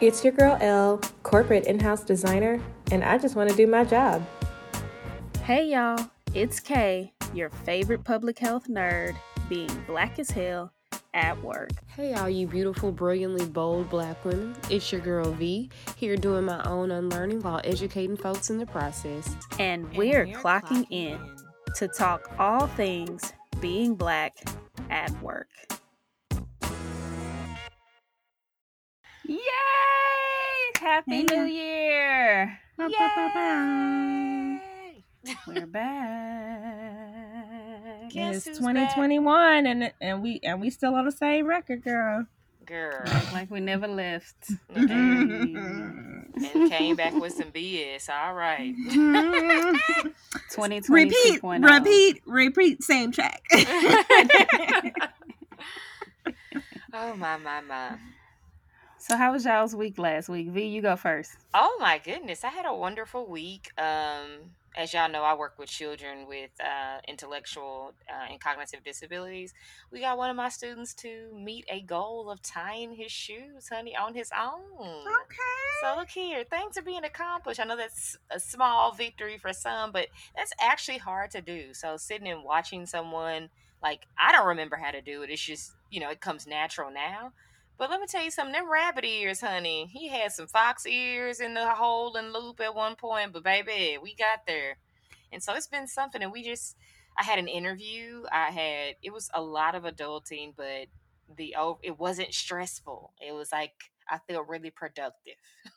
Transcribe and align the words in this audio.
It's 0.00 0.24
your 0.24 0.32
girl 0.32 0.58
L, 0.60 1.00
corporate 1.22 1.66
in 1.66 1.78
house 1.78 2.02
designer, 2.02 2.60
and 2.90 3.04
I 3.04 3.16
just 3.16 3.36
want 3.36 3.48
to 3.50 3.56
do 3.56 3.68
my 3.68 3.84
job. 3.84 4.26
Hey 5.44 5.68
y'all, 5.68 6.10
it's 6.34 6.58
Kay, 6.58 7.12
your 7.32 7.48
favorite 7.48 8.02
public 8.02 8.36
health 8.36 8.66
nerd, 8.66 9.14
being 9.48 9.70
black 9.86 10.18
as 10.18 10.30
hell 10.30 10.72
at 11.14 11.40
work. 11.44 11.70
Hey, 11.86 12.12
all 12.14 12.28
you 12.28 12.48
beautiful, 12.48 12.90
brilliantly 12.90 13.46
bold 13.46 13.88
black 13.88 14.24
women. 14.24 14.56
It's 14.68 14.90
your 14.90 15.00
girl 15.00 15.30
V, 15.30 15.70
here 15.94 16.16
doing 16.16 16.44
my 16.44 16.60
own 16.64 16.90
unlearning 16.90 17.42
while 17.42 17.60
educating 17.62 18.16
folks 18.16 18.50
in 18.50 18.58
the 18.58 18.66
process. 18.66 19.36
And 19.60 19.88
we're, 19.96 20.26
clocking, 20.26 20.88
in 20.90 21.20
to 21.76 21.86
talk 21.86 22.32
all 22.40 22.66
things 22.66 23.32
being 23.60 23.94
black 23.94 24.36
at 24.90 25.12
work. 25.22 25.48
Yay! 29.26 29.38
Happy 30.78 31.22
New 31.22 31.44
Year! 31.44 32.58
Yay! 32.78 32.88
We're 35.46 35.66
back. 35.66 37.00
Guess 38.10 38.36
it's 38.36 38.46
who's 38.46 38.58
2021 38.58 39.66
and 39.66 39.92
and 40.02 40.22
we 40.22 40.40
and 40.42 40.60
we 40.60 40.68
still 40.68 40.94
on 40.94 41.06
the 41.06 41.12
same 41.12 41.46
record, 41.46 41.82
girl. 41.82 42.26
Girl. 42.66 43.02
Like 43.32 43.50
we 43.50 43.60
never 43.60 43.88
left. 43.88 44.50
Okay. 44.76 44.92
And 44.92 46.70
came 46.70 46.96
back 46.96 47.14
with 47.14 47.32
some 47.32 47.50
BS. 47.50 48.10
All 48.10 48.34
right. 48.34 48.74
2020 50.50 51.04
repeat, 51.04 51.40
2.0. 51.40 51.78
repeat, 51.78 52.22
repeat, 52.26 52.82
same 52.82 53.10
track. 53.10 53.42
oh 56.92 57.14
my 57.16 57.38
my 57.38 57.62
my. 57.62 57.96
So 59.06 59.18
how 59.18 59.32
was 59.32 59.44
y'all's 59.44 59.76
week 59.76 59.98
last 59.98 60.30
week? 60.30 60.48
V, 60.48 60.64
you 60.64 60.80
go 60.80 60.96
first. 60.96 61.32
Oh 61.52 61.76
my 61.78 62.00
goodness, 62.02 62.42
I 62.42 62.48
had 62.48 62.64
a 62.64 62.72
wonderful 62.72 63.26
week. 63.26 63.70
Um, 63.76 64.52
as 64.78 64.94
y'all 64.94 65.10
know, 65.10 65.22
I 65.22 65.34
work 65.34 65.58
with 65.58 65.68
children 65.68 66.26
with 66.26 66.52
uh, 66.58 67.00
intellectual 67.06 67.92
uh, 68.08 68.30
and 68.30 68.40
cognitive 68.40 68.82
disabilities. 68.82 69.52
We 69.92 70.00
got 70.00 70.16
one 70.16 70.30
of 70.30 70.36
my 70.36 70.48
students 70.48 70.94
to 70.94 71.28
meet 71.34 71.66
a 71.70 71.82
goal 71.82 72.30
of 72.30 72.40
tying 72.40 72.94
his 72.94 73.12
shoes, 73.12 73.68
honey, 73.70 73.94
on 73.94 74.14
his 74.14 74.30
own. 74.34 74.80
Okay. 74.80 75.82
So 75.82 75.96
look 75.98 76.08
here, 76.08 76.42
things 76.44 76.78
are 76.78 76.82
being 76.82 77.04
accomplished. 77.04 77.60
I 77.60 77.64
know 77.64 77.76
that's 77.76 78.16
a 78.30 78.40
small 78.40 78.92
victory 78.92 79.36
for 79.36 79.52
some, 79.52 79.92
but 79.92 80.06
that's 80.34 80.54
actually 80.58 80.96
hard 80.96 81.30
to 81.32 81.42
do. 81.42 81.74
So 81.74 81.98
sitting 81.98 82.28
and 82.28 82.42
watching 82.42 82.86
someone 82.86 83.50
like 83.82 84.06
I 84.18 84.32
don't 84.32 84.46
remember 84.46 84.76
how 84.76 84.92
to 84.92 85.02
do 85.02 85.20
it. 85.20 85.28
It's 85.28 85.44
just 85.44 85.74
you 85.90 86.00
know 86.00 86.08
it 86.08 86.22
comes 86.22 86.46
natural 86.46 86.90
now. 86.90 87.32
But 87.76 87.90
let 87.90 88.00
me 88.00 88.06
tell 88.06 88.22
you 88.22 88.30
something, 88.30 88.52
them 88.52 88.70
rabbit 88.70 89.04
ears, 89.04 89.40
honey. 89.40 89.90
He 89.92 90.08
had 90.08 90.32
some 90.32 90.46
fox 90.46 90.86
ears 90.86 91.40
in 91.40 91.54
the 91.54 91.68
hole 91.70 92.14
and 92.16 92.32
loop 92.32 92.60
at 92.60 92.74
one 92.74 92.94
point, 92.94 93.32
but 93.32 93.42
baby, 93.42 93.98
we 94.00 94.14
got 94.14 94.46
there. 94.46 94.76
And 95.32 95.42
so 95.42 95.54
it's 95.54 95.66
been 95.66 95.88
something 95.88 96.22
and 96.22 96.32
we 96.32 96.44
just 96.44 96.76
I 97.18 97.24
had 97.24 97.38
an 97.38 97.48
interview. 97.48 98.22
I 98.30 98.50
had 98.50 98.96
it 99.02 99.12
was 99.12 99.30
a 99.34 99.42
lot 99.42 99.74
of 99.74 99.82
adulting, 99.84 100.54
but 100.56 100.86
the 101.36 101.56
oh 101.58 101.78
it 101.82 101.98
wasn't 101.98 102.32
stressful. 102.32 103.12
It 103.20 103.32
was 103.32 103.50
like 103.50 103.74
I 104.08 104.18
feel 104.18 104.42
really 104.42 104.70
productive. 104.70 105.34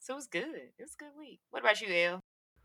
so 0.00 0.14
it 0.14 0.16
was 0.16 0.26
good. 0.26 0.42
It 0.42 0.82
was 0.82 0.96
a 1.00 1.04
good 1.04 1.18
week. 1.18 1.40
What 1.50 1.62
about 1.62 1.80
you, 1.80 1.94
Elle? 1.94 2.20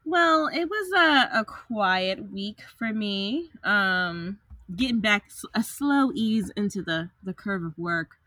well, 0.05 0.47
it 0.47 0.69
was 0.69 0.91
a, 0.95 1.39
a 1.39 1.45
quiet 1.45 2.31
week 2.31 2.59
for 2.77 2.93
me. 2.93 3.49
Um, 3.63 4.39
getting 4.73 4.99
back 4.99 5.25
a 5.53 5.63
slow 5.63 6.11
ease 6.13 6.51
into 6.55 6.81
the 6.81 7.09
the 7.23 7.33
curve 7.33 7.63
of 7.63 7.77
work. 7.77 8.17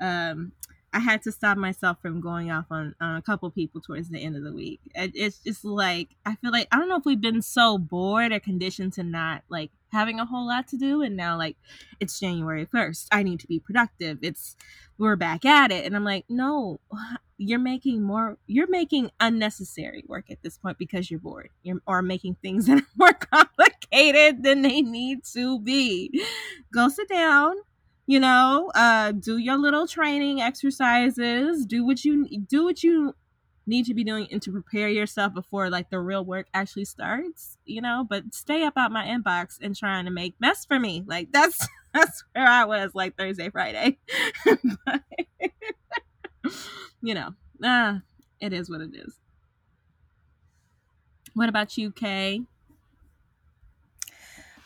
Um, 0.00 0.52
I 0.94 1.00
had 1.00 1.22
to 1.22 1.32
stop 1.32 1.58
myself 1.58 2.00
from 2.00 2.20
going 2.20 2.52
off 2.52 2.66
on, 2.70 2.94
on 3.00 3.16
a 3.16 3.22
couple 3.22 3.50
people 3.50 3.80
towards 3.80 4.10
the 4.10 4.20
end 4.20 4.36
of 4.36 4.44
the 4.44 4.52
week. 4.52 4.80
It, 4.94 5.10
it's 5.14 5.38
just 5.38 5.64
like 5.64 6.10
I 6.24 6.36
feel 6.36 6.52
like 6.52 6.68
I 6.70 6.78
don't 6.78 6.88
know 6.88 6.96
if 6.96 7.04
we've 7.04 7.20
been 7.20 7.42
so 7.42 7.78
bored 7.78 8.32
or 8.32 8.38
conditioned 8.38 8.92
to 8.94 9.02
not 9.02 9.42
like 9.48 9.72
having 9.90 10.20
a 10.20 10.24
whole 10.24 10.46
lot 10.46 10.68
to 10.68 10.76
do, 10.76 11.02
and 11.02 11.16
now 11.16 11.36
like 11.36 11.56
it's 11.98 12.20
January 12.20 12.64
first. 12.64 13.08
I 13.10 13.24
need 13.24 13.40
to 13.40 13.48
be 13.48 13.58
productive. 13.58 14.18
It's 14.22 14.56
we're 14.96 15.16
back 15.16 15.44
at 15.44 15.72
it, 15.72 15.84
and 15.84 15.96
I'm 15.96 16.04
like, 16.04 16.26
no, 16.28 16.78
you're 17.38 17.58
making 17.58 18.02
more. 18.04 18.38
You're 18.46 18.70
making 18.70 19.10
unnecessary 19.18 20.04
work 20.06 20.30
at 20.30 20.42
this 20.42 20.58
point 20.58 20.78
because 20.78 21.10
you're 21.10 21.18
bored. 21.18 21.50
You're 21.64 21.80
or 21.88 22.02
making 22.02 22.36
things 22.36 22.66
that 22.68 22.78
are 22.78 22.86
more 22.96 23.12
complicated 23.14 23.73
than 24.32 24.62
they 24.62 24.82
need 24.82 25.24
to 25.32 25.60
be. 25.60 26.24
Go 26.72 26.88
sit 26.88 27.08
down 27.08 27.56
you 28.06 28.20
know 28.20 28.70
uh 28.74 29.12
do 29.12 29.38
your 29.38 29.56
little 29.56 29.86
training 29.86 30.40
exercises. 30.40 31.64
Do 31.66 31.84
what 31.84 32.04
you 32.04 32.26
do 32.46 32.64
what 32.64 32.82
you 32.82 33.14
need 33.66 33.86
to 33.86 33.94
be 33.94 34.04
doing 34.04 34.28
and 34.30 34.42
to 34.42 34.52
prepare 34.52 34.88
yourself 34.88 35.32
before 35.32 35.70
like 35.70 35.88
the 35.88 35.98
real 35.98 36.22
work 36.24 36.46
actually 36.52 36.84
starts 36.84 37.56
you 37.64 37.80
know? 37.80 38.06
But 38.08 38.34
stay 38.34 38.64
up 38.64 38.74
out 38.76 38.92
my 38.92 39.06
inbox 39.06 39.58
and 39.60 39.74
trying 39.74 40.04
to 40.04 40.10
make 40.10 40.34
mess 40.38 40.64
for 40.64 40.78
me. 40.78 41.02
Like 41.06 41.32
that's 41.32 41.66
that's 41.94 42.24
where 42.32 42.46
i 42.46 42.64
was 42.64 42.94
like 42.94 43.16
thursday 43.16 43.48
friday. 43.50 43.98
But, 44.44 45.02
you 47.00 47.14
know 47.14 47.34
uh 47.62 47.98
it 48.40 48.52
is 48.52 48.68
what 48.68 48.82
it 48.82 48.94
is. 48.94 49.14
What 51.32 51.48
about 51.48 51.78
you 51.78 51.90
kay 51.90 52.42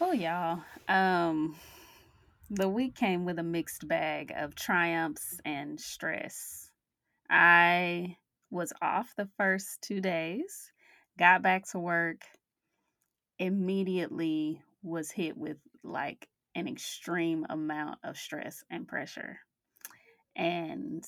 Oh 0.00 0.12
y'all. 0.12 0.60
Um 0.86 1.56
the 2.50 2.68
week 2.68 2.94
came 2.94 3.24
with 3.24 3.38
a 3.38 3.42
mixed 3.42 3.88
bag 3.88 4.32
of 4.36 4.54
triumphs 4.54 5.40
and 5.44 5.80
stress. 5.80 6.70
I 7.28 8.16
was 8.50 8.72
off 8.80 9.12
the 9.16 9.28
first 9.36 9.82
2 9.82 10.00
days, 10.00 10.72
got 11.18 11.42
back 11.42 11.68
to 11.70 11.78
work, 11.78 12.24
immediately 13.38 14.62
was 14.82 15.10
hit 15.10 15.36
with 15.36 15.58
like 15.82 16.28
an 16.54 16.68
extreme 16.68 17.44
amount 17.50 17.98
of 18.04 18.16
stress 18.16 18.64
and 18.70 18.86
pressure. 18.86 19.40
And 20.36 21.04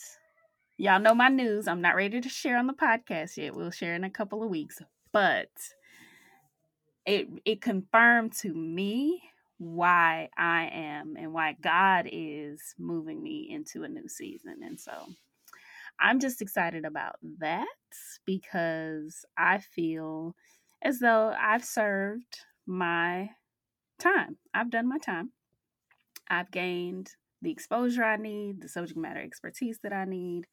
y'all 0.77 1.01
know 1.01 1.15
my 1.15 1.29
news. 1.29 1.69
I'm 1.69 1.81
not 1.81 1.95
ready 1.95 2.21
to 2.21 2.29
share 2.29 2.59
on 2.59 2.67
the 2.67 2.73
podcast 2.73 3.37
yet. 3.37 3.55
We'll 3.55 3.71
share 3.71 3.95
in 3.95 4.05
a 4.05 4.11
couple 4.11 4.43
of 4.43 4.51
weeks. 4.51 4.83
But 5.13 5.51
it 7.07 7.29
it 7.45 7.61
confirmed 7.61 8.33
to 8.41 8.53
me 8.53 9.23
why 9.59 10.31
I 10.39 10.71
am 10.73 11.17
and 11.19 11.33
why 11.33 11.57
God 11.61 12.09
is 12.11 12.75
moving 12.79 13.23
me 13.23 13.49
into 13.51 13.85
a 13.85 13.89
new 13.89 14.09
season. 14.09 14.61
And 14.65 14.81
so 14.81 14.93
I'm 15.99 16.19
just 16.19 16.41
excited 16.41 16.85
about 16.85 17.17
that 17.39 17.67
because 18.25 19.25
I 19.37 19.59
feel 19.59 20.35
as 20.83 20.99
though 20.99 21.35
I've 21.39 21.65
served 21.65 22.41
my 22.67 23.31
time. 23.99 24.39
I've 24.55 24.71
done 24.71 24.89
my 24.89 24.99
time. 24.99 25.33
I've 26.29 26.51
gained 26.51 27.11
the 27.43 27.51
exposure 27.51 28.05
I 28.05 28.17
need, 28.17 28.63
the 28.63 28.69
subject 28.69 28.99
matter 28.99 29.21
expertise 29.21 29.79
that 29.83 29.93
I 29.93 30.05
need. 30.05 30.47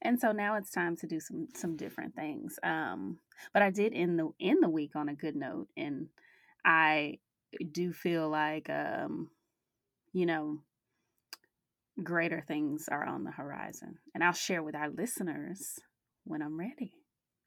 And 0.00 0.20
so 0.20 0.32
now 0.32 0.56
it's 0.56 0.70
time 0.70 0.96
to 0.98 1.06
do 1.06 1.18
some 1.20 1.48
some 1.54 1.76
different 1.76 2.14
things. 2.14 2.58
Um, 2.62 3.18
but 3.52 3.62
I 3.62 3.70
did 3.70 3.92
end 3.94 4.18
the 4.18 4.30
end 4.40 4.62
the 4.62 4.68
week 4.68 4.94
on 4.94 5.08
a 5.08 5.14
good 5.14 5.34
note, 5.34 5.68
and 5.76 6.08
I 6.64 7.18
do 7.72 7.92
feel 7.92 8.28
like 8.28 8.70
um, 8.70 9.30
you 10.12 10.26
know 10.26 10.60
greater 12.02 12.44
things 12.46 12.88
are 12.88 13.04
on 13.04 13.24
the 13.24 13.32
horizon, 13.32 13.98
and 14.14 14.22
I'll 14.22 14.32
share 14.32 14.62
with 14.62 14.76
our 14.76 14.88
listeners 14.88 15.80
when 16.24 16.42
I'm 16.42 16.58
ready. 16.58 16.92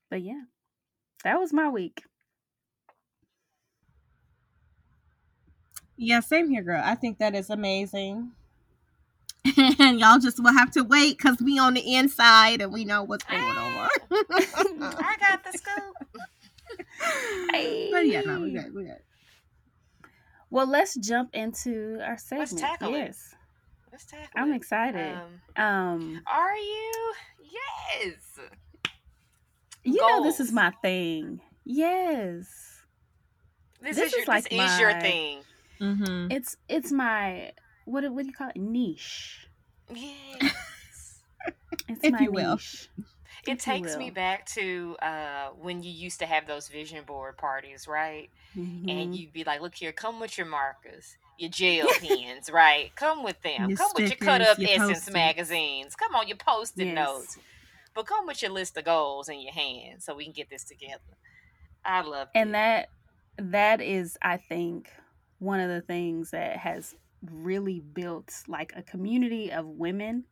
But 0.10 0.22
yeah, 0.22 0.42
that 1.24 1.40
was 1.40 1.54
my 1.54 1.70
week. 1.70 2.04
Yeah, 5.96 6.20
same 6.20 6.50
here, 6.50 6.64
girl. 6.64 6.82
I 6.84 6.96
think 6.96 7.20
that 7.20 7.36
is 7.36 7.50
amazing. 7.50 8.32
And 9.58 10.00
y'all 10.00 10.20
just 10.20 10.42
will 10.44 10.54
have 10.54 10.72
to 10.72 10.84
wait 10.84 11.18
because 11.18 11.38
we 11.42 11.58
on 11.60 11.74
the 11.74 11.96
inside 11.96 12.62
and 12.62 12.72
we 12.72 12.86
know 12.86 13.04
what's 13.04 13.24
going 13.26 13.42
on. 13.44 13.90
I 14.12 15.16
got 15.20 15.44
the 15.44 15.58
scoop. 15.58 16.20
But 17.92 18.08
yeah, 18.08 18.22
no, 18.22 18.40
we 18.42 18.52
good. 18.52 18.74
We 18.74 18.84
good. 18.86 18.98
Well, 20.50 20.68
let's 20.68 20.96
jump 20.96 21.30
into 21.34 22.00
our 22.04 22.18
segment. 22.18 22.52
Let's 22.52 22.62
tackle 22.62 22.96
it. 22.96 23.16
Let's 23.92 24.06
tackle 24.06 24.28
I'm 24.36 24.52
it. 24.52 24.56
excited. 24.58 25.18
Um, 25.56 25.64
Um, 25.64 26.22
are 26.28 26.56
you? 26.56 27.14
Yes. 28.04 28.40
you 29.84 29.96
know 29.96 30.24
this 30.24 30.40
is 30.40 30.52
my 30.52 30.72
thing. 30.82 31.42
Yes, 31.64 32.48
This, 33.82 33.96
This 33.98 34.08
is 34.08 34.12
your 34.14 34.22
is 34.24 34.28
like 34.28 34.50
this 34.50 34.72
is 34.74 34.80
your 34.80 35.00
thing. 35.00 35.40
Mm-hmm. 35.80 36.32
it's 36.32 36.58
it's 36.70 36.92
my 36.92 37.52
what 37.92 38.02
do- 38.02 38.12
what 38.14 38.24
do 38.24 38.28
you 38.30 38.34
call 38.34 38.50
it? 38.50 38.58
Niche. 38.58 39.48
Yes. 39.94 40.54
It's 41.88 42.04
If 42.04 42.12
my 42.12 42.22
you 42.22 42.32
will. 42.32 42.56
niche. 42.56 42.90
it 43.48 43.54
if 43.54 43.60
takes 43.60 43.98
me 43.98 44.10
back 44.12 44.46
to 44.48 44.96
uh, 45.02 45.50
when 45.60 45.82
you 45.84 45.92
used 45.92 46.20
to 46.20 46.26
have 46.26 46.46
those 46.48 46.68
vision 46.68 47.04
board 47.06 47.38
parties, 47.38 47.88
right? 47.88 48.30
And 48.56 49.14
Mhm. 49.14 49.18
you'd 49.18 49.34
be 49.34 49.44
like, 49.44 49.62
"Look 49.62 49.76
here, 49.76 49.92
come 49.92 50.20
with 50.20 50.38
your 50.38 50.48
markers, 50.48 51.18
your 51.38 51.50
gel 51.50 51.88
pens, 52.00 52.50
right? 52.52 52.96
Come 52.96 53.24
with 53.24 53.42
them. 53.42 53.70
Your 53.70 53.78
Come 53.78 53.92
with 53.96 54.10
your 54.10 54.18
cut 54.18 54.42
up 54.42 54.60
your 54.60 54.70
Essence 54.70 54.90
Post-its. 54.90 55.12
magazines. 55.14 55.96
Come 55.96 56.16
on, 56.16 56.28
your 56.28 56.38
post-it 56.38 56.86
Yes. 56.86 56.96
notes. 56.96 57.38
But 57.94 58.06
come 58.06 58.26
with 58.28 58.42
your 58.42 58.52
list 58.52 58.78
of 58.78 58.86
goals 58.86 59.28
in 59.30 59.42
your 59.42 59.54
hand 59.54 60.04
so 60.04 60.14
we 60.16 60.24
can 60.26 60.34
get 60.34 60.50
this 60.50 60.64
together." 60.64 61.02
I 61.84 62.02
love 62.02 62.28
it. 62.34 62.38
and 62.40 62.54
that 62.54 62.90
that 63.38 63.82
is 63.82 64.18
i 64.22 64.38
think 64.38 64.92
one 65.40 65.60
of 65.60 65.70
the 65.70 65.82
things 65.82 66.30
that 66.32 66.58
has 66.58 66.94
really 67.24 67.80
built 67.80 68.34
like 68.48 68.74
a 68.76 68.84
community 68.84 69.52
of 69.52 69.66
women 69.66 70.26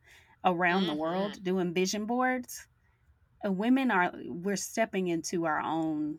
around 0.44 0.86
the 0.86 0.94
world 0.94 1.42
doing 1.42 1.72
vision 1.74 2.06
boards. 2.06 2.66
Women 3.44 3.90
are 3.90 4.12
we're 4.26 4.56
stepping 4.56 5.08
into 5.08 5.46
our 5.46 5.60
own 5.60 6.18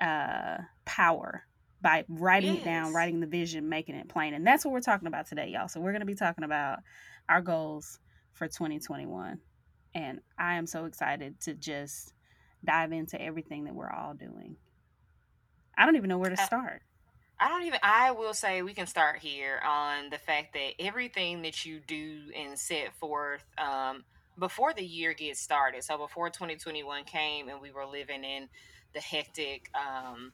uh 0.00 0.58
power 0.84 1.44
by 1.82 2.04
writing 2.08 2.56
it 2.56 2.64
down 2.64 2.92
writing 2.92 3.20
the 3.20 3.26
vision 3.26 3.68
making 3.68 3.94
it 3.94 4.08
plain. 4.08 4.34
And 4.34 4.46
that's 4.46 4.64
what 4.64 4.72
we're 4.72 4.80
talking 4.80 5.08
about 5.08 5.26
today 5.26 5.48
y'all. 5.48 5.68
So 5.68 5.80
we're 5.80 5.92
going 5.92 6.00
to 6.00 6.06
be 6.06 6.14
talking 6.14 6.44
about 6.44 6.80
our 7.28 7.40
goals 7.40 7.98
for 8.32 8.46
2021 8.46 9.38
and 9.94 10.20
i 10.38 10.54
am 10.54 10.66
so 10.66 10.84
excited 10.84 11.40
to 11.40 11.54
just 11.54 12.12
dive 12.64 12.92
into 12.92 13.20
everything 13.20 13.64
that 13.64 13.74
we're 13.74 13.90
all 13.90 14.14
doing. 14.14 14.56
I 15.76 15.86
don't 15.86 15.96
even 15.96 16.08
know 16.08 16.18
where 16.18 16.30
to 16.30 16.40
Uh, 16.40 16.46
start 16.46 16.82
I 17.40 17.48
don't 17.48 17.62
even. 17.64 17.80
I 17.82 18.10
will 18.10 18.34
say 18.34 18.60
we 18.60 18.74
can 18.74 18.86
start 18.86 19.18
here 19.18 19.60
on 19.66 20.10
the 20.10 20.18
fact 20.18 20.52
that 20.52 20.72
everything 20.78 21.40
that 21.42 21.64
you 21.64 21.80
do 21.86 22.18
and 22.36 22.58
set 22.58 22.94
forth 22.96 23.42
um, 23.56 24.04
before 24.38 24.74
the 24.74 24.84
year 24.84 25.14
gets 25.14 25.40
started. 25.40 25.82
So 25.82 25.96
before 25.96 26.28
2021 26.28 27.04
came 27.04 27.48
and 27.48 27.60
we 27.62 27.70
were 27.70 27.86
living 27.86 28.24
in 28.24 28.48
the 28.92 29.00
hectic 29.00 29.70
um, 29.74 30.32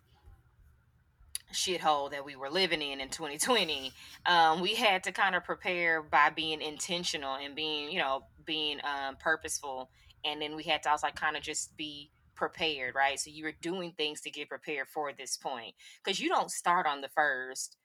shithole 1.53 2.11
that 2.11 2.25
we 2.25 2.35
were 2.35 2.51
living 2.51 2.83
in 2.83 3.01
in 3.01 3.09
2020, 3.09 3.93
um, 4.27 4.61
we 4.61 4.75
had 4.75 5.05
to 5.05 5.13
kind 5.13 5.37
of 5.37 5.45
prepare 5.45 6.03
by 6.03 6.31
being 6.31 6.61
intentional 6.61 7.37
and 7.37 7.55
being, 7.55 7.93
you 7.93 8.01
know, 8.01 8.25
being 8.45 8.79
um, 8.83 9.15
purposeful. 9.17 9.91
And 10.25 10.43
then 10.43 10.57
we 10.57 10.65
had 10.65 10.83
to 10.83 10.91
also 10.91 11.07
like 11.07 11.15
kind 11.15 11.37
of 11.37 11.43
just 11.45 11.77
be 11.77 12.11
prepared, 12.37 12.95
right? 12.95 13.19
So 13.19 13.31
you 13.31 13.45
were 13.45 13.53
doing 13.61 13.93
things 13.97 14.21
to 14.23 14.31
get 14.31 14.49
prepared 14.49 14.89
for 14.89 15.13
this 15.13 15.37
point 15.37 15.75
because 16.05 16.21
you 16.21 16.29
don't 16.29 16.51
start 16.51 16.87
on 16.87 17.01
the 17.01 17.09
first 17.09 17.77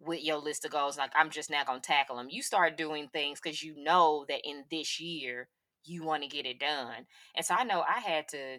with 0.00 0.22
your 0.24 0.38
list 0.38 0.64
of 0.64 0.70
goals 0.70 0.96
like 0.96 1.12
i'm 1.14 1.30
just 1.30 1.50
not 1.50 1.66
going 1.66 1.80
to 1.80 1.86
tackle 1.86 2.16
them 2.16 2.28
you 2.30 2.42
start 2.42 2.76
doing 2.76 3.08
things 3.12 3.38
because 3.42 3.62
you 3.62 3.74
know 3.82 4.24
that 4.28 4.40
in 4.44 4.64
this 4.70 4.98
year 4.98 5.48
you 5.84 6.02
want 6.02 6.22
to 6.22 6.28
get 6.28 6.46
it 6.46 6.58
done 6.58 7.06
and 7.36 7.44
so 7.44 7.54
i 7.54 7.64
know 7.64 7.82
i 7.82 8.00
had 8.00 8.26
to 8.26 8.58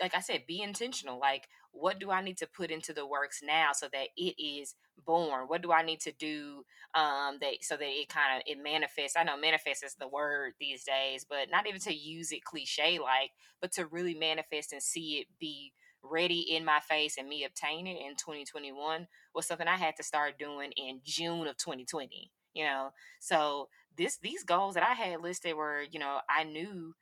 like 0.00 0.14
i 0.14 0.20
said 0.20 0.42
be 0.46 0.60
intentional 0.60 1.18
like 1.18 1.48
what 1.72 1.98
do 1.98 2.10
i 2.10 2.22
need 2.22 2.36
to 2.36 2.46
put 2.46 2.70
into 2.70 2.92
the 2.92 3.06
works 3.06 3.40
now 3.42 3.70
so 3.72 3.88
that 3.92 4.08
it 4.16 4.34
is 4.42 4.74
born 5.04 5.48
what 5.48 5.62
do 5.62 5.72
i 5.72 5.82
need 5.82 6.00
to 6.00 6.12
do 6.12 6.64
um 6.94 7.38
that 7.40 7.54
so 7.62 7.76
that 7.76 7.88
it 7.88 8.08
kind 8.08 8.36
of 8.36 8.42
it 8.46 8.62
manifests 8.62 9.16
i 9.16 9.24
know 9.24 9.36
manifest 9.36 9.84
is 9.84 9.94
the 9.94 10.06
word 10.06 10.52
these 10.60 10.84
days 10.84 11.26
but 11.28 11.50
not 11.50 11.66
even 11.66 11.80
to 11.80 11.94
use 11.94 12.30
it 12.30 12.44
cliche 12.44 12.98
like 12.98 13.30
but 13.60 13.72
to 13.72 13.86
really 13.86 14.14
manifest 14.14 14.72
and 14.72 14.82
see 14.82 15.18
it 15.18 15.26
be 15.40 15.72
ready 16.02 16.40
in 16.40 16.64
my 16.64 16.80
face 16.80 17.16
and 17.16 17.28
me 17.28 17.44
obtain 17.44 17.86
it 17.86 18.00
in 18.04 18.16
2021 18.16 19.06
was 19.34 19.46
something 19.46 19.68
I 19.68 19.76
had 19.76 19.96
to 19.96 20.02
start 20.02 20.38
doing 20.38 20.72
in 20.76 21.00
June 21.04 21.46
of 21.46 21.56
2020. 21.56 22.30
You 22.54 22.64
know, 22.64 22.90
so 23.18 23.68
this 23.96 24.18
these 24.18 24.44
goals 24.44 24.74
that 24.74 24.82
I 24.82 24.92
had 24.92 25.22
listed 25.22 25.54
were, 25.54 25.84
you 25.90 25.98
know, 25.98 26.18
I 26.28 26.44
knew 26.44 26.94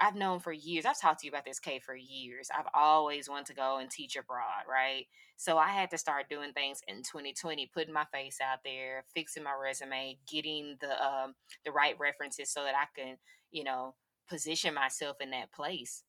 I've 0.00 0.16
known 0.16 0.40
for 0.40 0.52
years. 0.52 0.84
I've 0.86 1.00
talked 1.00 1.20
to 1.20 1.26
you 1.26 1.30
about 1.30 1.44
this, 1.44 1.60
Kay, 1.60 1.78
for 1.78 1.94
years. 1.94 2.48
I've 2.56 2.66
always 2.74 3.28
wanted 3.28 3.46
to 3.46 3.54
go 3.54 3.78
and 3.78 3.90
teach 3.90 4.16
abroad, 4.16 4.64
right? 4.68 5.06
So 5.36 5.56
I 5.58 5.68
had 5.68 5.90
to 5.90 5.98
start 5.98 6.28
doing 6.28 6.52
things 6.52 6.80
in 6.88 7.02
2020, 7.02 7.66
putting 7.72 7.94
my 7.94 8.04
face 8.12 8.38
out 8.42 8.58
there, 8.64 9.04
fixing 9.14 9.44
my 9.44 9.54
resume, 9.60 10.18
getting 10.30 10.76
the 10.80 10.90
um, 11.04 11.34
the 11.64 11.72
right 11.72 11.94
references 11.98 12.50
so 12.50 12.64
that 12.64 12.74
I 12.74 12.86
can, 13.00 13.16
you 13.52 13.64
know, 13.64 13.94
position 14.28 14.74
myself 14.74 15.16
in 15.20 15.30
that 15.30 15.52
place 15.52 16.02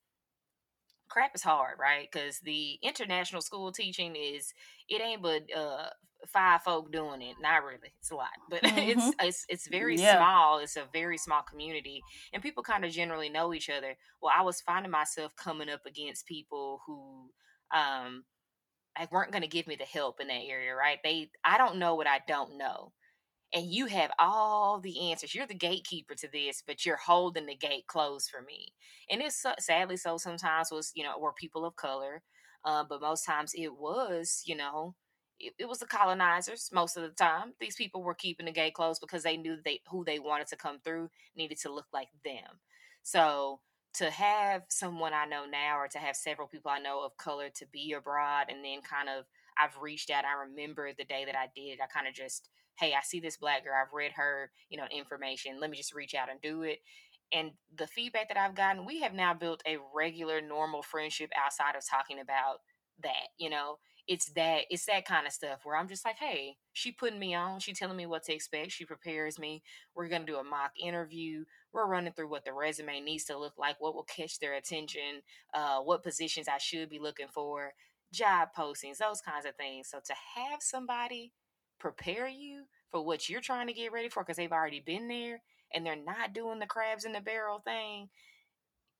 crap 1.08 1.34
is 1.34 1.42
hard, 1.42 1.78
right? 1.78 2.08
Because 2.10 2.40
the 2.40 2.78
international 2.82 3.40
school 3.40 3.72
teaching 3.72 4.16
is 4.16 4.52
it 4.88 5.00
ain't 5.00 5.22
but 5.22 5.42
uh 5.56 5.88
five 6.26 6.62
folk 6.62 6.90
doing 6.92 7.22
it. 7.22 7.36
Not 7.40 7.64
really, 7.64 7.92
it's 7.98 8.10
a 8.10 8.16
lot, 8.16 8.30
but 8.48 8.62
it's 8.76 9.12
Mhm. 9.12 9.20
it's 9.20 9.44
it's 9.48 9.68
very 9.68 9.96
Yeah. 9.96 9.98
small. 9.98 10.58
It's 10.58 10.76
a 10.76 10.88
very 10.92 11.18
small 11.18 11.42
community, 11.42 12.02
and 12.32 12.42
people 12.42 12.62
kind 12.62 12.84
of 12.84 12.92
generally 12.92 13.28
know 13.28 13.54
each 13.54 13.70
other. 13.70 13.96
Well, 14.20 14.32
I 14.36 14.42
was 14.42 14.60
finding 14.60 14.90
myself 14.92 15.36
coming 15.36 15.68
up 15.68 15.86
against 15.86 16.26
people 16.26 16.82
who 16.86 17.32
um 17.74 18.24
like 18.98 19.12
weren't 19.12 19.32
going 19.32 19.42
to 19.42 19.48
give 19.48 19.66
me 19.66 19.76
the 19.76 19.84
help 19.84 20.20
in 20.20 20.28
that 20.28 20.42
area, 20.44 20.74
right? 20.74 20.98
They 21.02 21.30
I 21.44 21.58
don't 21.58 21.78
know 21.78 21.94
what 21.94 22.06
I 22.06 22.20
don't 22.26 22.56
know 22.56 22.92
and 23.54 23.66
you 23.66 23.86
have 23.86 24.12
all 24.18 24.80
the 24.80 25.10
answers. 25.10 25.34
You're 25.34 25.46
the 25.46 25.54
gatekeeper 25.54 26.14
to 26.16 26.28
this, 26.28 26.62
but 26.66 26.86
you're 26.86 26.96
holding 26.96 27.46
the 27.46 27.56
gate 27.56 27.86
closed 27.86 28.30
for 28.30 28.42
me. 28.42 28.74
And 29.10 29.22
it's 29.22 29.40
so, 29.42 29.54
sadly 29.60 29.96
so 29.96 30.18
sometimes 30.18 30.70
was 30.72 30.92
you 30.94 31.04
know 31.04 31.18
were 31.18 31.32
people 31.34 31.64
of 31.64 31.76
color, 31.76 32.22
uh, 32.64 32.84
but 32.88 33.00
most 33.00 33.24
times 33.24 33.52
it 33.54 33.76
was 33.76 34.42
you 34.46 34.56
know 34.56 34.96
it, 35.40 35.54
it 35.58 35.68
was 35.68 35.78
the 35.78 35.86
colonizers. 35.86 36.70
Most 36.72 36.96
of 36.96 37.02
the 37.02 37.10
time, 37.10 37.52
these 37.60 37.76
people 37.76 38.02
were 38.02 38.14
keeping 38.14 38.46
the 38.46 38.52
gate 38.52 38.74
closed 38.74 39.00
because 39.00 39.22
they 39.22 39.36
knew 39.36 39.56
they 39.64 39.80
who 39.90 40.04
they 40.04 40.18
wanted 40.18 40.46
to 40.48 40.56
come 40.56 40.78
through 40.84 41.10
needed 41.36 41.58
to 41.60 41.72
look 41.72 41.86
like 41.92 42.08
them. 42.24 42.60
So 43.02 43.60
to 43.94 44.10
have 44.10 44.62
someone 44.68 45.12
I 45.14 45.24
know 45.26 45.44
now, 45.46 45.78
or 45.78 45.88
to 45.88 45.98
have 45.98 46.16
several 46.16 46.48
people 46.48 46.70
I 46.70 46.78
know 46.78 47.04
of 47.04 47.16
color 47.16 47.48
to 47.56 47.66
be 47.72 47.92
abroad, 47.92 48.46
and 48.50 48.64
then 48.64 48.80
kind 48.82 49.08
of 49.08 49.24
I've 49.58 49.76
reached 49.80 50.10
out. 50.10 50.24
I 50.24 50.48
remember 50.48 50.90
the 50.96 51.04
day 51.04 51.24
that 51.24 51.36
I 51.36 51.48
did. 51.54 51.80
I 51.80 51.86
kind 51.86 52.06
of 52.08 52.14
just 52.14 52.48
hey, 52.78 52.92
I 52.92 53.00
see 53.02 53.20
this 53.20 53.38
black 53.38 53.64
girl. 53.64 53.72
I've 53.74 53.94
read 53.94 54.12
her, 54.16 54.50
you 54.68 54.76
know, 54.76 54.84
information. 54.94 55.58
Let 55.58 55.70
me 55.70 55.78
just 55.78 55.94
reach 55.94 56.14
out 56.14 56.30
and 56.30 56.38
do 56.42 56.62
it. 56.62 56.80
And 57.32 57.52
the 57.74 57.86
feedback 57.86 58.28
that 58.28 58.36
I've 58.36 58.54
gotten, 58.54 58.84
we 58.84 59.00
have 59.00 59.14
now 59.14 59.34
built 59.34 59.62
a 59.66 59.78
regular, 59.94 60.40
normal 60.40 60.82
friendship 60.82 61.30
outside 61.42 61.74
of 61.74 61.82
talking 61.88 62.20
about 62.20 62.58
that. 63.02 63.28
You 63.38 63.50
know, 63.50 63.78
it's 64.08 64.26
that 64.30 64.62
it's 64.70 64.86
that 64.86 65.04
kind 65.04 65.26
of 65.26 65.32
stuff 65.32 65.60
where 65.64 65.76
I'm 65.76 65.88
just 65.88 66.04
like, 66.04 66.16
hey, 66.16 66.56
she 66.72 66.92
putting 66.92 67.18
me 67.18 67.34
on. 67.34 67.60
She 67.60 67.72
telling 67.72 67.96
me 67.96 68.06
what 68.06 68.24
to 68.24 68.34
expect. 68.34 68.72
She 68.72 68.84
prepares 68.84 69.38
me. 69.38 69.62
We're 69.94 70.08
gonna 70.08 70.24
do 70.24 70.36
a 70.36 70.44
mock 70.44 70.72
interview. 70.80 71.44
We're 71.72 71.86
running 71.86 72.12
through 72.12 72.28
what 72.28 72.44
the 72.44 72.52
resume 72.52 73.00
needs 73.00 73.24
to 73.24 73.38
look 73.38 73.54
like, 73.58 73.80
what 73.80 73.94
will 73.94 74.04
catch 74.04 74.38
their 74.38 74.54
attention, 74.54 75.22
uh, 75.54 75.80
what 75.80 76.02
positions 76.02 76.48
I 76.48 76.58
should 76.58 76.88
be 76.88 76.98
looking 76.98 77.28
for, 77.28 77.72
job 78.12 78.48
postings, 78.56 78.98
those 78.98 79.20
kinds 79.20 79.46
of 79.46 79.56
things. 79.56 79.88
So 79.88 79.98
to 80.04 80.14
have 80.36 80.60
somebody 80.60 81.32
prepare 81.78 82.28
you 82.28 82.64
for 82.90 83.04
what 83.04 83.28
you're 83.28 83.40
trying 83.40 83.66
to 83.66 83.72
get 83.72 83.92
ready 83.92 84.08
for 84.08 84.22
because 84.22 84.36
they've 84.36 84.52
already 84.52 84.80
been 84.80 85.08
there 85.08 85.42
and 85.74 85.84
they're 85.84 85.96
not 85.96 86.32
doing 86.32 86.58
the 86.58 86.66
crabs 86.66 87.04
in 87.04 87.12
the 87.12 87.20
barrel 87.20 87.58
thing 87.58 88.08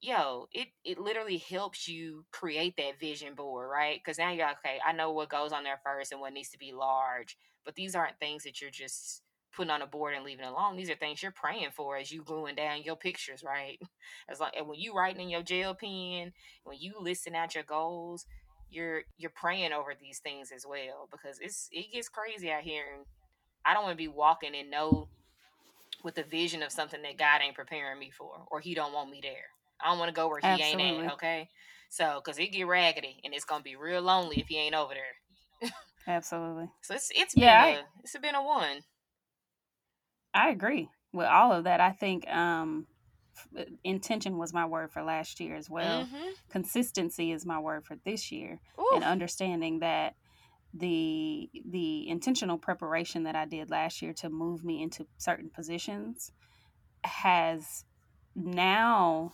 yo 0.01 0.47
it 0.51 0.67
it 0.83 0.99
literally 0.99 1.37
helps 1.37 1.87
you 1.87 2.23
create 2.31 2.75
that 2.77 2.99
vision 2.99 3.33
board 3.33 3.69
right? 3.71 3.99
Because 4.03 4.17
now 4.17 4.31
you're 4.31 4.45
like, 4.45 4.57
okay 4.65 4.77
i 4.85 4.93
know 4.93 5.11
what 5.11 5.29
goes 5.29 5.51
on 5.51 5.63
there 5.63 5.79
first 5.83 6.11
and 6.11 6.21
what 6.21 6.33
needs 6.33 6.49
to 6.49 6.59
be 6.59 6.71
large 6.71 7.37
but 7.65 7.75
these 7.75 7.95
aren't 7.95 8.19
things 8.19 8.43
that 8.43 8.61
you're 8.61 8.69
just 8.69 9.23
putting 9.57 9.71
on 9.71 9.81
a 9.81 9.87
board 9.87 10.13
and 10.13 10.23
leaving 10.23 10.45
alone. 10.45 10.77
These 10.77 10.89
are 10.91 10.95
things 10.95 11.23
you're 11.23 11.31
praying 11.31 11.69
for 11.75 11.97
as 11.97 12.11
you 12.11 12.23
gluing 12.23 12.55
down 12.55 12.83
your 12.83 12.95
pictures 12.95 13.43
right? 13.43 13.79
As 14.29 14.39
long 14.39 14.51
and 14.55 14.67
when 14.67 14.79
you 14.79 14.93
writing 14.93 15.21
in 15.21 15.29
your 15.29 15.41
gel 15.41 15.73
pen 15.73 16.31
when 16.63 16.77
you 16.79 16.93
listing 16.99 17.35
out 17.35 17.55
your 17.55 17.63
goals 17.63 18.25
you're 18.69 19.01
you're 19.17 19.31
praying 19.31 19.73
over 19.73 19.93
these 19.99 20.19
things 20.19 20.51
as 20.55 20.65
well 20.67 21.07
because 21.11 21.39
it's 21.41 21.69
it 21.71 21.91
gets 21.91 22.09
crazy 22.09 22.51
out 22.51 22.61
here 22.61 22.83
and 22.95 23.05
I 23.65 23.73
don't 23.73 23.83
want 23.83 23.93
to 23.93 24.03
be 24.03 24.07
walking 24.07 24.53
in 24.53 24.69
no 24.69 25.07
with 26.03 26.15
the 26.15 26.23
vision 26.23 26.61
of 26.61 26.71
something 26.71 27.01
that 27.01 27.17
God 27.17 27.41
ain't 27.43 27.55
preparing 27.55 27.99
me 27.99 28.11
for 28.11 28.45
or 28.51 28.59
he 28.59 28.75
don't 28.75 28.93
want 28.93 29.09
me 29.09 29.19
there. 29.21 29.56
I 29.81 29.89
don't 29.89 29.99
want 29.99 30.09
to 30.09 30.13
go 30.15 30.27
where 30.27 30.39
he 30.39 30.47
ain't 30.47 30.81
at, 30.81 31.13
okay? 31.13 31.49
So 31.89 32.21
cuz 32.21 32.37
it 32.39 32.51
get 32.51 32.67
raggedy 32.67 33.19
and 33.23 33.33
it's 33.33 33.45
going 33.45 33.59
to 33.61 33.63
be 33.63 33.75
real 33.75 34.01
lonely 34.01 34.39
if 34.39 34.47
he 34.47 34.57
ain't 34.57 34.75
over 34.75 34.93
there. 34.93 35.71
Absolutely. 36.07 36.69
So 36.81 36.95
it's 36.95 37.11
it's 37.15 37.33
been 37.35 37.43
Yeah, 37.43 37.63
I- 37.63 37.69
a 37.71 37.83
it's 38.03 38.17
been 38.17 38.35
a 38.35 38.43
one. 38.43 38.83
I 40.33 40.49
agree 40.49 40.89
with 41.13 41.27
all 41.27 41.51
of 41.51 41.63
that. 41.63 41.79
I 41.81 41.91
think 41.91 42.27
um, 42.29 42.87
intention 43.83 44.37
was 44.37 44.53
my 44.53 44.65
word 44.65 44.91
for 44.91 45.03
last 45.03 45.39
year 45.39 45.55
as 45.55 45.69
well. 45.69 46.05
Mhm. 46.05 46.33
Consistency 46.49 47.31
is 47.31 47.45
my 47.45 47.59
word 47.59 47.85
for 47.85 47.95
this 48.03 48.31
year, 48.31 48.59
Ooh. 48.79 48.89
and 48.93 49.03
understanding 49.03 49.79
that 49.79 50.15
the 50.73 51.49
the 51.65 52.07
intentional 52.07 52.57
preparation 52.57 53.23
that 53.23 53.35
I 53.35 53.45
did 53.45 53.69
last 53.71 54.01
year 54.01 54.13
to 54.13 54.29
move 54.29 54.63
me 54.63 54.81
into 54.81 55.07
certain 55.17 55.49
positions 55.49 56.31
has 57.03 57.85
now 58.35 59.33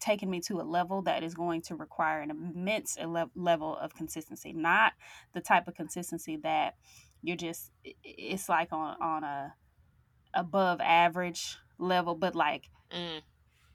taken 0.00 0.30
me 0.30 0.40
to 0.40 0.60
a 0.60 0.62
level 0.62 1.02
that 1.02 1.22
is 1.22 1.34
going 1.34 1.62
to 1.62 1.74
require 1.76 2.20
an 2.20 2.30
immense 2.30 2.96
ele- 2.98 3.30
level 3.34 3.76
of 3.76 3.94
consistency 3.94 4.52
not 4.52 4.92
the 5.34 5.40
type 5.40 5.68
of 5.68 5.74
consistency 5.74 6.36
that 6.36 6.74
you're 7.22 7.36
just 7.36 7.70
it's 8.04 8.48
like 8.48 8.72
on 8.72 8.96
on 9.02 9.24
a 9.24 9.54
above 10.34 10.80
average 10.80 11.56
level 11.78 12.14
but 12.14 12.34
like 12.34 12.68
Mm. 12.92 13.22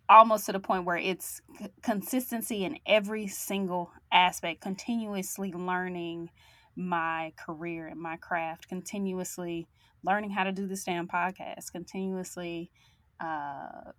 almost 0.10 0.46
to 0.48 0.52
the 0.52 0.60
point 0.60 0.86
where 0.86 0.98
it's 0.98 1.42
c- 1.60 1.68
consistency 1.82 2.66
in 2.66 2.80
every 2.86 3.28
single 3.28 3.92
aspect, 4.12 4.62
continuously 4.62 5.54
learning 5.54 6.30
my 6.76 7.34
career 7.38 7.88
and 7.88 8.00
my 8.00 8.18
craft, 8.18 8.68
continuously 8.68 9.68
learning 10.04 10.32
how 10.32 10.44
to 10.44 10.52
do 10.52 10.68
this 10.68 10.84
damn 10.84 11.08
podcast, 11.08 11.72
continuously 11.72 12.72
uh, 13.20 13.92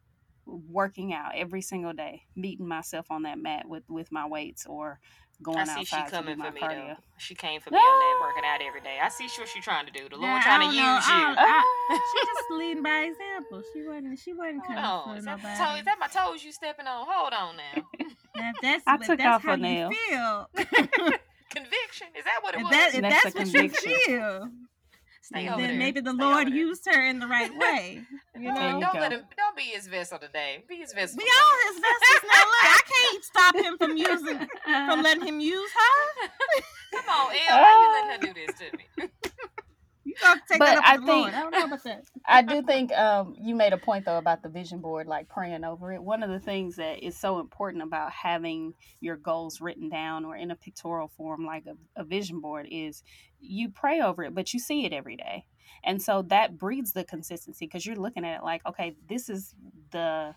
working 0.47 1.13
out 1.13 1.33
every 1.35 1.61
single 1.63 1.93
day, 1.93 2.23
meeting 2.37 2.67
myself 2.69 3.11
on 3.11 3.23
that 3.23 3.39
mat 3.39 3.69
with 3.69 3.83
with 3.89 4.11
my 4.13 4.27
weights 4.27 4.65
or 4.67 5.01
going 5.43 5.59
I 5.59 5.65
see 5.65 5.85
she 5.85 5.97
outside 5.97 6.05
to 6.07 6.11
do 6.13 6.17
coming 6.17 6.39
my 6.39 6.47
for 6.47 6.53
me 6.53 6.61
cardio. 6.63 6.89
though. 6.89 7.03
She 7.19 7.35
came 7.35 7.61
for 7.61 7.71
me 7.71 7.77
on 7.77 7.83
that 7.83 8.19
working 8.27 8.43
out 8.49 8.61
every 8.67 8.81
day. 8.81 8.97
I 9.03 9.09
see 9.11 9.29
what 9.39 9.49
she 9.49 9.61
trying 9.61 9.85
to 9.87 9.93
do. 9.93 10.09
The 10.09 10.17
Lord 10.17 10.41
trying 10.43 10.61
to 10.61 10.67
use 10.67 10.77
know. 10.77 10.83
You. 10.83 11.35
I- 11.37 11.89
she 12.13 12.27
just 12.27 12.51
leading 12.53 12.83
by 12.83 13.01
example. 13.01 13.63
She 13.75 13.83
wasn't. 13.83 14.19
She 14.19 14.33
wasn't 14.33 14.65
coming 14.67 14.79
on. 14.83 15.05
for 15.13 15.19
Is 15.19 15.25
that, 15.27 15.37
nobody. 15.43 15.59
toe, 15.59 15.77
is 15.77 15.85
that 15.85 15.97
my 16.01 16.07
toes 16.09 16.43
you 16.45 16.53
stepping 16.53 16.87
on? 16.87 17.07
Hold 17.09 17.33
on 17.35 17.57
now. 17.57 17.83
Now, 18.37 18.53
that's 18.61 18.83
I 18.87 18.99
took 18.99 19.17
that's 19.19 19.37
off 19.37 19.43
how 19.45 19.55
a 19.55 19.57
you 19.57 19.63
nail. 19.63 19.91
feel. 20.11 20.51
Conviction. 21.51 22.09
Is 22.15 22.25
that 22.25 22.41
what 22.43 22.55
it 22.55 22.59
if 22.59 22.63
was? 22.65 22.71
that, 22.71 22.95
if 22.95 23.01
That's 23.01 23.23
that's, 23.23 23.35
what 23.35 23.45
conviction. 23.45 23.91
you 23.91 24.01
feel, 24.05 24.51
Stay 25.27 25.49
over 25.49 25.61
then 25.61 25.71
there. 25.71 25.79
maybe 25.79 26.01
the 26.01 26.13
Stay 26.13 26.23
Lord 26.23 26.49
used 26.51 26.87
her 26.87 27.05
in 27.05 27.19
the 27.19 27.27
right 27.27 27.51
way. 27.59 28.01
You 28.39 28.53
know, 28.53 28.65
you 28.67 28.81
don't 28.81 28.93
go. 28.93 29.01
let 29.01 29.13
him. 29.13 29.23
Don't 29.37 29.57
be 29.57 29.63
his 29.65 29.89
vessel 29.89 30.19
today. 30.19 30.63
Be 30.69 30.77
his 30.77 30.93
vessel. 30.93 31.19
we 31.19 31.25
all 31.25 31.73
his 31.73 31.81
vessels 31.81 32.31
now. 32.33 32.45
Look, 32.45 32.65
I 32.65 32.81
can't 32.87 33.25
stop 33.25 33.57
him 33.57 33.77
from 33.77 33.97
using, 33.97 34.49
from 34.65 35.03
letting 35.07 35.27
him 35.27 35.41
use 35.41 35.71
her. 35.73 36.29
Come 36.95 37.09
on, 37.09 37.35
El. 37.49 37.61
Why 37.61 37.73
you 37.83 38.09
letting 38.09 38.29
her 38.29 38.35
do 38.35 38.47
this 38.47 38.59
to 38.61 38.77
me? 38.77 39.11
You 40.17 40.27
gotta 40.27 40.41
take 40.49 40.59
But 40.59 40.79
I 40.85 40.97
think- 40.97 41.29
I 41.35 41.41
don't 41.43 41.51
know 41.51 41.65
about 41.65 41.83
that. 41.85 42.05
I 42.27 42.43
do 42.43 42.63
think 42.63 42.93
um, 42.93 43.35
you 43.41 43.55
made 43.55 43.73
a 43.73 43.77
point 43.79 44.05
though 44.05 44.19
about 44.19 44.43
the 44.43 44.49
vision 44.49 44.81
board, 44.81 45.07
like 45.07 45.29
praying 45.29 45.65
over 45.65 45.93
it. 45.93 46.03
One 46.03 46.23
of 46.23 46.31
the 46.31 46.41
things 46.41 46.77
that 46.77 47.05
is 47.05 47.17
so 47.17 47.39
important 47.39 47.83
about 47.83 48.11
having 48.13 48.75
your 49.01 49.17
goals 49.17 49.61
written 49.61 49.89
down 49.89 50.25
or 50.25 50.37
in 50.37 50.51
a 50.51 50.57
pictorial 50.57 51.09
form, 51.09 51.45
like 51.45 51.65
a, 51.67 52.01
a 52.01 52.05
vision 52.05 52.41
board, 52.41 52.67
is 52.71 53.03
you 53.41 53.69
pray 53.69 54.01
over 54.01 54.25
it, 54.25 54.35
but 54.35 54.53
you 54.55 54.61
see 54.61 54.85
it 54.87 54.93
every 54.93 55.17
day. 55.17 55.45
And 55.85 56.01
so 56.03 56.23
that 56.29 56.59
breeds 56.59 56.93
the 56.93 57.05
consistency 57.05 57.67
because 57.67 57.85
you're 57.87 57.97
looking 57.97 58.25
at 58.25 58.39
it 58.39 58.45
like, 58.45 58.65
okay, 58.67 58.97
this 59.09 59.29
is 59.29 59.55
the 59.91 60.35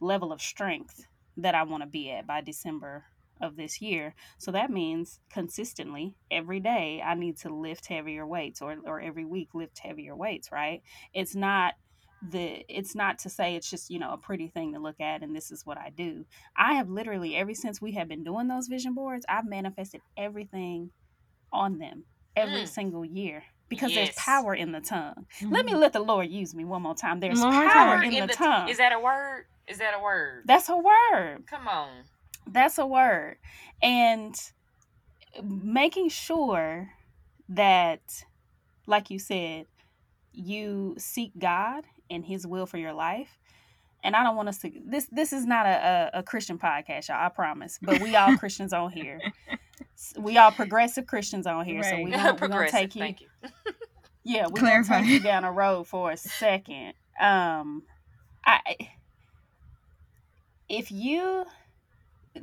level 0.00 0.32
of 0.32 0.40
strength 0.40 1.06
that 1.36 1.54
I 1.54 1.62
want 1.64 1.82
to 1.82 1.88
be 1.88 2.10
at 2.10 2.26
by 2.26 2.40
December 2.40 3.04
of 3.40 3.56
this 3.56 3.80
year. 3.80 4.14
So 4.38 4.50
that 4.52 4.70
means 4.70 5.20
consistently 5.32 6.14
every 6.30 6.60
day 6.60 7.02
I 7.04 7.14
need 7.14 7.38
to 7.38 7.54
lift 7.54 7.86
heavier 7.86 8.26
weights 8.26 8.60
or, 8.62 8.76
or 8.84 9.00
every 9.00 9.24
week 9.24 9.48
lift 9.54 9.78
heavier 9.78 10.14
weights, 10.16 10.50
right? 10.52 10.82
It's 11.12 11.34
not 11.34 11.74
the 12.22 12.62
it's 12.68 12.94
not 12.94 13.18
to 13.20 13.30
say 13.30 13.56
it's 13.56 13.70
just, 13.70 13.88
you 13.88 13.98
know, 13.98 14.12
a 14.12 14.18
pretty 14.18 14.48
thing 14.48 14.74
to 14.74 14.78
look 14.78 15.00
at 15.00 15.22
and 15.22 15.34
this 15.34 15.50
is 15.50 15.64
what 15.64 15.78
I 15.78 15.90
do. 15.90 16.26
I 16.56 16.74
have 16.74 16.88
literally 16.88 17.34
ever 17.34 17.54
since 17.54 17.80
we 17.80 17.92
have 17.92 18.08
been 18.08 18.24
doing 18.24 18.48
those 18.48 18.68
vision 18.68 18.94
boards, 18.94 19.24
I've 19.28 19.46
manifested 19.48 20.02
everything 20.18 20.90
on 21.52 21.78
them 21.78 22.04
every 22.36 22.62
Mm. 22.62 22.68
single 22.68 23.04
year 23.04 23.42
because 23.68 23.94
there's 23.94 24.14
power 24.16 24.54
in 24.54 24.72
the 24.72 24.80
tongue. 24.80 25.26
Let 25.48 25.64
me 25.64 25.74
let 25.74 25.92
the 25.92 26.00
Lord 26.00 26.28
use 26.28 26.54
me 26.54 26.64
one 26.64 26.82
more 26.82 26.94
time. 26.94 27.20
There's 27.20 27.40
more 27.40 27.50
power 27.50 27.96
time. 27.96 28.12
in, 28.12 28.26
the, 28.26 28.34
tongue. 28.34 28.68
Is 28.68 28.78
that 28.78 28.92
a 28.92 28.98
word? 29.00 29.44
Is 29.66 29.78
that 29.78 29.94
a 29.94 30.02
word? 30.02 30.42
That's 30.44 30.68
a 30.68 30.76
word. 30.76 31.44
Come 31.48 31.68
on. 31.68 31.88
That's 32.46 32.78
a 32.78 32.86
word. 32.86 33.36
And 33.82 34.34
making 35.42 36.08
sure 36.10 36.90
that, 37.48 38.24
like 38.86 39.10
you 39.10 39.18
said, 39.18 39.66
you 40.32 40.94
seek 40.98 41.32
God 41.38 41.84
and 42.10 42.24
His 42.24 42.46
will 42.46 42.66
for 42.66 42.78
your 42.78 42.92
life. 42.92 43.38
And 44.02 44.16
I 44.16 44.22
don't 44.24 44.36
want 44.36 44.48
us 44.48 44.58
to. 44.60 44.70
This 44.86 45.06
this 45.12 45.32
is 45.32 45.44
not 45.44 45.66
a, 45.66 46.10
a, 46.14 46.20
a 46.20 46.22
Christian 46.22 46.58
podcast, 46.58 47.08
y'all. 47.08 47.24
I 47.24 47.28
promise. 47.28 47.78
But 47.82 48.00
we 48.00 48.16
all 48.16 48.32
Christians 48.38 48.72
on 48.72 48.90
here. 48.90 49.20
We 50.18 50.38
all 50.38 50.52
progressive 50.52 51.06
Christians 51.06 51.46
on 51.46 51.64
here. 51.66 51.82
So 51.82 51.98
we 51.98 52.10
Right. 52.12 52.38
gonna, 52.40 52.70
take 52.70 52.94
you. 52.96 53.02
Thank 53.02 53.20
you. 53.20 53.28
Yeah, 54.24 54.46
we're 54.46 54.60
gonna 54.60 54.84
take 54.84 55.06
you 55.06 55.20
down 55.20 55.44
a 55.44 55.52
road 55.52 55.86
for 55.86 56.10
a 56.10 56.16
second. 56.16 56.94
Um, 57.20 57.82
I 58.44 58.60
if 60.68 60.90
you 60.90 61.44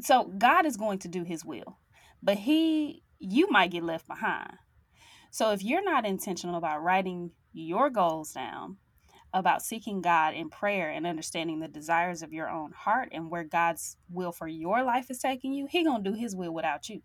so 0.02 0.26
God 0.26 0.66
is 0.66 0.78
going 0.78 1.00
to 1.00 1.08
do 1.08 1.24
His 1.24 1.46
will, 1.46 1.78
but 2.22 2.38
He 2.38 3.04
you 3.20 3.50
might 3.50 3.72
get 3.72 3.84
left 3.84 4.08
behind. 4.08 4.54
So 5.32 5.52
if 5.52 5.64
you're 5.64 5.84
not 5.84 6.06
intentional 6.06 6.56
about 6.56 6.84
writing 6.84 7.32
your 7.54 7.90
goals 7.90 8.32
down, 8.32 8.78
about 9.34 9.62
seeking 9.62 10.02
God 10.02 10.34
in 10.34 10.50
prayer 10.50 10.90
and 10.90 11.06
understanding 11.06 11.60
the 11.60 11.68
desires 11.68 12.22
of 12.22 12.32
your 12.32 12.50
own 12.50 12.72
heart 12.72 13.10
and 13.12 13.30
where 13.30 13.44
God's 13.44 13.98
will 14.10 14.32
for 14.32 14.48
your 14.48 14.84
life 14.84 15.10
is 15.10 15.20
taking 15.20 15.54
you, 15.54 15.68
He 15.70 15.84
gonna 15.84 16.04
do 16.04 16.14
His 16.14 16.36
will 16.36 16.54
without 16.54 16.90
you. 16.90 17.02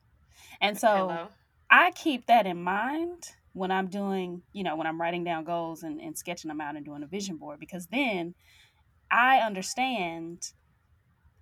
And 0.60 0.78
so. 0.78 0.88
Hello. 0.88 1.28
I 1.74 1.90
keep 1.92 2.26
that 2.26 2.46
in 2.46 2.62
mind 2.62 3.30
when 3.54 3.70
I'm 3.70 3.86
doing, 3.86 4.42
you 4.52 4.62
know, 4.62 4.76
when 4.76 4.86
I'm 4.86 5.00
writing 5.00 5.24
down 5.24 5.44
goals 5.44 5.82
and, 5.82 6.00
and 6.02 6.16
sketching 6.16 6.50
them 6.50 6.60
out 6.60 6.76
and 6.76 6.84
doing 6.84 7.02
a 7.02 7.06
vision 7.06 7.38
board 7.38 7.58
because 7.58 7.86
then 7.86 8.34
I 9.10 9.38
understand 9.38 10.52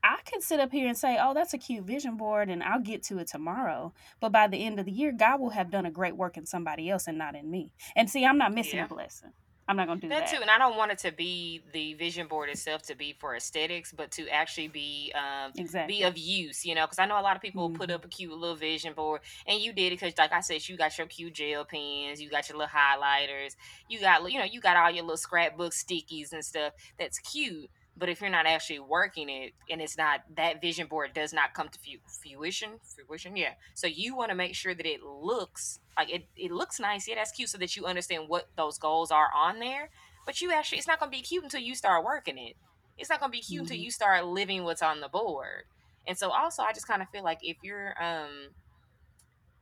I 0.03 0.19
could 0.31 0.43
sit 0.43 0.61
up 0.61 0.73
here 0.73 0.89
and 0.89 0.97
say, 0.97 1.19
oh, 1.21 1.35
that's 1.35 1.53
a 1.55 1.59
cute 1.59 1.85
vision 1.85 2.17
board 2.17 2.49
and 2.49 2.63
I'll 2.63 2.81
get 2.81 3.03
to 3.05 3.19
it 3.19 3.29
tomorrow. 3.29 3.93
But 4.21 4.33
by 4.33 4.49
the 4.49 4.65
end 4.65 4.79
of 4.81 4.87
the 4.87 4.93
year, 4.93 5.13
God 5.13 5.41
will 5.41 5.51
have 5.51 5.71
done 5.71 5.85
a 5.87 5.91
great 5.91 6.17
work 6.17 6.37
in 6.37 6.47
somebody 6.47 6.89
else 6.89 7.07
and 7.07 7.19
not 7.19 7.37
in 7.37 7.51
me. 7.51 7.75
And 7.95 8.09
see, 8.09 8.25
I'm 8.25 8.39
not 8.39 8.55
missing 8.55 8.79
Yeah. 8.79 8.83
a 8.83 8.87
blessing. 8.87 9.33
I'm 9.69 9.77
not 9.77 9.87
going 9.87 10.01
to 10.01 10.09
do 10.09 10.15
That 10.15 10.27
that. 10.27 10.27
too, 10.27 10.39
and 10.41 10.51
I 10.51 10.59
don't 10.59 10.77
want 10.77 10.91
it 10.91 10.99
to 11.01 11.13
be 11.13 11.63
the 11.73 11.95
vision 11.95 12.27
board 12.27 12.49
itself 12.51 12.83
to 12.85 12.97
be 12.97 13.13
for 13.21 13.37
aesthetics, 13.37 13.93
but 13.93 14.11
to 14.13 14.29
actually 14.29 14.67
be 14.67 15.13
um, 15.15 15.53
Exactly. 15.55 15.87
be 15.87 16.03
of 16.03 16.19
use, 16.19 16.65
you 16.65 16.75
know, 16.75 16.85
because 16.85 16.99
I 16.99 17.07
know 17.07 17.21
a 17.21 17.23
lot 17.23 17.37
of 17.37 17.43
people 17.43 17.71
put 17.71 17.91
Mhm. 17.91 17.93
up 17.93 18.05
a 18.05 18.09
cute 18.09 18.33
little 18.33 18.57
vision 18.57 18.93
board, 18.93 19.21
and 19.47 19.61
you 19.61 19.73
did 19.73 19.93
it 19.93 20.01
because, 20.01 20.19
like 20.19 20.33
I 20.33 20.41
said, 20.41 20.69
you 20.69 20.77
got 20.77 20.99
your 20.99 21.07
cute 21.07 21.35
gel 21.35 21.65
pens, 21.65 22.21
you 22.21 22.29
got 22.29 22.49
your 22.49 22.59
little 22.59 22.73
highlighters, 22.77 23.53
you 23.87 24.01
got, 24.01 24.29
you 24.33 24.41
know, 24.41 24.45
you 24.45 24.61
got 24.61 24.77
all 24.77 24.91
your 24.91 25.05
little 25.05 25.17
scrapbook 25.17 25.73
stickies 25.73 26.33
and 26.33 26.45
stuff. 26.45 26.73
That's 26.99 27.21
cute, 27.21 27.71
but 27.97 28.09
if 28.09 28.21
you're 28.21 28.31
not 28.31 28.47
actually 28.47 28.79
working 28.79 29.29
it, 29.29 29.55
and 29.69 29.81
it's 29.83 29.97
not 29.99 30.21
that 30.37 30.61
vision 30.61 30.87
board 30.87 31.13
does 31.13 31.33
not 31.33 31.55
come 31.55 31.69
to 31.69 31.79
fruition, 32.23 32.79
fruition, 32.95 33.37
yeah. 33.37 33.55
So 33.75 33.87
you 33.87 34.17
want 34.17 34.31
to 34.31 34.35
make 34.37 34.55
sure 34.55 34.75
that 34.75 34.87
it 34.87 35.03
looks 35.03 35.81
like 35.99 36.11
it, 36.11 36.29
it 36.37 36.51
looks 36.51 36.81
nice, 36.81 37.07
yeah, 37.09 37.17
that's 37.17 37.33
cute, 37.33 37.51
so 37.51 37.59
that 37.59 37.77
you 37.77 37.87
understand 37.87 38.25
what 38.29 38.47
those 38.57 38.79
goals 38.79 39.11
are 39.11 39.31
on 39.35 39.59
there. 39.59 39.91
But 40.25 40.41
you 40.41 40.53
actually, 40.53 40.79
it's 40.79 40.87
not 40.87 40.99
going 41.01 41.11
to 41.13 41.17
be 41.19 41.23
cute 41.23 41.45
until 41.45 41.61
you 41.61 41.75
start 41.75 42.05
working 42.05 42.39
it. 42.39 42.57
It's 42.97 43.11
not 43.11 43.21
going 43.21 43.33
to 43.33 43.37
be 43.37 43.43
cute 43.43 43.61
until 43.63 43.77
Mhm. 43.77 43.83
you 43.83 43.91
start 43.91 44.25
living 44.27 44.65
what's 44.65 44.83
on 44.83 45.01
the 45.01 45.09
board. 45.09 45.65
And 46.07 46.17
so 46.17 46.31
also 46.31 46.63
I 46.63 46.73
just 46.73 46.87
kind 46.87 47.03
of 47.03 47.09
feel 47.11 47.25
like 47.25 47.39
if 47.43 47.59
you're 47.63 47.95
um 48.03 48.55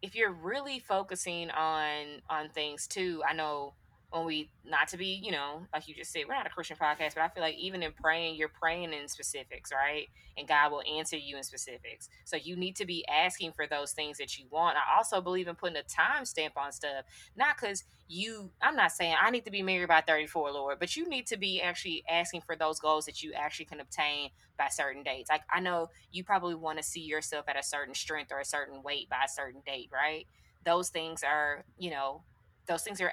if 0.03 0.15
you're 0.15 0.33
really 0.33 0.79
focusing 0.79 1.51
on 1.51 2.21
on 2.29 2.51
things 2.51 2.87
too, 2.87 3.23
I 3.27 3.33
know 3.33 3.75
when 4.11 4.25
we 4.25 4.51
not 4.65 4.89
to 4.89 4.97
be, 4.97 5.21
you 5.23 5.31
know, 5.31 5.67
like 5.75 5.87
you 5.87 5.95
just 5.95 6.13
said, 6.13 6.23
we're 6.27 6.35
not 6.35 6.47
a 6.47 6.51
Christian 6.51 6.77
podcast, 6.77 7.15
but 7.15 7.19
I 7.19 7.29
feel 7.29 7.43
like 7.43 7.57
even 7.57 7.83
in 7.83 7.93
praying, 7.93 8.37
you're 8.37 8.49
praying 8.49 8.95
in 8.95 9.07
specifics, 9.07 9.71
right? 9.71 10.09
And 10.39 10.49
God 10.49 10.73
will 10.73 10.83
answer 10.83 11.17
you 11.17 11.37
in 11.37 11.43
specifics. 11.43 12.09
So 12.25 12.37
you 12.37 12.57
need 12.57 12.75
to 12.77 12.87
be 12.87 13.05
asking 13.07 13.53
for 13.53 13.67
those 13.67 13.93
things 13.93 14.17
that 14.19 14.39
you 14.39 14.47
want. 14.51 14.79
I 14.79 14.97
also 14.97 15.21
believe 15.21 15.47
in 15.47 15.57
putting 15.57 15.77
a 15.77 15.83
time 15.83 16.25
stamp 16.25 16.57
on 16.57 16.73
stuff, 16.73 17.05
not 17.37 17.57
because 17.61 17.85
you 18.09 18.51
I'm 18.63 18.77
not 18.77 18.93
saying 18.93 19.15
I 19.21 19.31
need 19.31 19.45
to 19.45 19.51
be 19.51 19.63
married 19.63 19.89
by 19.89 20.01
34, 20.01 20.53
Lord, 20.53 20.79
but 20.79 20.97
you 20.97 21.07
need 21.07 21.27
to 21.27 21.37
be 21.37 21.61
actually 21.61 22.03
asking 22.09 22.41
for 22.43 22.57
those 22.57 22.81
goals 22.81 23.05
that 23.05 23.23
you 23.23 23.35
actually 23.35 23.67
can 23.67 23.81
obtain 23.81 24.31
by 24.57 24.69
certain 24.69 25.03
dates. 25.03 25.29
Like 25.29 25.43
I 25.53 25.61
know 25.61 25.91
you 26.13 26.25
probably 26.25 26.55
want 26.55 26.79
to 26.79 26.83
see 26.83 27.03
yourself 27.03 27.45
at 27.49 27.59
a 27.59 27.63
certain 27.63 27.95
strength 27.95 28.33
or 28.33 28.41
a 28.41 28.45
certain 28.45 28.83
weight 28.83 29.11
by 29.11 29.25
a 29.27 29.29
certain 29.29 29.61
date, 29.67 29.91
right? 29.93 30.27
Those 30.65 30.89
things 30.89 31.23
are, 31.23 31.65
you 31.79 31.91
know, 31.91 32.23
those 32.67 32.83
things 32.83 33.01
are, 33.01 33.13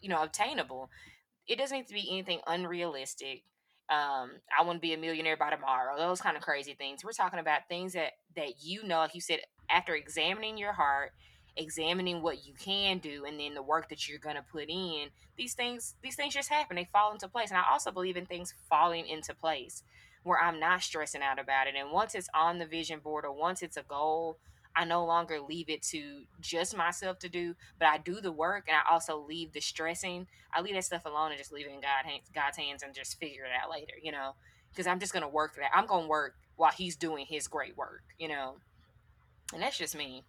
you 0.00 0.08
know, 0.08 0.22
obtainable. 0.22 0.90
It 1.46 1.58
doesn't 1.58 1.76
need 1.76 1.86
to 1.88 1.94
be 1.94 2.08
anything 2.10 2.40
unrealistic. 2.46 3.42
Um, 3.88 4.32
I 4.58 4.64
want 4.64 4.78
to 4.78 4.80
be 4.80 4.94
a 4.94 4.98
millionaire 4.98 5.36
by 5.36 5.50
tomorrow. 5.50 5.96
Those 5.96 6.20
kind 6.20 6.36
of 6.36 6.42
crazy 6.42 6.74
things. 6.74 7.04
We're 7.04 7.12
talking 7.12 7.38
about 7.38 7.68
things 7.68 7.92
that 7.92 8.12
that 8.34 8.62
you 8.62 8.82
know, 8.82 8.98
like 8.98 9.14
you 9.14 9.20
said, 9.20 9.40
after 9.70 9.94
examining 9.94 10.58
your 10.58 10.72
heart, 10.72 11.12
examining 11.56 12.20
what 12.20 12.46
you 12.46 12.54
can 12.54 12.98
do, 12.98 13.24
and 13.26 13.38
then 13.38 13.54
the 13.54 13.62
work 13.62 13.88
that 13.90 14.08
you're 14.08 14.18
gonna 14.18 14.44
put 14.50 14.68
in. 14.68 15.08
These 15.36 15.54
things, 15.54 15.94
these 16.02 16.16
things 16.16 16.34
just 16.34 16.48
happen. 16.48 16.76
They 16.76 16.88
fall 16.92 17.12
into 17.12 17.28
place, 17.28 17.50
and 17.50 17.58
I 17.58 17.64
also 17.70 17.90
believe 17.92 18.16
in 18.16 18.26
things 18.26 18.54
falling 18.68 19.06
into 19.06 19.34
place 19.34 19.84
where 20.26 20.42
I'm 20.42 20.58
not 20.58 20.82
stressing 20.82 21.22
out 21.22 21.38
about 21.38 21.68
it. 21.68 21.76
And 21.78 21.92
once 21.92 22.16
it's 22.16 22.28
on 22.34 22.58
the 22.58 22.66
vision 22.66 22.98
board 22.98 23.24
or 23.24 23.32
once 23.32 23.62
it's 23.62 23.76
a 23.76 23.84
goal, 23.84 24.38
I 24.76 24.84
no 24.84 25.06
longer 25.06 25.40
leave 25.40 25.70
it 25.70 25.82
to 25.84 26.24
just 26.40 26.76
myself 26.76 27.18
to 27.20 27.28
do, 27.30 27.54
but 27.78 27.88
I 27.88 27.96
do 27.96 28.20
the 28.20 28.30
work 28.30 28.66
and 28.68 28.76
I 28.76 28.92
also 28.92 29.18
leave 29.18 29.52
the 29.52 29.60
stressing. 29.60 30.26
I 30.52 30.60
leave 30.60 30.74
that 30.74 30.84
stuff 30.84 31.06
alone 31.06 31.30
and 31.30 31.38
just 31.38 31.50
leave 31.50 31.66
it 31.66 31.72
in 31.72 31.80
God, 31.80 32.04
God's 32.34 32.58
hands 32.58 32.82
and 32.82 32.94
just 32.94 33.18
figure 33.18 33.44
it 33.44 33.50
out 33.60 33.70
later, 33.70 33.94
you 34.02 34.12
know, 34.12 34.34
because 34.70 34.86
I'm 34.86 35.00
just 35.00 35.14
going 35.14 35.22
to 35.22 35.28
work 35.28 35.56
that. 35.56 35.70
I'm 35.74 35.86
going 35.86 36.04
to 36.04 36.08
work 36.08 36.34
while 36.56 36.72
he's 36.72 36.94
doing 36.94 37.24
his 37.26 37.48
great 37.48 37.76
work, 37.76 38.02
you 38.18 38.28
know, 38.28 38.56
and 39.54 39.62
that's 39.62 39.78
just 39.78 39.96
me. 39.96 40.24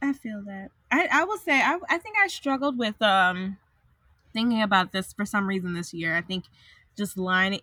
I 0.00 0.12
feel 0.14 0.42
that. 0.46 0.70
I, 0.90 1.08
I 1.10 1.24
will 1.24 1.38
say 1.38 1.60
I, 1.60 1.78
I 1.88 1.98
think 1.98 2.16
I 2.22 2.28
struggled 2.28 2.78
with 2.78 3.00
um 3.02 3.58
thinking 4.32 4.62
about 4.62 4.92
this 4.92 5.12
for 5.12 5.24
some 5.24 5.46
reason 5.46 5.74
this 5.74 5.92
year. 5.92 6.16
I 6.16 6.20
think 6.20 6.44
just 6.96 7.18
line 7.18 7.58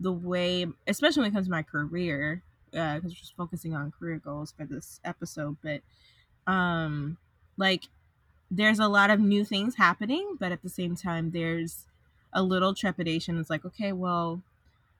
the 0.00 0.12
way, 0.12 0.66
especially 0.86 1.22
when 1.22 1.30
it 1.30 1.34
comes 1.34 1.46
to 1.46 1.52
my 1.52 1.62
career, 1.62 2.42
because 2.74 3.04
uh, 3.04 3.08
we're 3.08 3.10
just 3.10 3.36
focusing 3.36 3.74
on 3.74 3.92
career 3.92 4.20
goals 4.22 4.52
for 4.56 4.64
this 4.64 5.00
episode. 5.04 5.56
But 5.62 5.80
um, 6.50 7.16
like, 7.56 7.84
there's 8.50 8.78
a 8.78 8.88
lot 8.88 9.10
of 9.10 9.20
new 9.20 9.44
things 9.44 9.76
happening, 9.76 10.36
but 10.38 10.52
at 10.52 10.62
the 10.62 10.68
same 10.68 10.96
time, 10.96 11.30
there's 11.30 11.86
a 12.32 12.42
little 12.42 12.74
trepidation. 12.74 13.38
It's 13.38 13.50
like, 13.50 13.64
okay, 13.64 13.92
well, 13.92 14.42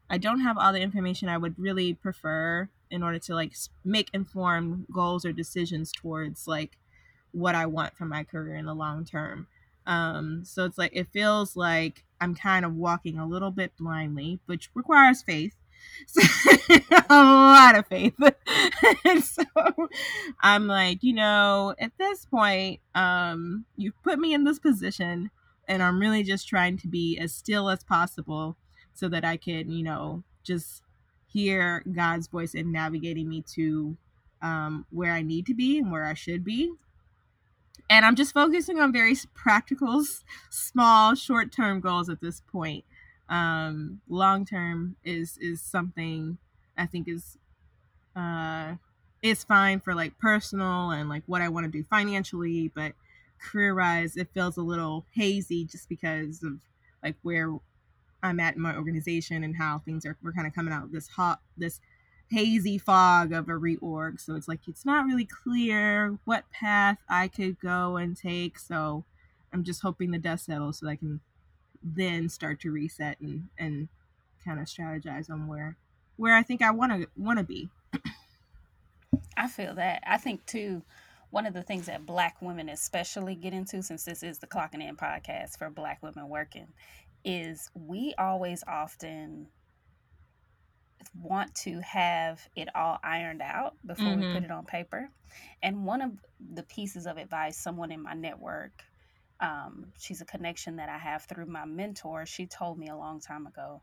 I 0.09 0.19
don't 0.19 0.40
have 0.40 0.57
all 0.57 0.73
the 0.73 0.81
information 0.81 1.28
I 1.28 1.38
would 1.38 1.59
really 1.59 1.95
prefer 1.95 2.69
in 2.90 3.02
order 3.02 3.19
to 3.19 3.35
like 3.35 3.54
make 3.85 4.09
informed 4.12 4.87
goals 4.93 5.25
or 5.25 5.33
decisions 5.33 5.90
towards 5.90 6.47
like 6.47 6.78
what 7.33 7.54
I 7.54 7.66
want 7.66 7.97
from 7.97 8.11
my 8.11 8.23
career 8.23 8.54
in 8.54 8.66
the 8.66 8.75
long 8.75 9.04
term. 9.04 9.49
Um, 9.87 10.45
so 10.45 10.64
it's 10.64 10.78
like 10.78 10.93
it 10.95 11.09
feels 11.12 11.57
like 11.57 12.04
I'm 12.21 12.35
kind 12.35 12.64
of 12.64 12.75
walking 12.75 13.19
a 13.19 13.26
little 13.26 13.50
bit 13.50 13.73
blindly, 13.76 14.38
which 14.47 14.71
requires 14.75 15.23
faith. 15.23 15.54
So, 16.07 16.23
a 17.11 17.23
lot 17.25 17.79
of 17.79 17.87
faith. 17.87 18.14
and 19.05 19.23
so 19.25 19.45
I'm 20.41 20.67
like, 20.67 21.03
you 21.03 21.14
know, 21.14 21.75
at 21.79 21.93
this 21.99 22.26
point, 22.26 22.81
um, 22.95 23.64
you've 23.76 24.00
put 24.03 24.19
me 24.19 24.35
in 24.35 24.45
this 24.45 24.59
position, 24.59 25.31
and 25.69 25.83
I'm 25.83 25.99
really 25.99 26.23
just 26.23 26.49
trying 26.49 26.79
to 26.79 26.88
be 26.88 27.19
as 27.19 27.33
still 27.33 27.71
as 27.71 27.85
possible 27.85 28.57
so 28.93 29.09
that 29.09 29.25
I 29.25 29.37
can, 29.37 29.71
you 29.71 29.83
know, 29.83 30.23
just 30.43 30.83
hear 31.26 31.83
God's 31.91 32.29
voice 32.29 32.55
and 32.55 32.73
navigating 32.73 33.29
me 33.29 33.43
to 33.55 33.97
um, 34.43 34.87
where 34.91 35.12
I 35.12 35.23
need 35.23 35.47
to 35.47 35.55
be 35.55 35.79
and 35.79 35.91
where 35.91 36.05
I 36.05 36.14
should 36.14 36.45
be 36.45 36.73
and 37.91 38.05
I'm 38.05 38.17
just 38.17 38.33
focusing 38.33 38.81
on 38.81 38.93
very 38.93 39.14
practical, 39.35 40.03
small, 40.50 41.14
short-term 41.14 41.81
goals 41.81 42.09
at 42.09 42.21
this 42.21 42.41
point. 42.41 42.85
Um, 43.28 44.00
long-term 44.09 44.97
is 45.04 45.38
is 45.38 45.61
something 45.61 46.38
I 46.76 46.87
think 46.87 47.09
is 47.09 47.38
uh, 48.14 48.75
is 49.23 49.45
fine 49.45 49.81
for 49.81 49.95
like 49.95 50.19
personal 50.19 50.90
and 50.90 51.09
like 51.09 51.23
what 51.26 51.43
I 51.43 51.49
want 51.49 51.64
to 51.64 51.73
do 51.73 51.85
financially, 51.85 52.71
but 52.75 52.93
career-wise, 53.40 54.16
it 54.16 54.28
feels 54.35 54.57
a 54.57 54.62
little 54.62 55.04
hazy 55.12 55.64
just 55.64 55.88
because 55.88 56.43
of 56.43 56.59
like 57.02 57.16
where 57.23 57.54
I'm 58.23 58.40
at 58.40 58.57
in 58.57 58.62
my 58.62 58.76
organization 58.76 59.45
and 59.45 59.57
how 59.57 59.81
things 59.85 60.07
are. 60.07 60.16
We're 60.23 60.33
kind 60.33 60.47
of 60.47 60.54
coming 60.54 60.73
out 60.73 60.93
this 60.93 61.09
hot 61.09 61.40
this 61.57 61.81
hazy 62.31 62.78
fog 62.78 63.33
of 63.33 63.49
a 63.49 63.52
reorg. 63.52 64.21
So 64.21 64.35
it's 64.35 64.49
like 64.49 64.61
it's 64.66 64.85
not 64.85 65.07
really 65.07 65.26
clear 65.26 66.19
what 66.25 66.50
path 66.50 66.99
I 67.09 67.28
could 67.28 67.61
go 67.61 67.97
and 67.97 68.16
take. 68.16 68.59
So 68.59 69.04
I'm 69.52 69.62
just 69.62 69.83
hoping 69.83 70.11
the 70.11 70.19
dust 70.19 70.47
settles 70.47 70.78
so 70.78 70.88
I 70.88 70.97
can 70.97 71.21
then 71.85 72.29
start 72.29 72.61
to 72.61 72.71
reset 72.71 73.21
and 73.21 73.49
and 73.59 73.88
kind 74.45 74.59
of 74.59 74.67
strategize 74.67 75.31
on 75.31 75.47
where 75.47 75.76
where 76.17 76.35
I 76.35 76.43
think 76.43 76.62
I 76.62 76.71
want 76.71 76.93
to 76.93 77.09
want 77.17 77.38
to 77.38 77.45
be. 77.45 77.69
I 79.37 79.49
feel 79.49 79.75
that. 79.75 80.03
I 80.07 80.17
think 80.17 80.45
too 80.47 80.83
one 81.31 81.47
of 81.47 81.55
the 81.55 81.62
things 81.62 81.87
that 81.87 82.07
black 82.07 82.37
women 82.41 82.69
especially 82.69 83.35
get 83.35 83.53
into 83.53 83.83
since 83.83 84.05
this 84.05 84.23
is 84.23 84.38
the 84.38 84.47
clocking 84.47 84.88
in 84.88 84.97
podcast 84.97 85.59
for 85.59 85.69
black 85.69 86.00
women 86.00 86.29
working 86.29 86.69
is 87.25 87.71
we 87.75 88.14
always 88.19 88.62
often 88.69 89.49
want 91.21 91.53
to 91.55 91.81
have 91.81 92.49
it 92.55 92.69
all 92.75 92.99
ironed 93.03 93.43
out 93.43 93.75
before 93.85 94.07
mm-hmm. 94.07 94.21
we 94.21 94.26
put 94.26 94.43
mm-hmm. 94.43 94.45
it 94.45 94.50
on 94.53 94.64
paper. 94.64 95.11
And 95.62 95.85
one 95.85 96.03
of 96.03 96.12
the 96.53 96.62
pieces 96.62 97.07
of 97.07 97.17
advice 97.17 97.57
someone 97.57 97.91
in 97.91 98.03
my 98.03 98.14
network, 98.14 98.85
um, 99.41 99.87
she's 99.99 100.21
a 100.21 100.25
connection 100.25 100.76
that 100.76 100.88
I 100.88 100.99
have 100.99 101.25
through 101.25 101.47
my 101.47 101.64
mentor, 101.64 102.26
she 102.26 102.47
told 102.47 102.79
me 102.79 102.88
a 102.88 102.97
long 102.97 103.21
time 103.21 103.47
ago 103.47 103.83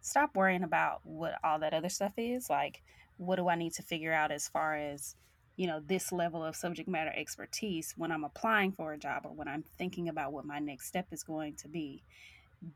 stop 0.00 0.34
worrying 0.34 0.62
about 0.62 1.00
what 1.04 1.34
all 1.44 1.58
that 1.60 1.74
other 1.74 1.88
stuff 1.88 2.12
is. 2.16 2.48
Like, 2.48 2.82
what 3.16 3.36
do 3.36 3.48
I 3.48 3.56
need 3.56 3.74
to 3.74 3.82
figure 3.82 4.12
out 4.12 4.30
as 4.30 4.48
far 4.48 4.76
as, 4.76 5.16
you 5.56 5.66
know, 5.66 5.80
this 5.84 6.12
level 6.12 6.44
of 6.44 6.56
subject 6.56 6.88
matter 6.88 7.12
expertise 7.14 7.94
when 7.96 8.12
I'm 8.12 8.24
applying 8.24 8.72
for 8.72 8.92
a 8.92 8.98
job 8.98 9.22
or 9.24 9.32
when 9.32 9.48
I'm 9.48 9.64
thinking 9.76 10.08
about 10.08 10.32
what 10.32 10.44
my 10.44 10.58
next 10.58 10.86
step 10.86 11.08
is 11.12 11.22
going 11.22 11.54
to 11.56 11.68
be? 11.68 12.02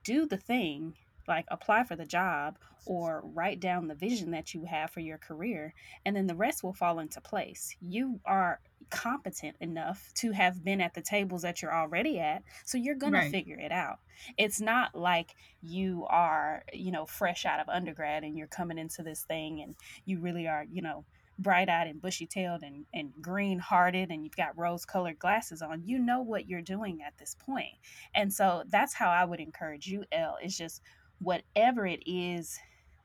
Do 0.05 0.27
the 0.27 0.37
thing 0.37 0.95
like 1.29 1.47
apply 1.49 1.85
for 1.85 1.95
the 1.95 2.05
job 2.05 2.59
or 2.85 3.23
write 3.25 3.61
down 3.61 3.87
the 3.87 3.95
vision 3.95 4.33
that 4.33 4.55
you 4.55 4.65
have 4.65 4.91
for 4.91 4.99
your 4.99 5.19
career 5.19 5.73
and 6.05 6.17
then 6.17 6.27
the 6.27 6.35
rest 6.35 6.65
will 6.65 6.73
fall 6.73 6.99
into 6.99 7.21
place 7.21 7.77
you 7.81 8.19
are 8.25 8.61
competent 8.93 9.57
enough 9.61 10.13
to 10.15 10.33
have 10.33 10.63
been 10.63 10.81
at 10.81 10.93
the 10.93 11.01
tables 11.01 11.41
that 11.41 11.63
you're 11.63 11.75
already 11.75 12.21
at 12.21 12.43
so 12.67 12.77
you're 12.77 12.95
going 12.95 13.15
right. 13.15 13.25
to 13.25 13.31
figure 13.31 13.59
it 13.59 13.73
out 13.73 13.99
it's 14.37 14.61
not 14.61 14.95
like 14.95 15.35
you 15.63 16.05
are 16.11 16.63
you 16.75 16.93
know 16.93 17.07
fresh 17.07 17.47
out 17.47 17.59
of 17.59 17.69
undergrad 17.71 18.23
and 18.23 18.37
you're 18.37 18.47
coming 18.47 18.77
into 18.77 19.03
this 19.03 19.25
thing 19.25 19.63
and 19.63 19.75
you 20.05 20.21
really 20.21 20.47
are 20.47 20.67
you 20.71 20.83
know 20.83 21.05
bright 21.39 21.69
eyed 21.69 21.87
and 21.87 22.01
bushy 22.01 22.27
tailed 22.27 22.63
and, 22.63 22.87
and 22.93 23.13
green 23.21 23.59
hearted 23.59 24.11
and 24.11 24.25
you've 24.25 24.37
got 24.37 24.57
rose 24.57 24.85
colored 24.85 25.19
glasses 25.19 25.63
on, 25.63 25.83
you 25.85 25.99
know 25.99 26.21
what 26.21 26.49
you're 26.49 26.63
doing 26.63 27.01
at 27.05 27.17
this 27.19 27.37
point. 27.45 27.75
And 28.15 28.33
so 28.33 28.63
that's 28.69 28.95
how 28.95 29.09
I 29.09 29.25
would 29.25 29.41
encourage 29.41 29.87
you, 29.87 30.05
Elle, 30.13 30.37
is 30.43 30.57
just 30.57 30.83
whatever 31.21 31.87
it 31.87 32.03
is 32.07 32.59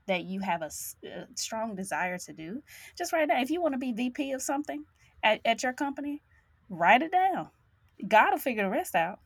that 0.08 0.24
you 0.24 0.40
have 0.40 0.62
a, 0.62 0.70
a, 1.06 1.22
uh, 1.22 1.26
strong 1.36 1.76
desire 1.76 2.18
to 2.18 2.34
do, 2.34 2.62
just 2.98 3.12
right 3.12 3.28
now. 3.28 3.42
If 3.42 3.50
you 3.50 3.62
want 3.62 3.74
to 3.74 3.78
be 3.78 3.92
VP 3.92 4.32
of 4.32 4.42
something 4.42 4.86
at, 5.24 5.42
at 5.46 5.64
your 5.64 5.74
company, 5.74 6.22
write 6.70 7.02
it 7.02 7.12
down. 7.12 7.50
God 8.08 8.32
will 8.32 8.38
figure 8.38 8.64
the 8.64 8.70
rest 8.70 8.96
out. 8.96 9.20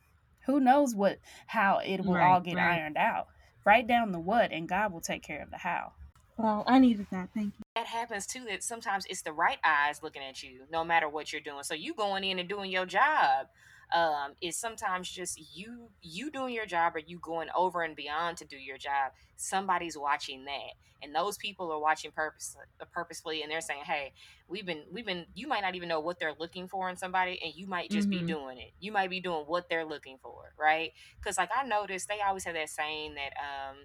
Who 0.45 0.59
knows 0.59 0.95
what 0.95 1.19
how 1.47 1.79
it 1.79 2.03
will 2.03 2.15
right, 2.15 2.27
all 2.27 2.41
get 2.41 2.55
right. 2.55 2.79
ironed 2.79 2.97
out. 2.97 3.27
Write 3.65 3.87
down 3.87 4.11
the 4.11 4.19
what 4.19 4.51
and 4.51 4.67
God 4.67 4.91
will 4.91 5.01
take 5.01 5.23
care 5.23 5.41
of 5.43 5.51
the 5.51 5.57
how. 5.57 5.93
Well, 6.37 6.63
I 6.65 6.79
needed 6.79 7.05
that. 7.11 7.29
Thank 7.35 7.53
you. 7.57 7.63
That 7.75 7.85
happens 7.85 8.25
too. 8.25 8.45
That 8.49 8.63
sometimes 8.63 9.05
it's 9.05 9.21
the 9.21 9.33
right 9.33 9.59
eyes 9.63 10.01
looking 10.01 10.23
at 10.23 10.41
you, 10.41 10.61
no 10.71 10.83
matter 10.83 11.07
what 11.07 11.31
you're 11.31 11.41
doing. 11.41 11.63
So 11.63 11.75
you 11.75 11.93
going 11.93 12.23
in 12.23 12.39
and 12.39 12.49
doing 12.49 12.71
your 12.71 12.85
job 12.85 13.47
um, 13.91 14.33
is 14.41 14.55
sometimes 14.57 15.09
just 15.09 15.39
you 15.55 15.89
you 16.01 16.31
doing 16.31 16.53
your 16.53 16.65
job 16.65 16.95
or 16.95 16.99
you 16.99 17.19
going 17.19 17.49
over 17.55 17.81
and 17.83 17.95
beyond 17.95 18.37
to 18.37 18.45
do 18.45 18.57
your 18.57 18.77
job. 18.77 19.11
Somebody's 19.35 19.97
watching 19.97 20.45
that, 20.45 20.73
and 21.01 21.13
those 21.13 21.37
people 21.37 21.71
are 21.71 21.79
watching 21.79 22.11
purpose 22.11 22.55
uh, 22.79 22.85
purposefully, 22.91 23.41
and 23.41 23.51
they're 23.51 23.61
saying, 23.61 23.83
"Hey, 23.83 24.13
we've 24.47 24.65
been 24.65 24.83
we've 24.91 25.05
been." 25.05 25.25
You 25.35 25.47
might 25.47 25.61
not 25.61 25.75
even 25.75 25.89
know 25.89 25.99
what 25.99 26.19
they're 26.19 26.35
looking 26.39 26.67
for 26.67 26.89
in 26.89 26.95
somebody, 26.95 27.39
and 27.43 27.53
you 27.55 27.67
might 27.67 27.89
just 27.89 28.09
mm-hmm. 28.09 28.25
be 28.25 28.33
doing 28.33 28.57
it. 28.57 28.71
You 28.79 28.91
might 28.91 29.09
be 29.09 29.19
doing 29.19 29.43
what 29.47 29.69
they're 29.69 29.85
looking 29.85 30.17
for, 30.21 30.53
right? 30.59 30.91
Because 31.19 31.37
like 31.37 31.49
I 31.55 31.65
noticed, 31.67 32.07
they 32.07 32.21
always 32.21 32.43
have 32.45 32.55
that 32.55 32.69
saying 32.69 33.15
that. 33.15 33.33
um 33.39 33.77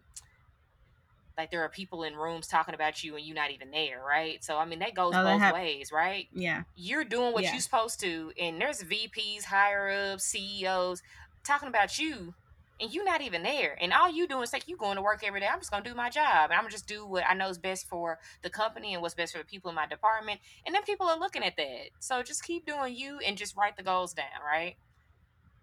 like 1.37 1.51
there 1.51 1.63
are 1.63 1.69
people 1.69 2.03
in 2.03 2.15
rooms 2.15 2.47
talking 2.47 2.75
about 2.75 3.05
you 3.05 3.17
and 3.17 3.25
you're 3.25 3.37
not 3.37 3.51
even 3.51 3.71
there, 3.71 4.03
right? 4.07 4.43
So 4.43 4.57
I 4.57 4.65
mean 4.65 4.79
that 4.81 4.95
goes 4.95 5.13
oh, 5.15 5.23
both 5.23 5.41
have, 5.41 5.55
ways, 5.55 5.93
right? 5.93 6.29
Yeah. 6.33 6.63
You're 6.75 7.05
doing 7.05 7.33
what 7.33 7.45
yeah. 7.45 7.53
you're 7.53 7.61
supposed 7.61 8.01
to, 8.01 8.33
and 8.41 8.61
there's 8.61 8.83
VPs, 8.83 9.45
higher 9.45 10.13
ups, 10.13 10.25
CEOs 10.25 11.03
talking 11.45 11.69
about 11.69 11.99
you, 11.99 12.35
and 12.81 12.93
you're 12.93 13.05
not 13.05 13.21
even 13.21 13.43
there. 13.43 13.77
And 13.81 13.93
all 13.93 14.11
you 14.11 14.27
doing 14.27 14.43
is 14.43 14.53
like 14.53 14.69
you 14.69 14.77
going 14.77 14.97
to 14.97 15.03
work 15.03 15.23
every 15.25 15.41
day. 15.41 15.47
I'm 15.51 15.61
just 15.61 15.71
gonna 15.71 15.85
do 15.85 15.95
my 15.95 16.11
job, 16.11 16.51
and 16.51 16.55
I'm 16.55 16.61
gonna 16.61 16.71
just 16.71 16.87
do 16.87 17.07
what 17.07 17.25
I 17.29 17.35
know 17.35 17.49
is 17.49 17.59
best 17.59 17.89
for 17.89 18.19
the 18.43 18.51
company 18.51 18.95
and 18.95 19.03
what's 19.03 19.15
best 19.15 19.33
for 19.33 19.39
the 19.39 19.45
people 19.45 19.71
in 19.71 19.75
my 19.75 19.87
department. 19.87 20.41
And 20.65 20.75
then 20.75 20.83
people 20.83 21.07
are 21.07 21.19
looking 21.19 21.43
at 21.43 21.57
that. 21.57 21.91
So 22.01 22.23
just 22.23 22.45
keep 22.45 22.67
doing 22.67 22.95
you 22.95 23.19
and 23.25 23.37
just 23.37 23.57
write 23.57 23.77
the 23.77 23.83
goals 23.83 24.13
down, 24.13 24.27
right? 24.45 24.77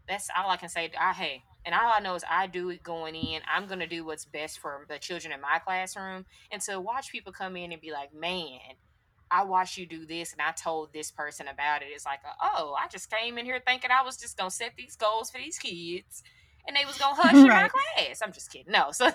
That's 0.08 0.30
all 0.36 0.50
I 0.50 0.58
can 0.58 0.70
say. 0.70 0.92
I 1.00 1.13
hey, 1.13 1.44
and 1.66 1.74
all 1.74 1.92
I 1.96 2.00
know 2.00 2.16
is 2.16 2.24
I 2.30 2.48
do 2.48 2.70
it 2.70 2.84
going 2.84 3.16
in. 3.16 3.42
I'm 3.52 3.68
going 3.68 3.80
to 3.80 3.88
do 3.88 4.04
what's 4.04 4.26
best 4.26 4.60
for 4.60 4.86
the 4.89 4.98
children 4.98 5.34
in 5.34 5.42
my 5.42 5.60
classroom. 5.60 6.26
And 6.52 6.62
to 6.63 6.80
watch 6.80 7.12
people 7.12 7.32
come 7.32 7.56
in 7.56 7.72
and 7.72 7.82
be 7.82 7.92
like, 7.92 8.13
man, 8.13 8.60
I 9.32 9.44
watched 9.44 9.78
you 9.78 9.86
do 9.86 10.06
this 10.06 10.34
and 10.34 10.42
I 10.42 10.52
told 10.52 10.94
this 10.94 11.10
person 11.10 11.48
about 11.48 11.82
it. 11.82 11.88
It's 11.94 12.06
like, 12.06 12.20
oh, 12.42 12.76
I 12.78 12.88
just 12.88 13.10
came 13.10 13.38
in 13.38 13.46
here 13.46 13.62
thinking 13.66 13.92
I 13.92 14.04
was 14.04 14.18
just 14.18 14.38
going 14.38 14.50
to 14.50 14.56
set 14.56 14.74
these 14.78 14.96
goals 14.96 15.32
for 15.32 15.38
these 15.38 15.58
kids 15.58 16.22
and 16.68 16.76
they 16.76 16.86
was 16.86 16.98
going 16.98 17.16
to 17.16 17.22
hush 17.22 17.34
right. 17.34 17.42
in 17.42 17.48
my 17.48 17.70
class. 17.70 18.22
I'm 18.22 18.34
just 18.34 18.52
kidding. 18.52 18.72
No. 18.72 18.92
So 18.94 19.10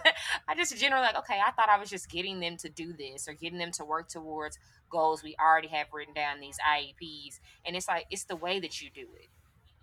I 0.49 0.55
just 0.57 0.77
generally 0.79 1.05
like, 1.05 1.19
okay, 1.19 1.39
I 1.45 1.51
thought 1.51 1.69
I 1.69 1.79
was 1.79 1.91
just 1.91 2.11
getting 2.11 2.41
them 2.41 2.57
to 2.59 2.71
do 2.71 2.95
this 2.95 3.29
or 3.29 3.35
getting 3.35 3.59
them 3.59 3.73
to 3.73 3.85
work 3.85 4.09
towards 4.09 4.59
goals 4.91 5.23
we 5.23 5.37
already 5.39 5.69
have 5.69 5.89
written 5.93 6.15
down 6.15 6.41
these 6.41 6.59
IEPs. 6.67 7.41
And 7.67 7.77
it's 7.77 7.89
like, 7.89 8.07
it's 8.11 8.25
the 8.25 8.37
way 8.37 8.59
that 8.59 8.81
you 8.81 8.89
do 8.93 9.07
it 9.17 9.29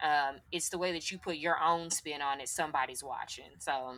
um, 0.01 0.38
it's 0.51 0.69
the 0.69 0.77
way 0.77 0.91
that 0.91 1.12
you 1.12 1.17
put 1.17 1.38
your 1.38 1.62
own 1.62 1.89
spin 1.89 2.21
on 2.21 2.41
it. 2.41 2.49
Somebody's 2.49 3.03
watching. 3.03 3.51
So, 3.60 3.97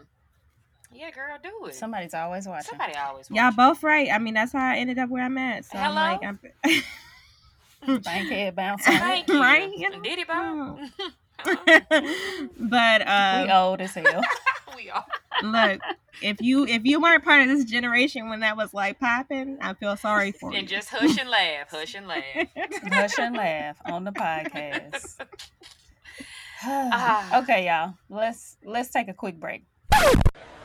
yeah, 0.91 1.12
girl, 1.12 1.38
do 1.41 1.67
it. 1.67 1.75
Somebody's 1.75 2.13
always 2.13 2.47
watching. 2.47 2.69
Somebody 2.69 2.95
always. 2.95 3.29
Watching. 3.29 3.36
Y'all 3.36 3.51
both 3.51 3.83
right. 3.83 4.10
I 4.12 4.19
mean, 4.19 4.33
that's 4.33 4.53
how 4.53 4.65
I 4.65 4.77
ended 4.77 4.99
up 4.99 5.10
where 5.10 5.23
I'm 5.23 5.38
at. 5.38 5.65
So 5.65 5.77
Hello. 5.77 5.95
I'm 5.95 5.95
like, 5.95 6.23
I'm 6.23 6.39
Bankhead 8.03 8.55
bouncing. 8.55 8.93
Thank 8.97 9.27
you. 9.27 9.39
Right? 9.39 9.71
You 9.75 9.89
know? 9.89 10.01
Did 10.01 10.19
it 10.19 10.27
bounce? 10.27 10.91
but 12.60 13.07
uh, 13.07 13.43
we 13.45 13.51
old 13.51 13.81
as 13.81 13.93
hell. 13.93 14.21
we 14.75 14.89
are. 14.89 15.05
Look, 15.43 15.81
if 16.21 16.41
you 16.41 16.65
if 16.65 16.83
you 16.86 16.99
weren't 16.99 17.23
part 17.23 17.41
of 17.41 17.47
this 17.47 17.63
generation 17.65 18.29
when 18.29 18.39
that 18.39 18.57
was 18.57 18.73
like 18.73 18.99
popping, 18.99 19.57
I 19.62 19.73
feel 19.75 19.95
sorry 19.95 20.31
for 20.31 20.47
and 20.47 20.53
you. 20.53 20.60
And 20.60 20.67
just 20.67 20.89
hush 20.89 21.17
and 21.19 21.29
laugh, 21.29 21.69
hush 21.69 21.93
and 21.93 22.07
laugh, 22.07 22.23
hush 22.91 23.19
and 23.19 23.36
laugh 23.36 23.77
on 23.86 24.03
the 24.03 24.12
podcast. 24.12 25.17
Okay, 27.36 27.67
y'all. 27.67 27.93
Let's 28.10 28.58
let's 28.65 28.89
take 28.89 29.08
a 29.10 29.13
quick 29.13 29.39
break. 29.39 29.65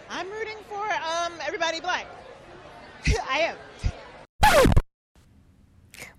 I'm 0.09 0.31
rooting 0.31 0.59
for 0.69 0.85
um, 0.85 1.33
everybody 1.47 1.81
black. 1.81 2.07
I 3.29 3.53
am. 3.53 3.57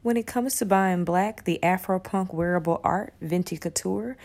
When 0.02 0.18
it 0.18 0.28
comes 0.28 0.58
to 0.58 0.66
buying 0.66 1.06
black, 1.06 1.46
the 1.46 1.64
Afro-punk 1.64 2.34
wearable 2.34 2.82
art, 2.84 3.14
Vinti 3.24 3.60
Couture, 3.60 4.18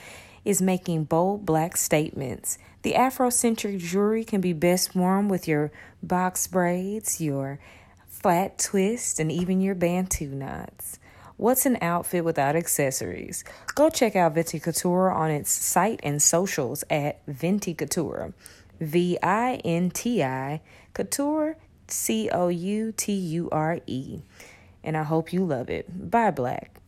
is 0.44 0.60
making 0.60 1.04
bold 1.04 1.46
black 1.46 1.76
statements. 1.76 2.58
The 2.82 2.94
Afrocentric 2.94 3.78
jewelry 3.78 4.24
can 4.24 4.40
be 4.40 4.52
best 4.52 4.96
worn 4.96 5.28
with 5.28 5.46
your 5.46 5.70
box 6.02 6.46
braids, 6.46 7.20
your 7.20 7.60
flat 8.06 8.58
twist, 8.58 9.20
and 9.20 9.30
even 9.30 9.60
your 9.60 9.74
bantu 9.74 10.26
knots. 10.28 10.97
What's 11.38 11.66
an 11.66 11.78
outfit 11.80 12.24
without 12.24 12.56
accessories? 12.56 13.44
Go 13.76 13.90
check 13.90 14.16
out 14.16 14.34
Vinti 14.34 14.60
Couture 14.60 15.08
on 15.12 15.30
its 15.30 15.52
site 15.52 16.00
and 16.02 16.20
socials 16.20 16.82
at 16.90 17.24
Vinti 17.26 17.78
Couture. 17.78 18.34
V 18.80 19.16
I 19.22 19.60
N 19.64 19.90
T 19.90 20.20
I 20.24 20.60
Couture, 20.94 21.56
C 21.86 22.28
O 22.30 22.48
U 22.48 22.90
T 22.90 23.12
U 23.12 23.48
R 23.52 23.78
E. 23.86 24.22
And 24.82 24.96
I 24.96 25.04
hope 25.04 25.32
you 25.32 25.44
love 25.44 25.70
it. 25.70 26.10
Bye, 26.10 26.32
Black. 26.32 26.80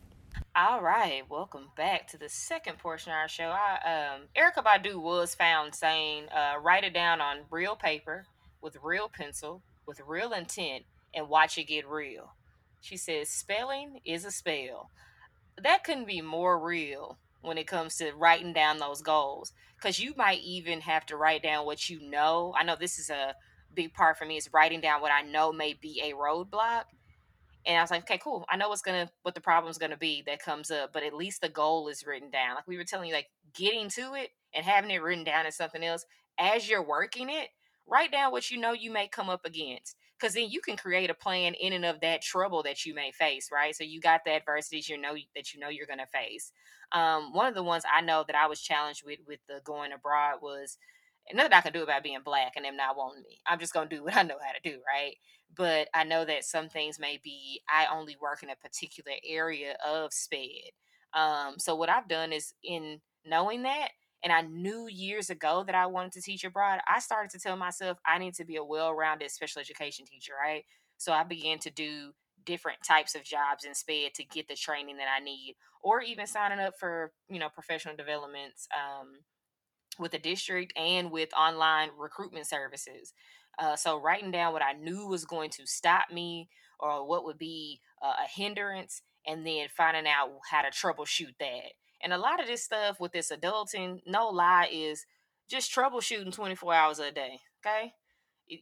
All 0.53 0.81
right, 0.81 1.23
welcome 1.29 1.69
back 1.77 2.09
to 2.09 2.17
the 2.17 2.27
second 2.27 2.77
portion 2.77 3.13
of 3.13 3.19
our 3.19 3.29
show. 3.29 3.55
I, 3.55 4.15
um, 4.15 4.23
Erykah 4.35 4.65
Badu 4.65 5.01
was 5.01 5.33
found 5.33 5.73
saying, 5.73 6.27
uh, 6.27 6.55
"Write 6.59 6.83
it 6.83 6.93
down 6.93 7.21
on 7.21 7.45
real 7.49 7.77
paper 7.77 8.25
with 8.59 8.75
real 8.83 9.07
pencil 9.07 9.61
with 9.85 10.01
real 10.01 10.33
intent 10.33 10.83
and 11.13 11.29
watch 11.29 11.57
it 11.57 11.63
get 11.63 11.87
real." 11.87 12.33
She 12.81 12.97
says, 12.97 13.29
"Spelling 13.29 14.01
is 14.05 14.25
a 14.25 14.31
spell." 14.31 14.91
That 15.61 15.83
couldn't 15.83 16.05
be 16.07 16.21
more 16.21 16.59
real 16.59 17.19
when 17.41 17.57
it 17.57 17.67
comes 17.67 17.97
to 17.97 18.13
writing 18.13 18.53
down 18.53 18.79
those 18.79 19.01
goals, 19.01 19.53
because 19.77 19.99
you 19.99 20.13
might 20.15 20.41
even 20.41 20.81
have 20.81 21.05
to 21.07 21.17
write 21.17 21.43
down 21.43 21.65
what 21.65 21.89
you 21.89 22.01
know. 22.01 22.53
I 22.57 22.63
know 22.63 22.75
this 22.75 22.99
is 22.99 23.09
a 23.09 23.35
big 23.73 23.93
part 23.93 24.17
for 24.17 24.25
me 24.25 24.37
is 24.37 24.51
writing 24.53 24.81
down 24.81 25.01
what 25.01 25.11
I 25.11 25.21
know 25.21 25.53
may 25.53 25.73
be 25.73 26.01
a 26.03 26.13
roadblock 26.13 26.85
and 27.65 27.77
I 27.77 27.81
was 27.81 27.91
like, 27.91 28.03
okay, 28.03 28.17
cool. 28.17 28.45
I 28.49 28.57
know 28.57 28.69
what's 28.69 28.81
gonna 28.81 29.09
what 29.23 29.35
the 29.35 29.41
problem's 29.41 29.77
gonna 29.77 29.97
be 29.97 30.23
that 30.25 30.41
comes 30.43 30.71
up, 30.71 30.91
but 30.93 31.03
at 31.03 31.13
least 31.13 31.41
the 31.41 31.49
goal 31.49 31.87
is 31.87 32.05
written 32.05 32.29
down. 32.31 32.55
Like 32.55 32.67
we 32.67 32.77
were 32.77 32.83
telling 32.83 33.09
you, 33.09 33.15
like 33.15 33.29
getting 33.55 33.89
to 33.89 34.15
it 34.15 34.31
and 34.53 34.65
having 34.65 34.91
it 34.91 35.01
written 35.01 35.23
down 35.23 35.45
is 35.45 35.55
something 35.55 35.83
else. 35.83 36.05
As 36.39 36.67
you're 36.67 36.83
working 36.83 37.29
it, 37.29 37.49
write 37.87 38.11
down 38.11 38.31
what 38.31 38.49
you 38.49 38.59
know 38.59 38.73
you 38.73 38.91
may 38.91 39.07
come 39.07 39.29
up 39.29 39.45
against. 39.45 39.95
Cause 40.21 40.33
then 40.35 40.49
you 40.49 40.61
can 40.61 40.77
create 40.77 41.09
a 41.09 41.15
plan 41.15 41.55
in 41.55 41.73
and 41.73 41.85
of 41.85 41.99
that 42.01 42.21
trouble 42.21 42.63
that 42.63 42.85
you 42.85 42.93
may 42.93 43.11
face, 43.11 43.49
right? 43.51 43.75
So 43.75 43.83
you 43.83 43.99
got 43.99 44.21
the 44.25 44.33
adversities 44.33 44.87
you 44.87 44.97
know 44.97 45.15
that 45.35 45.53
you 45.53 45.59
know 45.59 45.69
you're 45.69 45.87
gonna 45.87 46.05
face. 46.07 46.51
Um, 46.91 47.33
one 47.33 47.47
of 47.47 47.55
the 47.55 47.63
ones 47.63 47.83
I 47.91 48.01
know 48.01 48.23
that 48.27 48.35
I 48.35 48.47
was 48.47 48.61
challenged 48.61 49.03
with 49.05 49.19
with 49.27 49.39
the 49.49 49.61
going 49.65 49.91
abroad 49.93 50.39
was 50.41 50.77
nothing 51.33 51.53
I 51.53 51.61
can 51.61 51.73
do 51.73 51.83
about 51.83 52.03
being 52.03 52.19
black 52.23 52.53
and 52.55 52.65
them 52.65 52.77
not 52.77 52.97
wanting 52.97 53.23
me. 53.23 53.39
I'm 53.47 53.59
just 53.59 53.73
gonna 53.73 53.89
do 53.89 54.03
what 54.05 54.15
I 54.15 54.23
know 54.23 54.37
how 54.41 54.51
to 54.53 54.69
do, 54.69 54.79
right? 54.87 55.15
But 55.55 55.89
I 55.93 56.03
know 56.03 56.25
that 56.25 56.45
some 56.45 56.69
things 56.69 56.99
may 56.99 57.19
be 57.23 57.61
I 57.69 57.87
only 57.93 58.17
work 58.21 58.43
in 58.43 58.49
a 58.49 58.55
particular 58.55 59.13
area 59.27 59.75
of 59.85 60.13
SPED. 60.13 60.71
Um, 61.13 61.55
so 61.59 61.75
what 61.75 61.89
I've 61.89 62.07
done 62.07 62.31
is 62.31 62.53
in 62.63 63.01
knowing 63.25 63.63
that, 63.63 63.89
and 64.23 64.31
I 64.31 64.41
knew 64.41 64.87
years 64.87 65.29
ago 65.29 65.63
that 65.65 65.75
I 65.75 65.85
wanted 65.87 66.11
to 66.13 66.21
teach 66.21 66.43
abroad, 66.43 66.79
I 66.87 66.99
started 66.99 67.31
to 67.31 67.39
tell 67.39 67.55
myself 67.55 67.97
I 68.05 68.17
need 68.19 68.35
to 68.35 68.45
be 68.45 68.57
a 68.57 68.63
well-rounded 68.63 69.31
special 69.31 69.61
education 69.61 70.05
teacher, 70.05 70.33
right? 70.39 70.63
So 70.97 71.11
I 71.11 71.23
began 71.23 71.59
to 71.59 71.71
do 71.71 72.11
different 72.45 72.79
types 72.87 73.15
of 73.15 73.23
jobs 73.23 73.65
in 73.65 73.73
SPED 73.73 74.13
to 74.15 74.23
get 74.23 74.47
the 74.47 74.55
training 74.55 74.97
that 74.97 75.07
I 75.15 75.23
need, 75.23 75.55
or 75.81 76.01
even 76.01 76.27
signing 76.27 76.59
up 76.59 76.73
for 76.79 77.11
you 77.29 77.39
know 77.39 77.49
professional 77.49 77.95
developments. 77.95 78.67
Um, 78.75 79.19
with 79.99 80.11
the 80.11 80.19
district 80.19 80.73
and 80.77 81.11
with 81.11 81.29
online 81.33 81.89
recruitment 81.97 82.47
services. 82.47 83.13
Uh, 83.59 83.75
so 83.75 84.01
writing 84.01 84.31
down 84.31 84.53
what 84.53 84.63
I 84.63 84.73
knew 84.73 85.07
was 85.07 85.25
going 85.25 85.49
to 85.51 85.67
stop 85.67 86.05
me 86.11 86.49
or 86.79 87.07
what 87.07 87.25
would 87.25 87.37
be 87.37 87.79
uh, 88.01 88.13
a 88.25 88.27
hindrance, 88.27 89.03
and 89.27 89.45
then 89.45 89.67
finding 89.77 90.11
out 90.11 90.31
how 90.49 90.63
to 90.63 90.69
troubleshoot 90.69 91.35
that. 91.39 91.73
And 92.03 92.13
a 92.13 92.17
lot 92.17 92.39
of 92.39 92.47
this 92.47 92.63
stuff 92.63 92.99
with 92.99 93.11
this 93.11 93.31
adulting, 93.31 94.01
no 94.05 94.27
lie, 94.29 94.69
is 94.71 95.05
just 95.49 95.73
troubleshooting 95.73 96.33
24 96.33 96.73
hours 96.73 96.99
a 96.99 97.11
day. 97.11 97.39
Okay, 97.65 97.93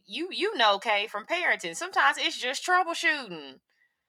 you 0.06 0.28
you 0.30 0.56
know, 0.56 0.78
Kay, 0.78 1.06
from 1.06 1.24
parenting, 1.26 1.74
sometimes 1.76 2.16
it's 2.18 2.38
just 2.38 2.66
troubleshooting. 2.66 3.54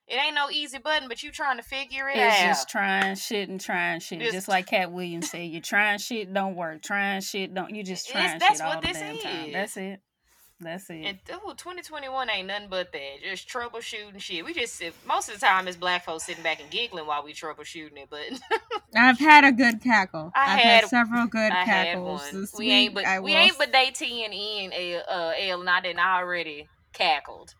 It 0.07 0.15
ain't 0.15 0.35
no 0.35 0.49
easy 0.49 0.77
button, 0.79 1.07
but 1.07 1.23
you 1.23 1.31
trying 1.31 1.57
to 1.57 1.63
figure 1.63 2.09
it 2.09 2.17
it's 2.17 2.41
out. 2.41 2.45
just 2.47 2.69
trying 2.69 3.15
shit 3.15 3.47
and 3.47 3.61
trying 3.61 3.99
shit. 4.01 4.19
Just- 4.19 4.33
Just, 4.33 4.47
like 4.49 4.65
Katt 4.67 4.91
Williams 4.91 5.29
said, 5.29 5.43
you're 5.43 5.61
trying 5.61 5.99
shit, 5.99 6.33
don't 6.33 6.55
work. 6.55 6.81
Trying 6.81 7.21
shit, 7.21 7.53
don't. 7.53 7.73
You 7.73 7.83
just 7.83 8.09
It's- 8.09 8.25
trying 8.25 8.39
that's 8.39 8.53
shit 8.57 8.61
all 8.61 8.73
what 8.73 8.81
the 8.81 8.87
this 8.89 8.97
damn 8.97 9.17
time. 9.19 9.45
is. 9.45 9.53
That's 9.53 9.77
it. 9.77 10.01
That's 10.63 10.89
it. 10.91 11.03
And 11.05 11.17
oh, 11.31 11.53
2021 11.57 12.29
ain't 12.29 12.47
nothing 12.47 12.67
but 12.69 12.91
that. 12.91 13.15
Just 13.23 13.49
troubleshooting 13.49 14.19
shit. 14.19 14.45
We 14.45 14.53
just 14.53 14.75
sit, 14.75 14.93
most 15.07 15.27
of 15.27 15.33
the 15.39 15.45
time 15.45 15.67
it's 15.67 15.75
black 15.75 16.05
folks 16.05 16.25
sitting 16.25 16.43
back 16.43 16.61
and 16.61 16.69
giggling 16.69 17.07
while 17.07 17.23
we 17.23 17.33
troubleshooting 17.33 17.97
it, 17.97 18.07
but 18.11 18.21
I've 18.95 19.17
had 19.17 19.43
a 19.43 19.51
good 19.51 19.81
cackle. 19.81 20.31
I 20.35 20.45
have 20.51 20.59
had- 20.59 20.81
had, 20.81 20.89
several 20.89 21.25
good 21.25 21.51
I 21.51 21.63
had 21.63 21.87
cackles 21.87 22.21
one. 22.21 22.41
this 22.41 22.53
we 22.53 22.65
week. 22.65 22.73
ain't 22.73 22.93
but 22.93 23.05
I 23.05 23.19
we 23.19 23.31
will 23.31 23.37
ain't 23.39 23.57
but 23.57 23.71
day 23.73 23.89
10 23.93 24.07
in 24.31 24.71
L, 24.73 25.03
uh, 25.09 25.33
L 25.37 25.63
not 25.63 25.67
and 25.67 25.69
I 25.69 25.81
didn't 25.81 25.99
already 25.99 26.67
cackled. 26.93 27.55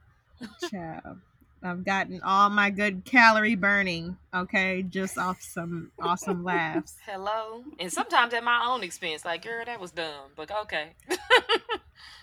Child. 0.69 1.17
I've 1.63 1.84
gotten 1.86 2.21
all 2.24 2.50
my 2.50 2.71
good 2.71 3.06
calorie 3.06 3.56
burning, 3.56 4.17
okay, 4.34 4.82
just 4.82 5.17
off 5.17 5.41
some 5.41 5.91
awesome 6.02 6.43
laughs. 6.52 6.95
Hello, 7.06 7.63
and 7.80 7.91
sometimes 7.93 8.34
at 8.34 8.43
my 8.43 8.63
own 8.65 8.84
expense. 8.84 9.24
Like, 9.26 9.43
girl, 9.43 9.63
that 9.65 9.80
was 9.80 9.91
dumb, 9.91 10.32
but 10.36 10.50
okay, 10.63 10.91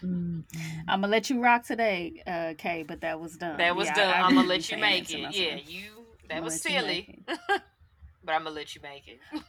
Mm, 0.02 0.44
I'm 0.88 1.00
gonna 1.00 1.08
let 1.10 1.28
you 1.30 1.40
rock 1.42 1.64
today, 1.64 2.22
uh, 2.26 2.54
Kay, 2.56 2.84
but 2.86 3.00
that 3.00 3.20
was 3.20 3.36
dumb. 3.36 3.56
that 3.58 3.74
was 3.76 3.86
Yeah, 3.86 3.92
I- 3.92 3.96
dumb. 3.96 4.10
I 4.12 4.20
I'm 4.26 4.34
gonna 4.34 4.48
let 4.48 4.70
you 4.70 4.78
make 4.78 5.10
it. 5.10 5.34
Yeah, 5.34 5.54
you. 5.56 6.04
That 6.28 6.36
I'ma 6.38 6.44
was 6.44 6.60
silly, 6.60 7.18
but 7.26 8.32
I'm 8.32 8.44
gonna 8.44 8.50
let 8.50 8.74
you 8.74 8.80
make 8.82 9.08
it. 9.08 9.18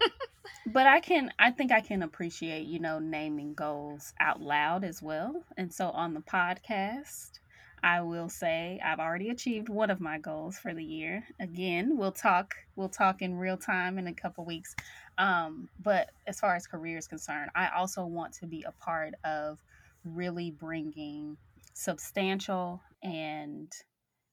but 0.66 0.88
I 0.88 1.00
can 1.02 1.32
I 1.38 1.52
think 1.52 1.72
I 1.72 1.82
can 1.82 2.02
appreciate, 2.04 2.66
you 2.68 2.80
know, 2.80 2.98
naming 3.00 3.54
goals 3.54 4.14
out 4.20 4.42
loud 4.42 4.84
as 4.84 5.02
well. 5.02 5.44
And 5.58 5.74
so 5.74 5.90
on 5.90 6.14
the 6.14 6.22
podcast, 6.22 7.40
I 7.84 8.02
will 8.02 8.30
say 8.30 8.80
I've 8.84 9.00
already 9.00 9.30
achieved 9.30 9.70
one 9.70 9.90
of 9.90 10.00
my 10.00 10.18
goals 10.18 10.58
for 10.58 10.74
the 10.74 10.84
year. 10.84 11.24
Again, 11.40 11.98
we'll 11.98 12.12
talk 12.12 12.56
we'll 12.76 12.90
talk 12.90 13.22
in 13.22 13.38
real 13.38 13.58
time 13.58 13.98
in 13.98 14.08
a 14.08 14.14
couple 14.14 14.46
weeks. 14.46 14.76
Um, 15.18 15.70
but 15.82 16.10
as 16.28 16.40
far 16.40 16.56
as 16.56 16.68
career 16.68 16.98
is 16.98 17.08
concerned, 17.08 17.52
I 17.56 17.70
also 17.76 18.06
want 18.06 18.34
to 18.36 18.48
be 18.48 18.64
a 18.64 18.72
part 18.72 19.14
of 19.24 19.60
really 20.06 20.52
bringing 20.52 21.38
substantial 21.74 22.82
and 23.04 23.72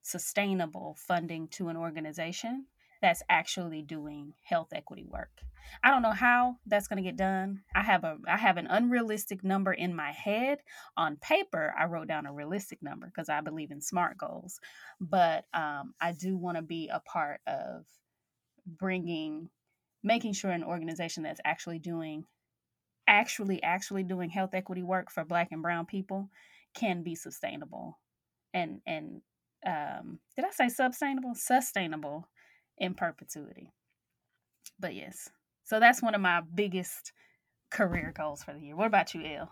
sustainable 0.02 0.96
funding 0.98 1.48
to 1.48 1.68
an 1.68 1.76
organization 1.76 2.66
that's 3.02 3.22
actually 3.28 3.82
doing 3.82 4.34
health 4.44 4.68
equity 4.72 5.06
work. 5.06 5.30
I 5.82 5.90
don't 5.90 6.02
know 6.02 6.12
how 6.12 6.56
that's 6.66 6.88
going 6.88 7.02
to 7.02 7.08
get 7.08 7.16
done. 7.16 7.62
I 7.74 7.82
have 7.82 8.04
a 8.04 8.18
I 8.28 8.36
have 8.36 8.56
an 8.56 8.66
unrealistic 8.66 9.44
number 9.44 9.72
in 9.72 9.94
my 9.94 10.12
head. 10.12 10.58
On 10.96 11.16
paper, 11.16 11.74
I 11.78 11.86
wrote 11.86 12.08
down 12.08 12.26
a 12.26 12.32
realistic 12.32 12.82
number 12.82 13.06
because 13.06 13.28
I 13.28 13.40
believe 13.40 13.70
in 13.70 13.80
SMART 13.80 14.18
goals. 14.18 14.60
But 15.00 15.44
um, 15.52 15.94
I 16.00 16.12
do 16.12 16.36
want 16.36 16.56
to 16.56 16.62
be 16.62 16.88
a 16.92 17.00
part 17.00 17.40
of 17.46 17.84
bringing, 18.66 19.50
making 20.02 20.32
sure 20.32 20.50
an 20.50 20.64
organization 20.64 21.22
that's 21.22 21.40
actually 21.44 21.78
doing, 21.78 22.24
actually 23.06 23.62
actually 23.62 24.02
doing 24.02 24.30
health 24.30 24.54
equity 24.54 24.82
work 24.82 25.10
for 25.10 25.24
Black 25.24 25.48
and 25.52 25.62
Brown 25.62 25.86
people 25.86 26.30
can 26.74 27.02
be 27.02 27.14
sustainable, 27.14 27.98
and 28.52 28.80
and 28.86 29.22
um, 29.66 30.20
did 30.36 30.44
I 30.44 30.50
say 30.50 30.68
sustainable? 30.68 31.34
Sustainable 31.34 32.28
in 32.78 32.94
perpetuity. 32.94 33.72
But 34.78 34.94
yes, 34.94 35.30
so 35.64 35.80
that's 35.80 36.02
one 36.02 36.14
of 36.14 36.20
my 36.20 36.42
biggest 36.54 37.12
career 37.70 38.12
goals 38.16 38.42
for 38.42 38.52
the 38.52 38.60
year. 38.60 38.76
What 38.76 38.86
about 38.86 39.14
you, 39.14 39.24
Elle? 39.24 39.50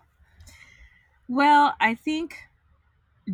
Well, 1.29 1.75
I 1.81 1.95
think 1.95 2.37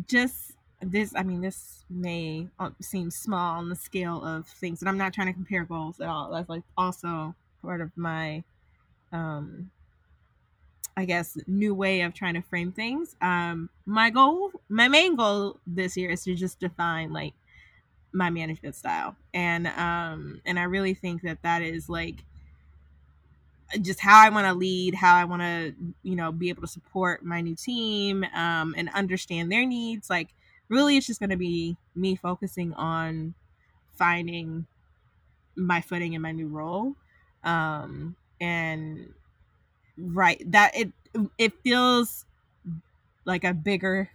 just 0.07 0.53
this, 0.81 1.13
I 1.15 1.23
mean, 1.23 1.41
this 1.41 1.83
may 1.89 2.47
uh, 2.59 2.71
seem 2.81 3.11
small 3.11 3.59
on 3.59 3.69
the 3.69 3.75
scale 3.75 4.23
of 4.23 4.47
things, 4.47 4.81
and 4.81 4.89
I'm 4.89 4.97
not 4.97 5.13
trying 5.13 5.27
to 5.27 5.33
compare 5.33 5.65
goals 5.65 5.99
at 5.99 6.07
all. 6.07 6.31
That's 6.31 6.49
like 6.49 6.63
also 6.77 7.35
part 7.61 7.81
of 7.81 7.91
my, 7.95 8.43
um, 9.11 9.69
I 10.97 11.05
guess, 11.05 11.37
new 11.47 11.75
way 11.75 12.01
of 12.01 12.13
trying 12.13 12.33
to 12.35 12.41
frame 12.41 12.71
things. 12.71 13.15
Um, 13.21 13.69
my 13.85 14.09
goal, 14.09 14.51
my 14.69 14.87
main 14.87 15.15
goal 15.15 15.59
this 15.67 15.95
year 15.97 16.09
is 16.09 16.23
to 16.23 16.35
just 16.35 16.59
define 16.59 17.11
like 17.11 17.33
my 18.13 18.29
management 18.29 18.75
style, 18.75 19.15
and 19.33 19.67
um, 19.67 20.41
and 20.45 20.59
I 20.59 20.63
really 20.63 20.93
think 20.93 21.21
that 21.23 21.41
that 21.43 21.61
is 21.61 21.89
like 21.89 22.23
just 23.79 23.99
how 23.99 24.19
I 24.19 24.29
want 24.29 24.47
to 24.47 24.53
lead, 24.53 24.95
how 24.95 25.15
I 25.15 25.23
want 25.23 25.41
to, 25.41 25.73
you 26.03 26.15
know, 26.15 26.31
be 26.31 26.49
able 26.49 26.61
to 26.61 26.67
support 26.67 27.23
my 27.23 27.41
new 27.41 27.55
team 27.55 28.25
um, 28.35 28.75
and 28.77 28.89
understand 28.89 29.51
their 29.51 29.65
needs. 29.65 30.09
Like, 30.09 30.29
really, 30.67 30.97
it's 30.97 31.07
just 31.07 31.19
going 31.19 31.29
to 31.29 31.37
be 31.37 31.77
me 31.95 32.15
focusing 32.15 32.73
on 32.73 33.33
finding 33.93 34.65
my 35.55 35.79
footing 35.81 36.13
in 36.13 36.21
my 36.21 36.31
new 36.31 36.47
role. 36.47 36.95
Um, 37.43 38.15
and 38.39 39.13
right, 39.97 40.41
that 40.51 40.75
it 40.75 40.91
it 41.37 41.53
feels 41.63 42.25
like 43.25 43.43
a 43.43 43.53
bigger 43.53 44.09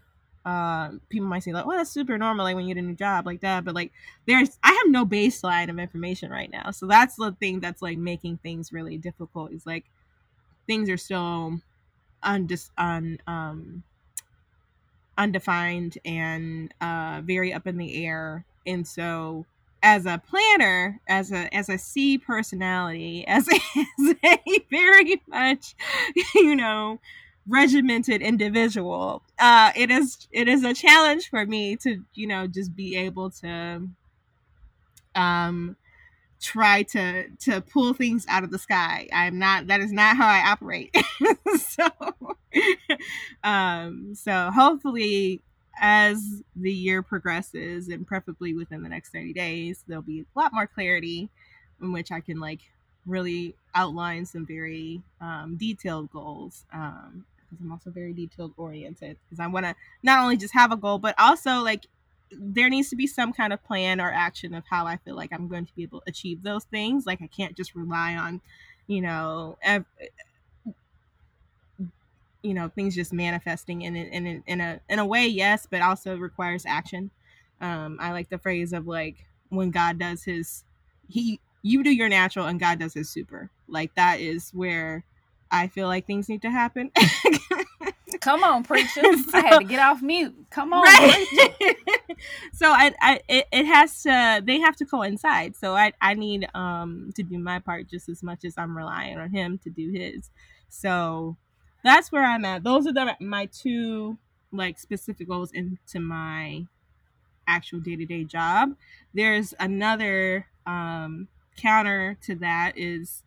uh, 0.46 0.90
people 1.08 1.26
might 1.26 1.42
say 1.42 1.52
like, 1.52 1.66
"Well, 1.66 1.76
that's 1.76 1.90
super 1.90 2.16
normal, 2.16 2.44
like 2.44 2.54
when 2.54 2.66
you 2.66 2.74
get 2.74 2.82
a 2.82 2.86
new 2.86 2.94
job 2.94 3.26
like 3.26 3.40
that." 3.40 3.64
But 3.64 3.74
like, 3.74 3.92
there's 4.26 4.58
I 4.62 4.68
have 4.68 4.92
no 4.92 5.04
baseline 5.04 5.68
of 5.68 5.78
information 5.80 6.30
right 6.30 6.50
now, 6.50 6.70
so 6.70 6.86
that's 6.86 7.16
the 7.16 7.32
thing 7.32 7.58
that's 7.58 7.82
like 7.82 7.98
making 7.98 8.38
things 8.38 8.72
really 8.72 8.96
difficult. 8.96 9.52
Is 9.52 9.66
like 9.66 9.84
things 10.68 10.88
are 10.88 10.96
still 10.96 11.60
undis 12.24 12.70
un 12.78 13.18
um 13.26 13.82
undefined 15.18 15.98
and 16.04 16.72
uh 16.80 17.20
very 17.24 17.52
up 17.52 17.66
in 17.66 17.76
the 17.76 18.06
air, 18.06 18.44
and 18.66 18.86
so 18.86 19.46
as 19.82 20.06
a 20.06 20.22
planner, 20.28 21.00
as 21.08 21.32
a 21.32 21.52
as 21.52 21.68
a 21.68 21.76
C 21.78 22.18
personality, 22.18 23.24
as 23.28 23.48
a, 23.48 23.54
as 23.54 24.14
a 24.24 24.64
very 24.70 25.20
much, 25.26 25.74
you 26.36 26.54
know, 26.54 27.00
regimented 27.48 28.22
individual. 28.22 29.22
Uh 29.38 29.72
it 29.76 29.90
is 29.90 30.26
it 30.32 30.48
is 30.48 30.64
a 30.64 30.74
challenge 30.74 31.28
for 31.30 31.46
me 31.46 31.76
to 31.76 32.02
you 32.14 32.26
know 32.26 32.46
just 32.46 32.74
be 32.74 32.96
able 32.96 33.30
to 33.30 33.88
um 35.14 35.76
try 36.40 36.82
to 36.82 37.28
to 37.38 37.60
pull 37.60 37.94
things 37.94 38.26
out 38.28 38.44
of 38.44 38.50
the 38.50 38.58
sky. 38.58 39.08
I'm 39.12 39.38
not 39.38 39.68
that 39.68 39.80
is 39.80 39.92
not 39.92 40.16
how 40.16 40.28
i 40.28 40.50
operate. 40.50 40.94
So 41.58 41.88
um 43.44 44.14
so 44.14 44.50
hopefully 44.54 45.42
as 45.80 46.42
the 46.54 46.72
year 46.72 47.02
progresses 47.02 47.88
and 47.88 48.06
preferably 48.06 48.54
within 48.54 48.82
the 48.82 48.88
next 48.88 49.10
30 49.10 49.32
days 49.34 49.84
there'll 49.86 50.02
be 50.02 50.20
a 50.20 50.38
lot 50.38 50.52
more 50.54 50.66
clarity 50.66 51.28
in 51.82 51.92
which 51.92 52.10
i 52.10 52.20
can 52.20 52.40
like 52.40 52.60
really 53.06 53.54
outline 53.74 54.24
some 54.26 54.46
very 54.46 55.02
um, 55.20 55.56
detailed 55.56 56.10
goals 56.10 56.64
um, 56.72 57.24
because 57.48 57.64
I'm 57.64 57.72
also 57.72 57.90
very 57.90 58.12
detailed 58.12 58.52
oriented 58.56 59.16
because 59.24 59.40
I 59.40 59.46
want 59.46 59.66
to 59.66 59.74
not 60.02 60.22
only 60.22 60.36
just 60.36 60.54
have 60.54 60.72
a 60.72 60.76
goal 60.76 60.98
but 60.98 61.14
also 61.18 61.62
like 61.62 61.86
there 62.30 62.68
needs 62.68 62.90
to 62.90 62.96
be 62.96 63.06
some 63.06 63.32
kind 63.32 63.52
of 63.52 63.62
plan 63.64 64.00
or 64.00 64.10
action 64.10 64.54
of 64.54 64.64
how 64.68 64.86
I 64.86 64.96
feel 64.96 65.14
like 65.14 65.32
I'm 65.32 65.48
going 65.48 65.66
to 65.66 65.74
be 65.74 65.82
able 65.84 66.00
to 66.00 66.08
achieve 66.10 66.42
those 66.42 66.64
things. 66.64 67.06
Like 67.06 67.22
I 67.22 67.28
can't 67.28 67.56
just 67.56 67.74
rely 67.74 68.16
on, 68.16 68.40
you 68.86 69.00
know, 69.00 69.58
ev- 69.62 69.84
you 72.42 72.54
know, 72.54 72.68
things 72.68 72.94
just 72.94 73.12
manifesting 73.12 73.82
in 73.82 73.96
in 73.96 74.42
in, 74.46 74.60
a 74.60 74.80
in 74.88 74.98
a 74.98 75.06
way, 75.06 75.26
yes, 75.26 75.66
but 75.70 75.82
also 75.82 76.16
requires 76.16 76.64
action. 76.66 77.10
Um, 77.60 77.98
I 78.00 78.12
like 78.12 78.28
the 78.28 78.38
phrase 78.38 78.72
of 78.72 78.86
like 78.86 79.26
when 79.48 79.70
God 79.70 79.98
does 79.98 80.24
his 80.24 80.64
he 81.08 81.40
you 81.62 81.82
do 81.82 81.90
your 81.90 82.08
natural 82.08 82.46
and 82.46 82.60
God 82.60 82.78
does 82.78 82.94
his 82.94 83.08
super. 83.08 83.50
Like 83.68 83.94
that 83.96 84.20
is 84.20 84.50
where 84.50 85.04
I 85.50 85.68
feel 85.68 85.86
like 85.86 86.06
things 86.06 86.28
need 86.28 86.42
to 86.42 86.50
happen. 86.50 86.90
Come 88.20 88.42
on, 88.42 88.64
preacher. 88.64 89.02
so, 89.02 89.24
I 89.34 89.40
had 89.40 89.58
to 89.58 89.64
get 89.64 89.78
off 89.78 90.02
mute. 90.02 90.34
Come 90.50 90.72
on, 90.72 90.82
right? 90.82 91.76
so 92.52 92.70
I, 92.70 92.92
I 93.00 93.20
it, 93.28 93.46
it 93.52 93.66
has 93.66 94.02
to 94.02 94.42
they 94.44 94.58
have 94.58 94.76
to 94.76 94.84
coincide. 94.84 95.56
So 95.56 95.76
I, 95.76 95.92
I 96.00 96.14
need 96.14 96.48
um 96.54 97.12
to 97.14 97.22
do 97.22 97.38
my 97.38 97.58
part 97.60 97.88
just 97.88 98.08
as 98.08 98.22
much 98.22 98.44
as 98.44 98.54
I'm 98.56 98.76
relying 98.76 99.18
on 99.18 99.30
him 99.30 99.58
to 99.58 99.70
do 99.70 99.90
his. 99.92 100.30
So 100.68 101.36
that's 101.84 102.10
where 102.10 102.24
I'm 102.24 102.44
at. 102.44 102.64
Those 102.64 102.86
are 102.86 102.92
the 102.92 103.16
my 103.20 103.46
two 103.46 104.18
like 104.52 104.78
specific 104.78 105.28
goals 105.28 105.52
into 105.52 106.00
my 106.00 106.66
actual 107.46 107.80
day-to-day 107.80 108.24
job. 108.24 108.74
There's 109.14 109.54
another 109.60 110.46
um 110.66 111.28
counter 111.56 112.18
to 112.22 112.34
that 112.36 112.72
is 112.76 113.22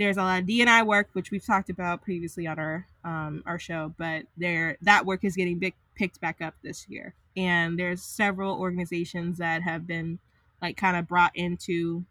there's 0.00 0.16
a 0.16 0.22
lot 0.22 0.40
of 0.40 0.46
D&I 0.46 0.82
work, 0.82 1.10
which 1.12 1.30
we've 1.30 1.44
talked 1.44 1.68
about 1.68 2.00
previously 2.00 2.46
on 2.46 2.58
our 2.58 2.86
um, 3.04 3.42
our 3.44 3.58
show, 3.58 3.94
but 3.98 4.24
there 4.36 4.78
that 4.80 5.04
work 5.04 5.24
is 5.24 5.36
getting 5.36 5.58
big, 5.58 5.74
picked 5.94 6.20
back 6.22 6.40
up 6.40 6.54
this 6.62 6.88
year, 6.88 7.14
and 7.36 7.78
there's 7.78 8.02
several 8.02 8.58
organizations 8.58 9.36
that 9.38 9.62
have 9.62 9.86
been 9.86 10.18
like 10.62 10.78
kind 10.78 10.96
of 10.96 11.06
brought 11.06 11.36
into 11.36 12.04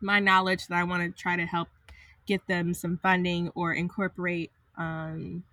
my 0.00 0.18
knowledge 0.18 0.66
that 0.66 0.78
I 0.78 0.84
want 0.84 1.02
to 1.02 1.22
try 1.22 1.36
to 1.36 1.44
help 1.44 1.68
get 2.26 2.46
them 2.46 2.72
some 2.72 2.98
funding 3.02 3.50
or 3.54 3.74
incorporate 3.74 4.50
um, 4.78 5.44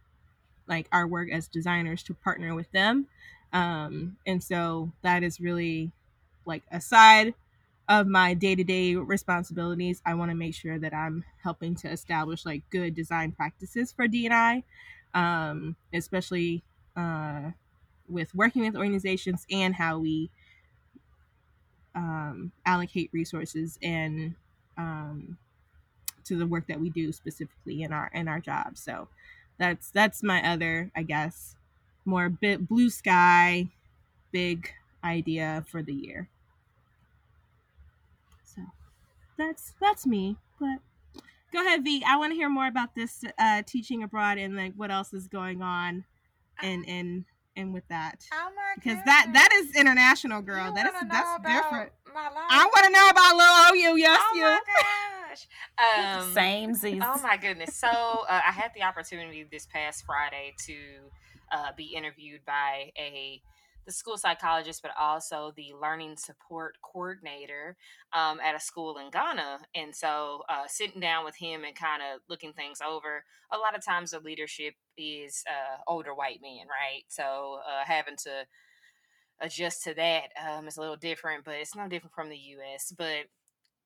like 0.67 0.88
our 0.93 1.06
work 1.06 1.30
as 1.32 1.50
designers 1.50 2.02
to 2.04 2.13
partner 2.13 2.56
with 2.56 2.71
them, 2.71 3.08
um, 3.52 4.15
and 4.26 4.41
so 4.41 4.89
that 5.02 5.21
is 5.21 5.41
really 5.41 5.91
like 6.45 6.63
aside 6.71 7.34
of 7.88 8.08
my 8.08 8.34
day-to-day 8.34 8.95
responsibilities 8.95 10.02
i 10.06 10.13
want 10.13 10.32
to 10.32 10.36
make 10.36 10.56
sure 10.56 10.80
that 10.80 10.93
i'm 10.93 11.24
helping 11.43 11.76
to 11.76 11.89
establish 11.89 12.45
like 12.45 12.63
good 12.69 12.95
design 12.95 13.32
practices 13.32 13.91
for 13.91 14.08
d&i 14.08 14.63
um, 15.13 15.76
especially 15.93 16.63
uh, 16.95 17.52
with 18.10 18.34
working 18.36 18.63
with 18.63 18.76
organizations 18.76 19.45
and 19.50 19.76
how 19.76 19.98
we 20.00 20.30
um, 21.95 22.52
allocate 22.65 23.10
resources 23.13 23.80
and 23.82 24.36
um, 24.78 25.38
to 26.26 26.38
the 26.38 26.48
work 26.48 26.67
that 26.67 26.80
we 26.80 26.89
do 26.89 27.12
specifically 27.12 27.84
in 27.84 27.93
our 27.93 28.12
in 28.13 28.28
our 28.28 28.39
job. 28.39 28.78
So 28.78 29.08
that's 29.58 29.89
that's 29.91 30.21
my 30.21 30.45
other 30.45 30.91
i 30.95 31.02
guess 31.04 31.56
more 32.04 32.30
bit 32.30 32.67
blue 32.67 32.89
sky 32.89 33.67
big 34.32 34.69
idea 35.04 35.65
for 35.69 35.82
the 35.82 35.93
year 35.93 36.30
that's 39.38 39.74
that's 39.82 40.06
me. 40.06 40.38
But 40.60 40.80
go 41.54 41.65
ahead, 41.65 41.84
V. 41.84 42.04
I 42.08 42.17
want 42.17 42.32
to 42.32 42.36
hear 42.36 42.50
more 42.50 42.67
about 42.67 42.95
this 42.95 43.24
uh, 43.38 43.62
teaching 43.65 44.04
abroad 44.04 44.38
and 44.38 44.56
like 44.56 44.74
what 44.76 44.91
else 44.91 45.13
is 45.13 45.28
going 45.28 45.62
on, 45.62 46.04
and 46.62 46.88
and 46.88 47.26
and 47.56 47.74
with 47.74 47.88
that. 47.89 48.26
Oh 48.34 48.50
my 48.56 48.74
Because 48.76 48.98
that 49.06 49.30
that 49.34 49.50
is 49.54 49.76
international, 49.76 50.41
girl. 50.41 50.67
You 50.67 50.76
that 50.76 50.88
is 50.88 50.93
that's 51.10 51.38
different. 51.43 51.91
My 52.13 52.30
life? 52.30 52.45
I 52.50 52.65
want 52.65 52.86
to 52.86 52.91
know 52.91 53.10
about 53.10 53.36
little 53.36 53.93
OU. 53.93 53.98
Yes, 53.98 54.21
you. 54.34 54.43
oh 54.43 54.50
you. 54.50 54.52
my 54.52 54.60
gosh. 55.30 55.48
Um, 56.21 56.34
Same 56.34 56.74
Z's. 56.74 57.04
Oh 57.06 57.19
my 57.21 57.38
goodness. 57.38 57.76
So 57.76 57.88
uh, 57.88 58.24
I 58.30 58.52
had 58.52 58.71
the 58.74 58.84
opportunity 58.84 59.45
this 59.52 59.65
past 59.65 60.06
Friday 60.06 60.56
to 60.65 60.76
uh, 61.52 61.71
be 61.76 61.93
interviewed 61.95 62.41
by 62.45 62.91
a 62.98 63.41
the 63.86 63.91
school 63.91 64.17
psychologist, 64.17 64.82
but 64.82 64.91
also 65.00 65.54
the 65.56 65.74
learning 65.80 66.17
support 66.17 66.76
coordinator 66.82 67.78
um, 68.13 68.39
at 68.43 68.56
a 68.56 68.60
school 68.60 68.98
in 68.98 69.12
Ghana. 69.12 69.60
And 69.76 69.95
so, 69.95 70.43
uh, 70.50 70.63
sitting 70.67 71.02
down 71.02 71.24
with 71.26 71.36
him 71.36 71.63
and 71.63 71.76
kind 71.76 72.02
of 72.02 72.21
looking 72.30 72.54
things 72.54 72.80
over, 72.82 73.24
a 73.52 73.58
lot 73.58 73.76
of 73.76 73.86
times 73.86 74.12
the 74.12 74.19
leadership 74.19 74.74
is 74.98 75.43
uh, 75.48 75.78
older 75.88 76.13
white 76.15 76.39
men, 76.41 76.67
right? 76.67 77.04
So, 77.10 77.60
uh, 77.67 77.84
having 77.86 78.15
to 78.24 78.45
adjust 79.41 79.84
to 79.84 79.93
that 79.95 80.30
um, 80.48 80.67
is 80.67 80.78
a 80.78 80.82
little 80.82 80.95
different, 80.95 81.43
but 81.43 81.56
it's 81.56 81.76
no 81.76 81.88
different 81.88 82.13
from 82.13 82.30
the 82.30 82.38
US. 82.38 82.93
But 82.98 83.26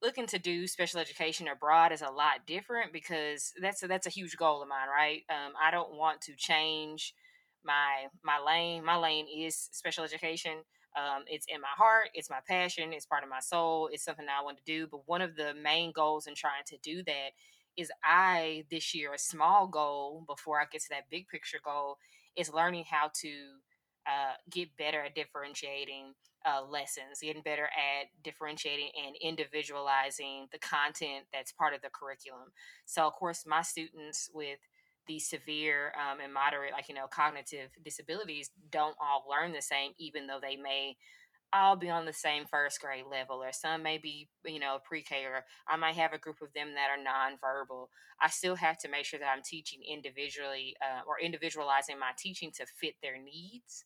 looking 0.01 0.27
to 0.27 0.39
do 0.39 0.67
special 0.67 0.99
education 0.99 1.47
abroad 1.47 1.91
is 1.91 2.01
a 2.01 2.11
lot 2.11 2.45
different 2.47 2.93
because 2.93 3.53
that's 3.61 3.83
a, 3.83 3.87
that's 3.87 4.07
a 4.07 4.11
huge 4.11 4.37
goal 4.37 4.61
of 4.61 4.69
mine, 4.69 4.89
right? 4.89 5.23
Um, 5.29 5.53
I 5.61 5.71
don't 5.71 5.95
want 5.95 6.21
to 6.23 6.35
change 6.35 7.13
my 7.63 8.07
my 8.23 8.39
lane. 8.39 8.83
My 8.83 8.97
lane 8.97 9.27
is 9.33 9.69
special 9.71 10.03
education. 10.03 10.59
Um, 10.97 11.23
it's 11.27 11.45
in 11.47 11.61
my 11.61 11.67
heart. 11.75 12.09
It's 12.13 12.29
my 12.29 12.39
passion. 12.47 12.93
It's 12.93 13.05
part 13.05 13.23
of 13.23 13.29
my 13.29 13.39
soul. 13.39 13.89
It's 13.91 14.03
something 14.03 14.25
I 14.27 14.43
want 14.43 14.57
to 14.57 14.63
do. 14.63 14.87
But 14.87 15.07
one 15.07 15.21
of 15.21 15.35
the 15.35 15.53
main 15.53 15.91
goals 15.91 16.27
in 16.27 16.35
trying 16.35 16.63
to 16.67 16.77
do 16.77 17.03
that 17.03 17.31
is 17.77 17.91
I 18.03 18.65
this 18.71 18.93
year 18.93 19.13
a 19.13 19.17
small 19.17 19.67
goal 19.67 20.23
before 20.27 20.59
I 20.59 20.65
get 20.71 20.81
to 20.81 20.89
that 20.89 21.09
big 21.09 21.27
picture 21.27 21.59
goal 21.63 21.97
is 22.35 22.51
learning 22.53 22.85
how 22.89 23.11
to 23.21 23.29
uh, 24.07 24.33
get 24.49 24.75
better 24.77 25.01
at 25.01 25.15
differentiating 25.15 26.13
uh, 26.45 26.63
lessons, 26.63 27.19
getting 27.21 27.41
better 27.41 27.65
at 27.65 28.07
differentiating 28.23 28.89
and 29.05 29.15
individualizing 29.21 30.47
the 30.51 30.59
content 30.59 31.25
that's 31.33 31.51
part 31.51 31.73
of 31.73 31.81
the 31.81 31.89
curriculum. 31.89 32.51
So, 32.85 33.05
of 33.05 33.13
course, 33.13 33.45
my 33.45 33.61
students 33.61 34.29
with 34.33 34.59
these 35.09 35.27
severe 35.27 35.91
um, 35.99 36.19
and 36.23 36.33
moderate, 36.33 36.71
like, 36.71 36.87
you 36.87 36.95
know, 36.95 37.07
cognitive 37.07 37.71
disabilities 37.83 38.51
don't 38.71 38.95
all 39.01 39.25
learn 39.29 39.51
the 39.51 39.61
same, 39.61 39.91
even 39.97 40.27
though 40.27 40.39
they 40.41 40.55
may 40.55 40.95
all 41.51 41.75
be 41.75 41.89
on 41.89 42.05
the 42.05 42.13
same 42.13 42.45
first 42.45 42.79
grade 42.79 43.05
level, 43.09 43.43
or 43.43 43.51
some 43.51 43.83
may 43.83 43.97
be, 43.97 44.29
you 44.45 44.59
know, 44.59 44.77
pre 44.85 45.01
K, 45.01 45.25
or 45.25 45.43
I 45.67 45.75
might 45.75 45.95
have 45.95 46.13
a 46.13 46.19
group 46.19 46.37
of 46.41 46.53
them 46.53 46.69
that 46.75 46.89
are 46.91 47.03
nonverbal. 47.03 47.87
I 48.21 48.29
still 48.29 48.55
have 48.55 48.77
to 48.79 48.89
make 48.89 49.05
sure 49.05 49.19
that 49.19 49.33
I'm 49.35 49.43
teaching 49.43 49.79
individually 49.91 50.75
uh, 50.81 51.01
or 51.07 51.19
individualizing 51.19 51.99
my 51.99 52.11
teaching 52.17 52.51
to 52.57 52.65
fit 52.65 52.95
their 53.01 53.17
needs. 53.21 53.83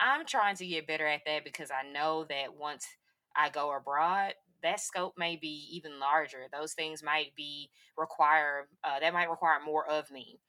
I'm 0.00 0.26
trying 0.26 0.56
to 0.56 0.66
get 0.66 0.86
better 0.86 1.06
at 1.06 1.22
that 1.26 1.44
because 1.44 1.70
I 1.70 1.90
know 1.90 2.26
that 2.28 2.54
once 2.56 2.86
I 3.34 3.48
go 3.48 3.74
abroad, 3.74 4.34
that 4.62 4.80
scope 4.80 5.14
may 5.16 5.36
be 5.36 5.68
even 5.72 6.00
larger. 6.00 6.46
Those 6.52 6.74
things 6.74 7.02
might 7.02 7.34
be 7.36 7.70
require 7.96 8.68
uh, 8.84 9.00
that 9.00 9.12
might 9.12 9.30
require 9.30 9.58
more 9.64 9.88
of 9.88 10.10
me. 10.10 10.40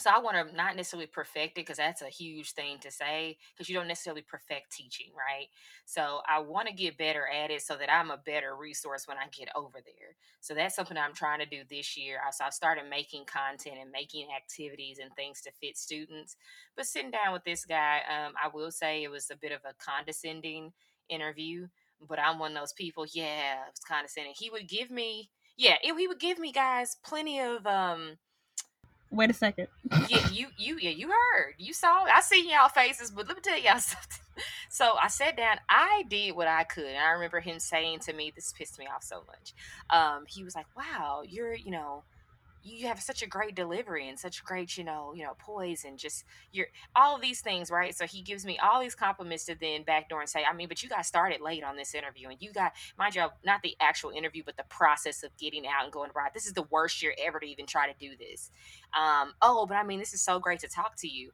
So 0.00 0.10
I 0.10 0.18
want 0.20 0.48
to 0.48 0.56
not 0.56 0.76
necessarily 0.76 1.06
perfect 1.06 1.50
it 1.50 1.54
because 1.54 1.76
that's 1.76 2.02
a 2.02 2.08
huge 2.08 2.52
thing 2.52 2.78
to 2.80 2.90
say 2.90 3.36
because 3.54 3.68
you 3.68 3.74
don't 3.74 3.88
necessarily 3.88 4.22
perfect 4.22 4.72
teaching, 4.72 5.08
right? 5.16 5.46
So 5.84 6.20
I 6.28 6.40
want 6.40 6.68
to 6.68 6.74
get 6.74 6.98
better 6.98 7.26
at 7.28 7.50
it 7.50 7.62
so 7.62 7.76
that 7.76 7.92
I'm 7.92 8.10
a 8.10 8.16
better 8.16 8.56
resource 8.56 9.06
when 9.06 9.18
I 9.18 9.26
get 9.30 9.48
over 9.54 9.78
there. 9.84 10.16
So 10.40 10.54
that's 10.54 10.74
something 10.74 10.96
I'm 10.96 11.14
trying 11.14 11.40
to 11.40 11.46
do 11.46 11.62
this 11.68 11.96
year. 11.96 12.18
So 12.32 12.44
I 12.44 12.50
started 12.50 12.84
making 12.88 13.24
content 13.26 13.76
and 13.80 13.90
making 13.90 14.28
activities 14.34 14.98
and 14.98 15.14
things 15.14 15.40
to 15.42 15.50
fit 15.60 15.76
students. 15.76 16.36
But 16.76 16.86
sitting 16.86 17.10
down 17.10 17.32
with 17.32 17.44
this 17.44 17.64
guy, 17.64 18.00
um, 18.08 18.34
I 18.42 18.48
will 18.52 18.70
say 18.70 19.02
it 19.02 19.10
was 19.10 19.30
a 19.30 19.36
bit 19.36 19.52
of 19.52 19.60
a 19.64 19.74
condescending 19.74 20.72
interview. 21.08 21.68
But 22.06 22.18
I'm 22.18 22.38
one 22.38 22.52
of 22.52 22.58
those 22.58 22.72
people. 22.72 23.06
Yeah, 23.12 23.64
it 23.66 23.72
was 23.72 23.80
condescending. 23.86 24.34
He 24.38 24.48
would 24.50 24.68
give 24.68 24.90
me, 24.90 25.30
yeah, 25.56 25.74
it, 25.82 25.94
he 25.98 26.08
would 26.08 26.20
give 26.20 26.38
me 26.38 26.50
guys 26.50 26.96
plenty 27.04 27.40
of 27.40 27.66
um 27.66 28.16
Wait 29.10 29.30
a 29.30 29.34
second. 29.34 29.66
yeah, 30.08 30.28
you 30.30 30.48
you 30.56 30.78
yeah, 30.78 30.90
you 30.90 31.08
heard. 31.08 31.54
You 31.58 31.72
saw 31.72 32.04
I 32.04 32.20
seen 32.20 32.48
y'all 32.48 32.68
faces, 32.68 33.10
but 33.10 33.26
let 33.26 33.36
me 33.36 33.42
tell 33.42 33.58
y'all 33.58 33.78
something. 33.78 34.18
So 34.68 34.94
I 35.02 35.08
sat 35.08 35.36
down, 35.36 35.58
I 35.68 36.04
did 36.08 36.36
what 36.36 36.46
I 36.46 36.64
could. 36.64 36.84
And 36.84 36.98
I 36.98 37.10
remember 37.10 37.40
him 37.40 37.58
saying 37.58 38.00
to 38.00 38.12
me, 38.12 38.32
this 38.34 38.52
pissed 38.52 38.78
me 38.78 38.86
off 38.86 39.02
so 39.02 39.24
much. 39.26 39.52
Um, 39.90 40.24
he 40.26 40.44
was 40.44 40.54
like, 40.54 40.66
Wow, 40.76 41.22
you're, 41.26 41.54
you 41.54 41.70
know, 41.72 42.04
you 42.62 42.86
have 42.86 43.00
such 43.00 43.22
a 43.22 43.26
great 43.26 43.54
delivery 43.54 44.08
and 44.08 44.18
such 44.18 44.44
great, 44.44 44.76
you 44.76 44.84
know, 44.84 45.12
you 45.14 45.22
know, 45.22 45.34
poise 45.38 45.84
and 45.84 45.98
just 45.98 46.24
you're 46.52 46.66
all 46.94 47.16
of 47.16 47.22
these 47.22 47.40
things, 47.40 47.70
right? 47.70 47.94
So 47.94 48.06
he 48.06 48.22
gives 48.22 48.44
me 48.44 48.58
all 48.58 48.80
these 48.80 48.94
compliments 48.94 49.44
to 49.46 49.54
then 49.54 49.82
backdoor 49.82 50.20
and 50.20 50.28
say, 50.28 50.44
I 50.44 50.54
mean, 50.54 50.68
but 50.68 50.82
you 50.82 50.88
got 50.88 51.06
started 51.06 51.40
late 51.40 51.64
on 51.64 51.76
this 51.76 51.94
interview 51.94 52.28
and 52.28 52.36
you 52.40 52.52
got 52.52 52.72
my 52.98 53.10
job, 53.10 53.32
not 53.44 53.62
the 53.62 53.76
actual 53.80 54.10
interview, 54.10 54.42
but 54.44 54.56
the 54.56 54.64
process 54.68 55.22
of 55.22 55.36
getting 55.36 55.66
out 55.66 55.84
and 55.84 55.92
going 55.92 56.10
right. 56.14 56.32
This 56.34 56.46
is 56.46 56.52
the 56.52 56.66
worst 56.70 57.02
year 57.02 57.14
ever 57.24 57.40
to 57.40 57.46
even 57.46 57.66
try 57.66 57.90
to 57.90 57.98
do 57.98 58.16
this. 58.16 58.50
Um, 58.98 59.32
oh, 59.40 59.66
but 59.66 59.76
I 59.76 59.82
mean, 59.82 59.98
this 59.98 60.14
is 60.14 60.20
so 60.20 60.38
great 60.38 60.60
to 60.60 60.68
talk 60.68 60.96
to 60.96 61.08
you 61.08 61.32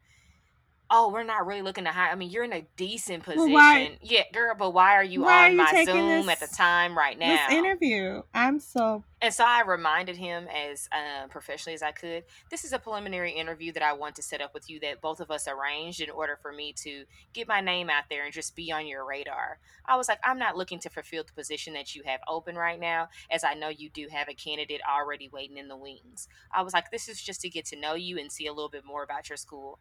oh, 0.91 1.11
we're 1.11 1.25
not 1.25 1.47
really 1.47 1.63
looking 1.63 1.85
to 1.85 1.91
hire. 1.91 2.11
I 2.11 2.15
mean, 2.15 2.31
you're 2.31 2.45
in 2.45 2.53
a 2.53 2.67
decent 2.77 3.25
position. 3.25 3.53
Well, 3.53 3.89
yeah, 4.03 4.23
girl, 4.33 4.55
but 4.57 4.71
why 4.71 4.95
are 4.95 5.05
you 5.05 5.23
why 5.23 5.45
on 5.45 5.45
are 5.45 5.51
you 5.51 5.57
my 5.57 5.85
Zoom 5.85 6.27
this, 6.27 6.29
at 6.29 6.49
the 6.49 6.55
time 6.55 6.97
right 6.97 7.19
now? 7.19 7.49
This 7.49 7.57
interview. 7.57 8.23
I'm 8.35 8.61
so 8.61 9.05
and 9.23 9.33
so 9.33 9.45
I 9.47 9.63
reminded 9.63 10.17
him 10.17 10.47
as 10.49 10.91
uh, 10.93 11.27
professionally 11.29 11.75
as 11.75 11.83
I 11.83 11.93
could. 11.93 12.25
This 12.51 12.65
is 12.65 12.75
a 12.75 12.79
preliminary 12.79 13.33
interview 13.33 13.73
that 13.73 13.83
I 13.83 13.95
want 13.95 14.15
to 14.17 14.23
set 14.23 14.43
up 14.43 14.53
with 14.53 14.69
you 14.69 14.79
that 14.81 15.01
both 15.01 15.21
of 15.21 15.31
us 15.31 15.49
arranged 15.49 16.03
in 16.03 16.11
order 16.11 16.39
for 16.43 16.53
me 16.53 16.75
to 16.85 17.05
get 17.33 17.49
my 17.49 17.63
name 17.63 17.89
out 17.89 18.05
there 18.11 18.27
and 18.27 18.35
just 18.35 18.55
be 18.55 18.71
on 18.71 18.87
your 18.87 19.07
radar. 19.07 19.59
I 19.87 19.97
was 19.97 20.07
like, 20.07 20.19
I'm 20.23 20.39
not 20.39 20.59
looking 20.59 20.79
to 20.81 20.91
fulfill 20.91 21.25
the 21.25 21.33
position 21.33 21.73
that 21.73 21.95
you 21.95 22.03
have 22.05 22.21
open 22.29 22.57
right 22.57 22.79
now, 22.79 23.09
as 23.31 23.43
I 23.43 23.55
know 23.55 23.71
you 23.71 23.89
do 23.89 24.09
have 24.11 24.29
a 24.29 24.35
candidate 24.35 24.83
already 24.87 25.31
waiting 25.33 25.57
in 25.57 25.69
the 25.69 25.79
wings. 25.79 26.29
I 26.53 26.61
was 26.63 26.75
like, 26.75 26.91
this 26.91 27.09
is 27.09 27.23
just 27.23 27.41
to 27.41 27.49
get 27.49 27.65
to 27.67 27.81
know 27.81 27.95
you 27.95 28.19
and 28.19 28.31
see 28.31 28.47
a 28.47 28.53
little 28.53 28.69
bit 28.69 28.85
more 28.85 29.03
about 29.03 29.31
your 29.31 29.39
school. 29.39 29.79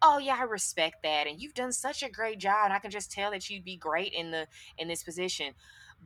Oh 0.00 0.16
yeah, 0.16 0.38
I 0.40 0.44
respect 0.44 1.02
that, 1.02 1.26
and 1.26 1.40
you've 1.40 1.54
done 1.54 1.72
such 1.72 2.02
a 2.02 2.10
great 2.10 2.38
job, 2.38 2.64
and 2.64 2.72
I 2.72 2.78
can 2.78 2.90
just 2.90 3.12
tell 3.12 3.32
that 3.32 3.50
you'd 3.50 3.64
be 3.64 3.76
great 3.76 4.14
in 4.14 4.30
the 4.30 4.46
in 4.78 4.88
this 4.88 5.02
position 5.02 5.54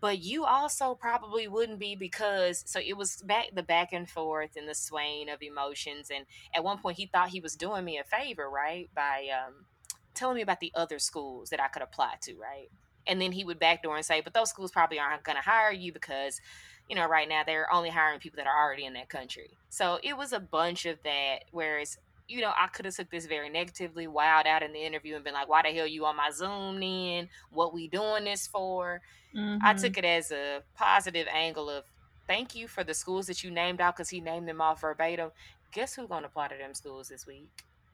but 0.01 0.19
you 0.19 0.45
also 0.45 0.95
probably 0.95 1.47
wouldn't 1.49 1.79
be 1.79 1.95
because 1.95 2.63
so 2.67 2.81
it 2.81 2.97
was 2.97 3.23
back 3.23 3.47
the 3.55 3.63
back 3.63 3.93
and 3.93 4.09
forth 4.09 4.57
and 4.57 4.69
the 4.69 4.75
swaying 4.75 5.29
of 5.29 5.43
emotions 5.43 6.11
and 6.15 6.27
at 6.55 6.65
one 6.65 6.79
point 6.79 6.97
he 6.97 7.07
thought 7.07 7.29
he 7.29 7.41
was 7.41 7.55
doing 7.57 7.85
me 7.85 7.99
a 7.99 8.05
favor 8.05 8.49
right 8.51 8.91
by 8.95 9.29
um, 9.33 9.67
telling 10.15 10.37
me 10.37 10.43
about 10.43 10.61
the 10.61 10.73
other 10.75 10.99
schools 10.99 11.51
that 11.51 11.61
i 11.61 11.69
could 11.69 11.83
apply 11.83 12.15
to 12.21 12.35
right? 12.35 12.69
And 13.05 13.21
then 13.21 13.33
he 13.33 13.45
would 13.45 13.59
backdoor 13.59 13.97
and 13.97 14.05
say 14.05 14.21
but 14.21 14.35
those 14.35 14.51
schools 14.51 14.71
probably 14.71 14.99
aren't 14.99 15.25
going 15.25 15.37
to 15.37 15.43
hire 15.43 15.73
you 15.73 15.93
because 15.93 16.41
you 16.89 16.97
know 16.97 17.07
right 17.07 17.29
now 17.29 17.43
they're 17.45 17.73
only 17.73 17.91
hiring 17.91 18.21
people 18.21 18.37
that 18.37 18.47
are 18.47 18.65
already 18.65 18.85
in 18.85 18.93
that 18.95 19.09
country. 19.09 19.59
So 19.71 19.99
it 20.03 20.17
was 20.17 20.33
a 20.33 20.41
bunch 20.41 20.87
of 20.87 20.99
that 21.03 21.45
whereas 21.51 21.99
you 22.29 22.41
know, 22.41 22.53
I 22.57 22.69
could 22.69 22.85
have 22.85 22.95
took 22.95 23.11
this 23.11 23.27
very 23.27 23.49
negatively, 23.49 24.07
wowed 24.07 24.47
out 24.47 24.63
in 24.63 24.73
the 24.73 24.85
interview 24.85 25.15
and 25.15 25.25
been 25.25 25.35
like, 25.35 25.49
why 25.49 25.63
the 25.63 25.69
hell 25.69 25.87
you 25.87 26.07
on 26.07 26.17
my 26.17 26.31
Zoom 26.31 26.81
then? 26.81 27.29
What 27.51 27.75
we 27.75 27.89
doing 27.89 28.25
this 28.25 28.47
for? 28.47 29.03
Mm-hmm. 29.37 29.65
I 29.65 29.75
took 29.75 29.99
it 29.99 30.05
as 30.05 30.31
a 30.31 30.63
positive 30.75 31.27
angle 31.33 31.69
of 31.71 31.85
thank 32.27 32.55
you 32.55 32.69
for 32.69 32.85
the 32.85 32.95
schools 32.95 33.27
that 33.27 33.43
you 33.43 33.51
named 33.51 33.81
out 33.81 33.97
because 33.97 34.09
he 34.09 34.21
named 34.21 34.49
them 34.49 34.61
off 34.61 34.81
verbatim. 34.81 35.31
Guess 35.73 35.95
who's 35.95 36.09
going 36.09 36.23
to 36.23 36.29
apply 36.29 36.49
to 36.49 36.57
them 36.57 36.75
schools 36.75 37.09
this 37.09 37.27
week? 37.27 37.49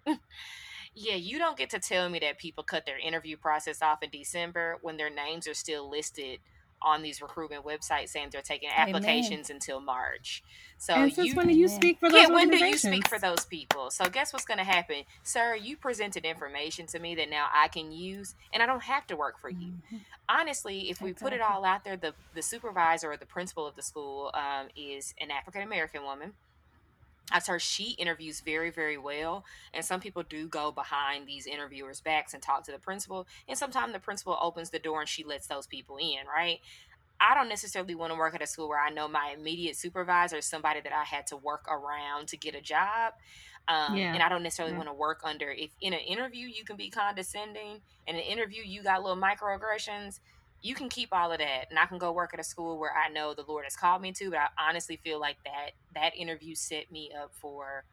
yeah, 0.94 1.14
you 1.14 1.38
don't 1.38 1.56
get 1.56 1.70
to 1.70 1.78
tell 1.78 2.08
me 2.08 2.18
that 2.20 2.38
people 2.38 2.64
cut 2.64 2.86
their 2.86 2.98
interview 2.98 3.36
process 3.36 3.82
off 3.82 4.02
in 4.02 4.10
December 4.10 4.78
when 4.82 4.96
their 4.96 5.10
names 5.10 5.46
are 5.46 5.54
still 5.54 5.88
listed 5.88 6.40
on 6.82 7.02
these 7.02 7.20
recruitment 7.20 7.64
websites 7.64 8.10
saying 8.10 8.28
they're 8.30 8.42
taking 8.42 8.68
applications 8.74 9.50
Amen. 9.50 9.56
until 9.56 9.80
March. 9.80 10.42
So 10.78 10.94
and 10.94 11.12
since 11.12 11.28
you, 11.28 11.34
when 11.34 11.48
do 11.48 11.54
you 11.54 11.66
speak 11.66 11.98
for 11.98 12.08
those 12.08 12.28
yeah, 12.28 12.34
when 12.34 12.50
do 12.50 12.56
you 12.56 12.78
speak 12.78 13.08
for 13.08 13.18
those 13.18 13.44
people? 13.44 13.90
So 13.90 14.08
guess 14.08 14.32
what's 14.32 14.44
going 14.44 14.58
to 14.58 14.64
happen, 14.64 15.02
sir? 15.24 15.56
You 15.56 15.76
presented 15.76 16.24
information 16.24 16.86
to 16.88 16.98
me 16.98 17.14
that 17.16 17.28
now 17.28 17.48
I 17.52 17.68
can 17.68 17.90
use, 17.90 18.36
and 18.52 18.62
I 18.62 18.66
don't 18.66 18.82
have 18.82 19.06
to 19.08 19.16
work 19.16 19.40
for 19.40 19.50
you. 19.50 19.72
Mm-hmm. 19.72 19.96
Honestly, 20.28 20.88
if 20.90 21.00
we 21.02 21.12
put 21.12 21.32
it 21.32 21.40
all 21.40 21.64
out 21.64 21.84
there, 21.84 21.96
the 21.96 22.14
the 22.34 22.42
supervisor 22.42 23.10
or 23.10 23.16
the 23.16 23.26
principal 23.26 23.66
of 23.66 23.74
the 23.74 23.82
school 23.82 24.30
um, 24.34 24.68
is 24.76 25.14
an 25.20 25.30
African 25.30 25.62
American 25.62 26.04
woman. 26.04 26.32
I've 27.30 27.46
heard 27.46 27.62
she 27.62 27.90
interviews 27.92 28.40
very, 28.40 28.70
very 28.70 28.98
well. 28.98 29.44
And 29.74 29.84
some 29.84 30.00
people 30.00 30.22
do 30.22 30.48
go 30.48 30.72
behind 30.72 31.26
these 31.26 31.46
interviewers' 31.46 32.00
backs 32.00 32.34
and 32.34 32.42
talk 32.42 32.64
to 32.64 32.72
the 32.72 32.78
principal. 32.78 33.26
And 33.48 33.58
sometimes 33.58 33.92
the 33.92 33.98
principal 33.98 34.38
opens 34.40 34.70
the 34.70 34.78
door 34.78 35.00
and 35.00 35.08
she 35.08 35.24
lets 35.24 35.46
those 35.46 35.66
people 35.66 35.96
in, 35.98 36.26
right? 36.26 36.60
I 37.20 37.34
don't 37.34 37.48
necessarily 37.48 37.94
want 37.94 38.12
to 38.12 38.18
work 38.18 38.34
at 38.34 38.42
a 38.42 38.46
school 38.46 38.68
where 38.68 38.80
I 38.80 38.90
know 38.90 39.08
my 39.08 39.34
immediate 39.36 39.76
supervisor 39.76 40.36
is 40.36 40.46
somebody 40.46 40.80
that 40.80 40.92
I 40.92 41.04
had 41.04 41.26
to 41.28 41.36
work 41.36 41.66
around 41.68 42.28
to 42.28 42.36
get 42.36 42.54
a 42.54 42.60
job. 42.60 43.14
Um, 43.66 43.96
yeah. 43.96 44.14
And 44.14 44.22
I 44.22 44.28
don't 44.28 44.42
necessarily 44.42 44.72
yeah. 44.72 44.78
want 44.78 44.88
to 44.88 44.94
work 44.94 45.20
under, 45.24 45.50
if 45.50 45.70
in 45.80 45.92
an 45.92 46.00
interview 46.00 46.46
you 46.46 46.64
can 46.64 46.76
be 46.76 46.88
condescending, 46.88 47.80
in 48.06 48.16
an 48.16 48.22
interview 48.22 48.62
you 48.64 48.82
got 48.82 49.02
little 49.02 49.20
microaggressions, 49.20 50.20
you 50.60 50.74
can 50.74 50.88
keep 50.88 51.10
all 51.12 51.32
of 51.32 51.38
that 51.38 51.66
and 51.70 51.78
I 51.78 51.86
can 51.86 51.98
go 51.98 52.12
work 52.12 52.34
at 52.34 52.40
a 52.40 52.44
school 52.44 52.78
where 52.78 52.92
I 52.96 53.08
know 53.08 53.34
the 53.34 53.44
Lord 53.46 53.64
has 53.64 53.76
called 53.76 54.02
me 54.02 54.12
to, 54.12 54.30
but 54.30 54.38
I 54.38 54.48
honestly 54.68 54.98
feel 55.02 55.20
like 55.20 55.36
that 55.44 55.70
that 55.94 56.16
interview 56.16 56.54
set 56.54 56.90
me 56.90 57.10
up 57.20 57.32
for 57.34 57.84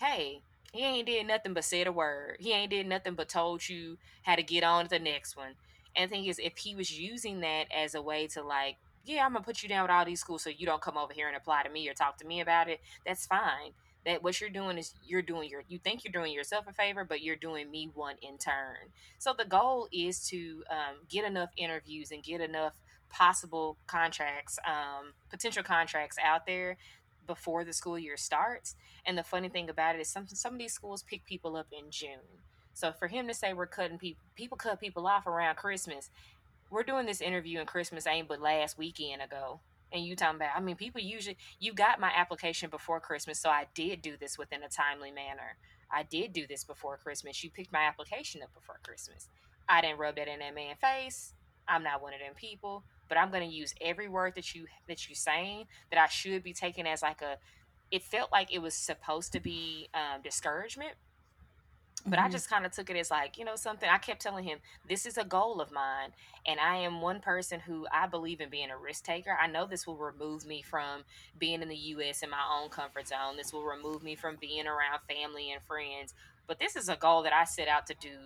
hey, 0.00 0.42
he 0.72 0.82
ain't 0.82 1.06
did 1.06 1.26
nothing 1.26 1.52
but 1.52 1.64
said 1.64 1.86
a 1.86 1.92
word. 1.92 2.36
He 2.38 2.52
ain't 2.52 2.70
did 2.70 2.86
nothing 2.86 3.14
but 3.14 3.28
told 3.28 3.68
you 3.68 3.98
how 4.22 4.34
to 4.34 4.42
get 4.42 4.64
on 4.64 4.84
to 4.84 4.90
the 4.90 4.98
next 4.98 5.36
one. 5.36 5.54
And 5.96 6.10
the 6.10 6.14
thing 6.14 6.26
is 6.26 6.38
if 6.38 6.56
he 6.58 6.74
was 6.74 6.96
using 6.96 7.40
that 7.40 7.66
as 7.74 7.94
a 7.94 8.02
way 8.02 8.26
to 8.28 8.42
like, 8.42 8.76
yeah, 9.04 9.24
I'm 9.24 9.32
gonna 9.32 9.44
put 9.44 9.62
you 9.62 9.68
down 9.68 9.82
with 9.82 9.90
all 9.90 10.04
these 10.04 10.20
schools 10.20 10.42
so 10.42 10.50
you 10.50 10.66
don't 10.66 10.82
come 10.82 10.96
over 10.96 11.12
here 11.12 11.28
and 11.28 11.36
apply 11.36 11.62
to 11.64 11.70
me 11.70 11.88
or 11.88 11.94
talk 11.94 12.18
to 12.18 12.26
me 12.26 12.40
about 12.40 12.68
it, 12.68 12.80
that's 13.04 13.26
fine 13.26 13.72
that 14.06 14.22
what 14.22 14.40
you're 14.40 14.50
doing 14.50 14.78
is 14.78 14.94
you're 15.04 15.22
doing 15.22 15.50
your 15.50 15.62
you 15.68 15.78
think 15.78 16.04
you're 16.04 16.12
doing 16.12 16.32
yourself 16.32 16.66
a 16.68 16.72
favor 16.72 17.04
but 17.04 17.22
you're 17.22 17.36
doing 17.36 17.70
me 17.70 17.90
one 17.94 18.16
in 18.22 18.38
turn. 18.38 18.76
So 19.18 19.34
the 19.36 19.44
goal 19.44 19.88
is 19.92 20.26
to 20.28 20.62
um, 20.70 20.96
get 21.08 21.24
enough 21.24 21.50
interviews 21.56 22.10
and 22.10 22.22
get 22.22 22.40
enough 22.40 22.74
possible 23.10 23.76
contracts 23.86 24.58
um, 24.66 25.12
potential 25.30 25.62
contracts 25.62 26.16
out 26.24 26.46
there 26.46 26.76
before 27.26 27.64
the 27.64 27.72
school 27.72 27.98
year 27.98 28.16
starts. 28.16 28.74
And 29.04 29.16
the 29.16 29.22
funny 29.22 29.48
thing 29.48 29.70
about 29.70 29.94
it 29.94 30.00
is 30.00 30.08
some, 30.08 30.26
some 30.28 30.54
of 30.54 30.58
these 30.58 30.72
schools 30.72 31.02
pick 31.02 31.24
people 31.24 31.56
up 31.56 31.68
in 31.72 31.90
june. 31.90 32.40
So 32.72 32.92
for 32.92 33.08
him 33.08 33.28
to 33.28 33.34
say 33.34 33.52
we're 33.52 33.66
cutting 33.66 33.98
people 33.98 34.24
people 34.34 34.56
cut 34.56 34.80
people 34.80 35.06
off 35.06 35.26
around 35.26 35.56
christmas 35.56 36.10
we're 36.70 36.82
doing 36.82 37.04
this 37.04 37.20
interview 37.20 37.60
in 37.60 37.66
christmas 37.66 38.06
ain't 38.06 38.28
but 38.28 38.40
last 38.40 38.78
weekend 38.78 39.20
ago 39.20 39.60
and 39.92 40.04
you 40.04 40.16
talking 40.16 40.36
about 40.36 40.50
i 40.56 40.60
mean 40.60 40.76
people 40.76 41.00
usually 41.00 41.36
you 41.58 41.72
got 41.72 42.00
my 42.00 42.10
application 42.14 42.70
before 42.70 43.00
christmas 43.00 43.40
so 43.40 43.48
i 43.50 43.66
did 43.74 44.02
do 44.02 44.16
this 44.18 44.38
within 44.38 44.62
a 44.62 44.68
timely 44.68 45.10
manner. 45.10 45.56
I 45.92 46.04
did 46.04 46.32
do 46.32 46.46
this 46.46 46.62
before 46.62 46.98
christmas. 46.98 47.42
You 47.42 47.50
picked 47.50 47.72
my 47.72 47.80
application 47.82 48.42
up 48.42 48.54
before 48.54 48.78
christmas. 48.84 49.28
I 49.68 49.80
didn't 49.80 49.98
rub 49.98 50.14
that 50.16 50.28
in 50.28 50.38
that 50.38 50.54
man's 50.54 50.78
face. 50.78 51.34
I'm 51.66 51.82
not 51.82 52.00
one 52.00 52.14
of 52.14 52.20
them 52.20 52.34
people 52.34 52.84
but 53.10 53.18
i'm 53.18 53.30
to 53.30 53.44
use 53.44 53.74
every 53.82 54.08
word 54.08 54.34
that 54.36 54.54
you 54.54 54.66
that 54.88 55.06
you 55.06 55.14
saying 55.14 55.66
that 55.90 56.00
i 56.00 56.06
should 56.06 56.42
be 56.42 56.54
taking 56.54 56.86
as 56.86 57.02
like 57.02 57.20
a 57.20 57.36
it 57.90 58.02
felt 58.02 58.32
like 58.32 58.54
it 58.54 58.60
was 58.60 58.72
supposed 58.72 59.32
to 59.32 59.40
be 59.40 59.88
um, 59.94 60.22
discouragement 60.22 60.92
but 62.06 62.18
mm-hmm. 62.18 62.26
I 62.26 62.30
just 62.30 62.48
kind 62.48 62.64
of 62.64 62.72
took 62.72 62.90
it 62.90 62.96
as 62.96 63.10
like, 63.10 63.38
you 63.38 63.44
know, 63.44 63.56
something 63.56 63.88
I 63.88 63.98
kept 63.98 64.22
telling 64.22 64.44
him, 64.44 64.58
this 64.88 65.06
is 65.06 65.18
a 65.18 65.24
goal 65.24 65.60
of 65.60 65.70
mine. 65.70 66.10
And 66.46 66.58
I 66.58 66.76
am 66.76 67.02
one 67.02 67.20
person 67.20 67.60
who 67.60 67.86
I 67.92 68.06
believe 68.06 68.40
in 68.40 68.48
being 68.48 68.70
a 68.70 68.76
risk 68.76 69.04
taker. 69.04 69.36
I 69.40 69.46
know 69.46 69.66
this 69.66 69.86
will 69.86 69.96
remove 69.96 70.46
me 70.46 70.62
from 70.62 71.04
being 71.38 71.60
in 71.60 71.68
the 71.68 71.76
US 71.76 72.22
in 72.22 72.30
my 72.30 72.42
own 72.58 72.70
comfort 72.70 73.08
zone. 73.08 73.36
This 73.36 73.52
will 73.52 73.64
remove 73.64 74.02
me 74.02 74.14
from 74.14 74.36
being 74.40 74.66
around 74.66 75.00
family 75.08 75.52
and 75.52 75.62
friends. 75.62 76.14
But 76.46 76.58
this 76.58 76.76
is 76.76 76.88
a 76.88 76.96
goal 76.96 77.22
that 77.24 77.34
I 77.34 77.44
set 77.44 77.68
out 77.68 77.86
to 77.88 77.94
do 78.00 78.16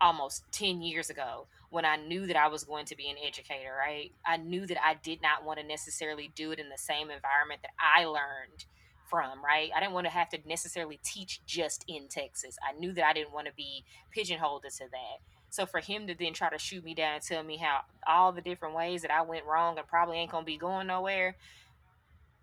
almost 0.00 0.44
10 0.52 0.80
years 0.80 1.10
ago 1.10 1.46
when 1.70 1.84
I 1.84 1.96
knew 1.96 2.26
that 2.26 2.36
I 2.36 2.48
was 2.48 2.64
going 2.64 2.86
to 2.86 2.96
be 2.96 3.10
an 3.10 3.16
educator, 3.24 3.74
right? 3.78 4.12
I 4.24 4.38
knew 4.38 4.66
that 4.66 4.82
I 4.82 4.94
did 4.94 5.20
not 5.20 5.44
want 5.44 5.60
to 5.60 5.66
necessarily 5.66 6.30
do 6.34 6.50
it 6.52 6.58
in 6.58 6.70
the 6.70 6.78
same 6.78 7.10
environment 7.10 7.60
that 7.62 7.72
I 7.78 8.06
learned 8.06 8.64
from, 9.08 9.44
right? 9.44 9.70
I 9.74 9.80
didn't 9.80 9.92
want 9.92 10.06
to 10.06 10.12
have 10.12 10.28
to 10.30 10.38
necessarily 10.46 10.98
teach 11.02 11.44
just 11.46 11.84
in 11.88 12.08
Texas. 12.08 12.56
I 12.62 12.78
knew 12.78 12.92
that 12.92 13.04
I 13.04 13.12
didn't 13.12 13.32
want 13.32 13.46
to 13.46 13.52
be 13.54 13.84
pigeonholed 14.10 14.64
into 14.64 14.84
that. 14.90 15.18
So 15.50 15.66
for 15.66 15.80
him 15.80 16.06
to 16.06 16.14
then 16.14 16.34
try 16.34 16.50
to 16.50 16.58
shoot 16.58 16.84
me 16.84 16.94
down 16.94 17.14
and 17.14 17.22
tell 17.22 17.42
me 17.42 17.56
how 17.56 17.80
all 18.06 18.32
the 18.32 18.40
different 18.40 18.74
ways 18.74 19.02
that 19.02 19.10
I 19.10 19.22
went 19.22 19.46
wrong 19.46 19.78
and 19.78 19.86
probably 19.86 20.18
ain't 20.18 20.30
gonna 20.30 20.44
be 20.44 20.58
going 20.58 20.86
nowhere. 20.86 21.36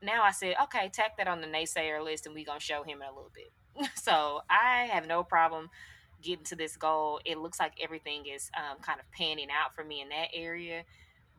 Now 0.01 0.23
I 0.23 0.31
said, 0.31 0.55
okay, 0.63 0.89
tack 0.89 1.17
that 1.17 1.27
on 1.27 1.41
the 1.41 1.47
naysayer 1.47 2.03
list 2.03 2.25
and 2.25 2.33
we 2.33 2.43
gonna 2.43 2.59
show 2.59 2.83
him 2.83 3.01
in 3.01 3.07
a 3.07 3.13
little 3.13 3.31
bit. 3.33 3.89
so 3.95 4.41
I 4.49 4.89
have 4.91 5.07
no 5.07 5.23
problem 5.23 5.69
getting 6.21 6.45
to 6.45 6.55
this 6.55 6.75
goal. 6.75 7.19
It 7.25 7.37
looks 7.37 7.59
like 7.59 7.73
everything 7.81 8.25
is 8.25 8.49
um, 8.57 8.79
kind 8.81 8.99
of 8.99 9.09
panning 9.11 9.49
out 9.51 9.75
for 9.75 9.83
me 9.83 10.01
in 10.01 10.09
that 10.09 10.29
area. 10.33 10.83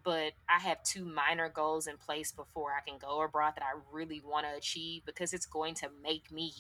But 0.07 0.35
I 0.49 0.61
have 0.61 0.85
two 0.85 1.05
minor 1.05 1.49
goals 1.49 1.89
in 1.89 1.97
place 1.97 2.31
before 2.31 2.71
I 2.71 2.89
can 2.89 2.97
go 2.97 3.23
abroad 3.23 3.55
that 3.57 3.65
I 3.65 3.77
really 3.91 4.23
want 4.25 4.47
to 4.47 4.57
achieve 4.57 5.03
because 5.05 5.35
it's 5.35 5.47
going 5.47 5.75
to 5.75 5.89
make 6.01 6.31
me 6.31 6.53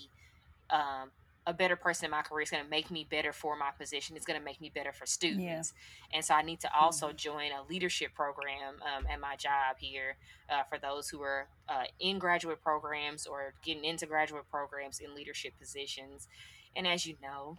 um, 0.69 1.13
a 1.47 1.55
better 1.55 1.77
person 1.77 2.07
in 2.07 2.11
my 2.11 2.23
career. 2.23 2.43
It's 2.43 2.51
going 2.51 2.65
to 2.65 2.69
make 2.69 2.91
me 2.91 3.07
better 3.09 3.33
for 3.33 3.57
my 3.57 3.71
position. 3.79 4.17
It's 4.17 4.27
going 4.27 4.39
to 4.39 4.45
make 4.45 4.61
me 4.61 4.69
better 4.75 4.93
for 4.93 5.07
students. 5.07 5.73
Yeah. 6.11 6.17
And 6.17 6.25
so 6.25 6.35
I 6.35 6.43
need 6.43 6.59
to 6.63 6.75
also 6.77 7.07
mm-hmm. 7.07 7.17
join 7.17 7.51
a 7.53 7.63
leadership 7.71 8.15
program 8.15 8.75
um, 8.83 9.07
at 9.09 9.21
my 9.21 9.37
job 9.37 9.77
here 9.79 10.17
uh, 10.51 10.65
for 10.65 10.79
those 10.79 11.09
who 11.09 11.23
are 11.23 11.47
uh, 11.69 11.85
in 12.01 12.19
graduate 12.19 12.61
programs 12.61 13.27
or 13.27 13.55
getting 13.65 13.85
into 13.85 14.07
graduate 14.07 14.51
programs 14.51 14.99
in 14.99 15.15
leadership 15.15 15.53
positions. 15.57 16.27
And 16.75 16.85
as 16.85 17.07
you 17.07 17.15
know, 17.23 17.59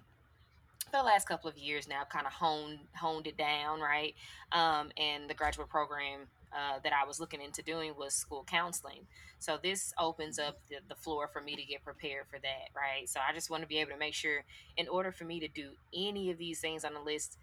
the 0.91 1.03
last 1.03 1.27
couple 1.27 1.49
of 1.49 1.57
years 1.57 1.87
now 1.87 2.03
kind 2.09 2.25
of 2.25 2.33
honed 2.33 2.79
honed 2.95 3.27
it 3.27 3.37
down 3.37 3.79
right 3.79 4.15
um, 4.51 4.89
and 4.97 5.29
the 5.29 5.33
graduate 5.33 5.69
program 5.69 6.21
uh, 6.53 6.79
that 6.83 6.93
i 6.93 7.05
was 7.05 7.19
looking 7.19 7.41
into 7.41 7.61
doing 7.61 7.93
was 7.97 8.13
school 8.13 8.45
counseling 8.47 9.05
so 9.39 9.57
this 9.61 9.93
opens 9.99 10.39
up 10.39 10.59
the, 10.69 10.77
the 10.87 10.95
floor 10.95 11.27
for 11.27 11.41
me 11.41 11.55
to 11.55 11.63
get 11.63 11.83
prepared 11.83 12.25
for 12.29 12.39
that 12.39 12.69
right 12.75 13.07
so 13.09 13.19
i 13.27 13.33
just 13.33 13.49
want 13.49 13.61
to 13.61 13.67
be 13.67 13.77
able 13.77 13.91
to 13.91 13.97
make 13.97 14.13
sure 14.13 14.43
in 14.77 14.87
order 14.87 15.11
for 15.11 15.25
me 15.25 15.39
to 15.39 15.47
do 15.47 15.71
any 15.95 16.31
of 16.31 16.37
these 16.37 16.59
things 16.59 16.83
on 16.85 16.93
the 16.93 17.01
list 17.01 17.37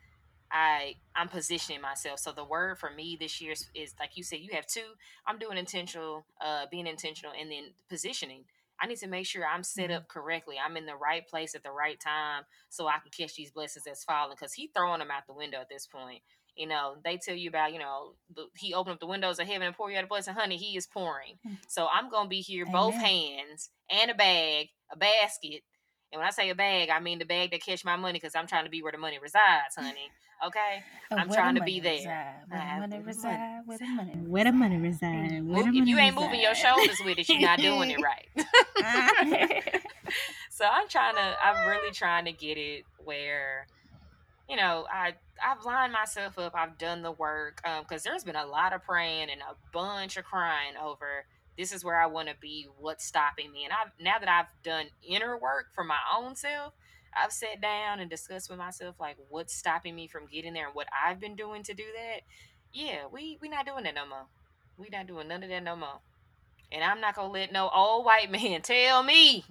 I 0.51 0.95
I'm 1.16 1.28
positioning 1.28 1.80
myself. 1.80 2.20
So 2.20 2.30
the 2.30 2.45
word 2.45 2.78
for 2.78 2.90
me 2.90 3.16
this 3.18 3.40
year 3.40 3.53
is, 3.53 3.68
is, 3.74 3.95
like 3.99 4.16
you 4.16 4.22
said, 4.22 4.38
you 4.40 4.51
have 4.53 4.66
two. 4.66 4.95
I'm 5.26 5.38
doing 5.38 5.59
intentional, 5.59 6.24
uh, 6.40 6.66
being 6.70 6.86
intentional, 6.86 7.34
and 7.38 7.51
then 7.51 7.64
positioning. 7.88 8.45
I 8.81 8.87
need 8.87 8.99
to 8.99 9.09
make 9.09 9.27
sure 9.27 9.45
I'm 9.47 9.62
set 9.62 9.87
mm-hmm. 9.87 9.97
up 9.97 10.09
correctly. 10.09 10.57
I'm 10.64 10.77
in 10.77 10.87
the 10.87 10.97
right 10.97 11.27
place 11.27 11.55
at 11.55 11.62
the 11.62 11.70
right 11.70 11.99
time 11.99 12.43
so 12.68 12.87
I 12.87 12.99
can 12.99 13.11
catch 13.16 13.37
these 13.37 13.51
blessings 13.51 13.85
that's 13.85 14.05
falling. 14.05 14.37
Because 14.39 14.53
he 14.53 14.70
throwing 14.75 14.99
them 14.99 15.11
out 15.11 15.27
the 15.27 15.35
window 15.35 15.61
at 15.61 15.68
this 15.68 15.87
point. 15.87 16.22
You 16.57 16.68
know, 16.68 16.97
they 17.05 17.16
tell 17.16 17.35
you 17.35 17.49
about, 17.49 17.72
you 17.72 17.81
know, 17.81 18.12
the, 18.35 18.47
he 18.57 18.75
opened 18.75 18.95
up 18.95 19.01
the 19.01 19.07
windows 19.07 19.41
of 19.41 19.47
heaven 19.49 19.66
and 19.66 19.75
pour 19.75 19.91
you 19.91 19.99
out 19.99 20.05
a 20.05 20.07
blessing. 20.07 20.35
Honey, 20.35 20.57
he 20.57 20.77
is 20.77 20.87
pouring. 20.87 21.39
Mm. 21.47 21.59
So 21.66 21.89
I'm 21.93 22.11
going 22.11 22.27
to 22.27 22.31
be 22.31 22.41
here, 22.41 22.64
Amen. 22.64 22.72
both 22.72 22.95
hands 22.95 23.70
and 23.91 24.11
a 24.11 24.14
bag, 24.14 24.68
a 24.93 24.97
basket. 24.97 25.62
And 26.12 26.20
when 26.20 26.29
I 26.29 26.31
say 26.31 26.51
a 26.51 26.55
bag, 26.55 26.91
I 26.91 27.01
mean 27.01 27.18
the 27.18 27.25
bag 27.25 27.51
that 27.51 27.64
catch 27.64 27.85
my 27.85 27.97
money 27.97 28.20
because 28.20 28.37
I'm 28.37 28.47
trying 28.47 28.64
to 28.64 28.70
be 28.70 28.83
where 28.85 28.93
the 28.93 28.99
money 28.99 29.18
resides, 29.20 29.75
honey. 29.77 30.12
Okay, 30.47 30.82
oh, 31.11 31.16
I'm 31.16 31.30
trying 31.30 31.55
to 31.57 31.61
be 31.62 31.80
there. 31.80 32.45
Where 32.49 32.61
the 32.61 32.74
money 32.74 32.99
reside? 33.01 33.62
Where 33.66 33.78
the 33.78 33.87
money? 33.87 34.12
Where 34.26 34.45
the 34.45 34.53
money 34.53 34.76
reside? 34.78 35.43
If 35.74 35.87
you 35.87 35.99
ain't 35.99 36.16
moving 36.16 36.41
your 36.41 36.55
shoulders 36.55 37.01
with 37.05 37.18
it, 37.18 37.28
you're 37.28 37.41
not 37.41 37.59
doing 37.59 37.91
it 37.91 38.01
right. 38.03 38.28
so 40.51 40.64
I'm 40.66 40.89
trying 40.89 41.14
to. 41.16 41.37
I'm 41.45 41.68
really 41.68 41.93
trying 41.93 42.26
to 42.26 42.32
get 42.32 42.59
it 42.59 42.85
where, 42.99 43.66
you 44.49 44.57
know, 44.57 44.87
I 44.93 45.14
I've 45.45 45.64
lined 45.64 45.93
myself 45.93 46.39
up. 46.39 46.55
I've 46.55 46.78
done 46.78 47.03
the 47.03 47.12
work 47.12 47.62
because 47.62 48.07
um, 48.07 48.11
there's 48.12 48.24
been 48.24 48.37
a 48.37 48.47
lot 48.47 48.72
of 48.72 48.82
praying 48.85 49.30
and 49.30 49.41
a 49.43 49.55
bunch 49.72 50.16
of 50.16 50.24
crying 50.24 50.74
over. 50.82 51.26
This 51.57 51.72
is 51.72 51.85
where 51.85 52.01
I 52.01 52.07
want 52.07 52.28
to 52.28 52.35
be. 52.41 52.66
What's 52.78 53.05
stopping 53.05 53.53
me? 53.53 53.64
And 53.64 53.72
I've 53.72 53.93
now 54.01 54.18
that 54.18 54.28
I've 54.28 54.62
done 54.64 54.87
inner 55.07 55.39
work 55.39 55.66
for 55.74 55.85
my 55.85 55.99
own 56.16 56.35
self, 56.37 56.74
I've 57.17 57.33
sat 57.33 57.61
down 57.61 58.01
and 58.01 58.11
discussed 58.11 58.51
with 58.51 58.59
myself 58.59 58.97
like 58.99 59.17
what's 59.29 59.55
stopping 59.55 59.95
me 59.95 60.07
from 60.09 60.27
getting 60.27 60.53
there 60.53 60.67
and 60.67 60.75
what 60.75 60.89
I've 60.93 61.21
been 61.21 61.37
doing 61.37 61.62
to 61.65 61.75
do 61.75 61.85
that. 61.95 62.23
Yeah, 62.73 63.07
we 63.11 63.39
we 63.41 63.49
not 63.49 63.67
doing 63.67 63.85
that 63.85 63.95
no 63.95 64.07
more. 64.07 64.27
We 64.77 64.89
not 64.91 65.07
doing 65.07 65.29
none 65.29 65.43
of 65.43 65.49
that 65.49 65.62
no 65.62 65.77
more. 65.77 66.01
And 66.73 66.83
I'm 66.83 67.01
not 67.01 67.15
gonna 67.15 67.33
let 67.33 67.53
no 67.53 67.71
old 67.75 68.05
white 68.05 68.31
man 68.31 68.62
tell 68.62 69.03
me, 69.03 69.45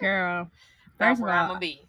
girl. 0.00 0.50
First 0.98 1.22
of 1.22 1.28
all, 1.28 1.34
I'm 1.34 1.48
gonna 1.48 1.60
be. 1.60 1.82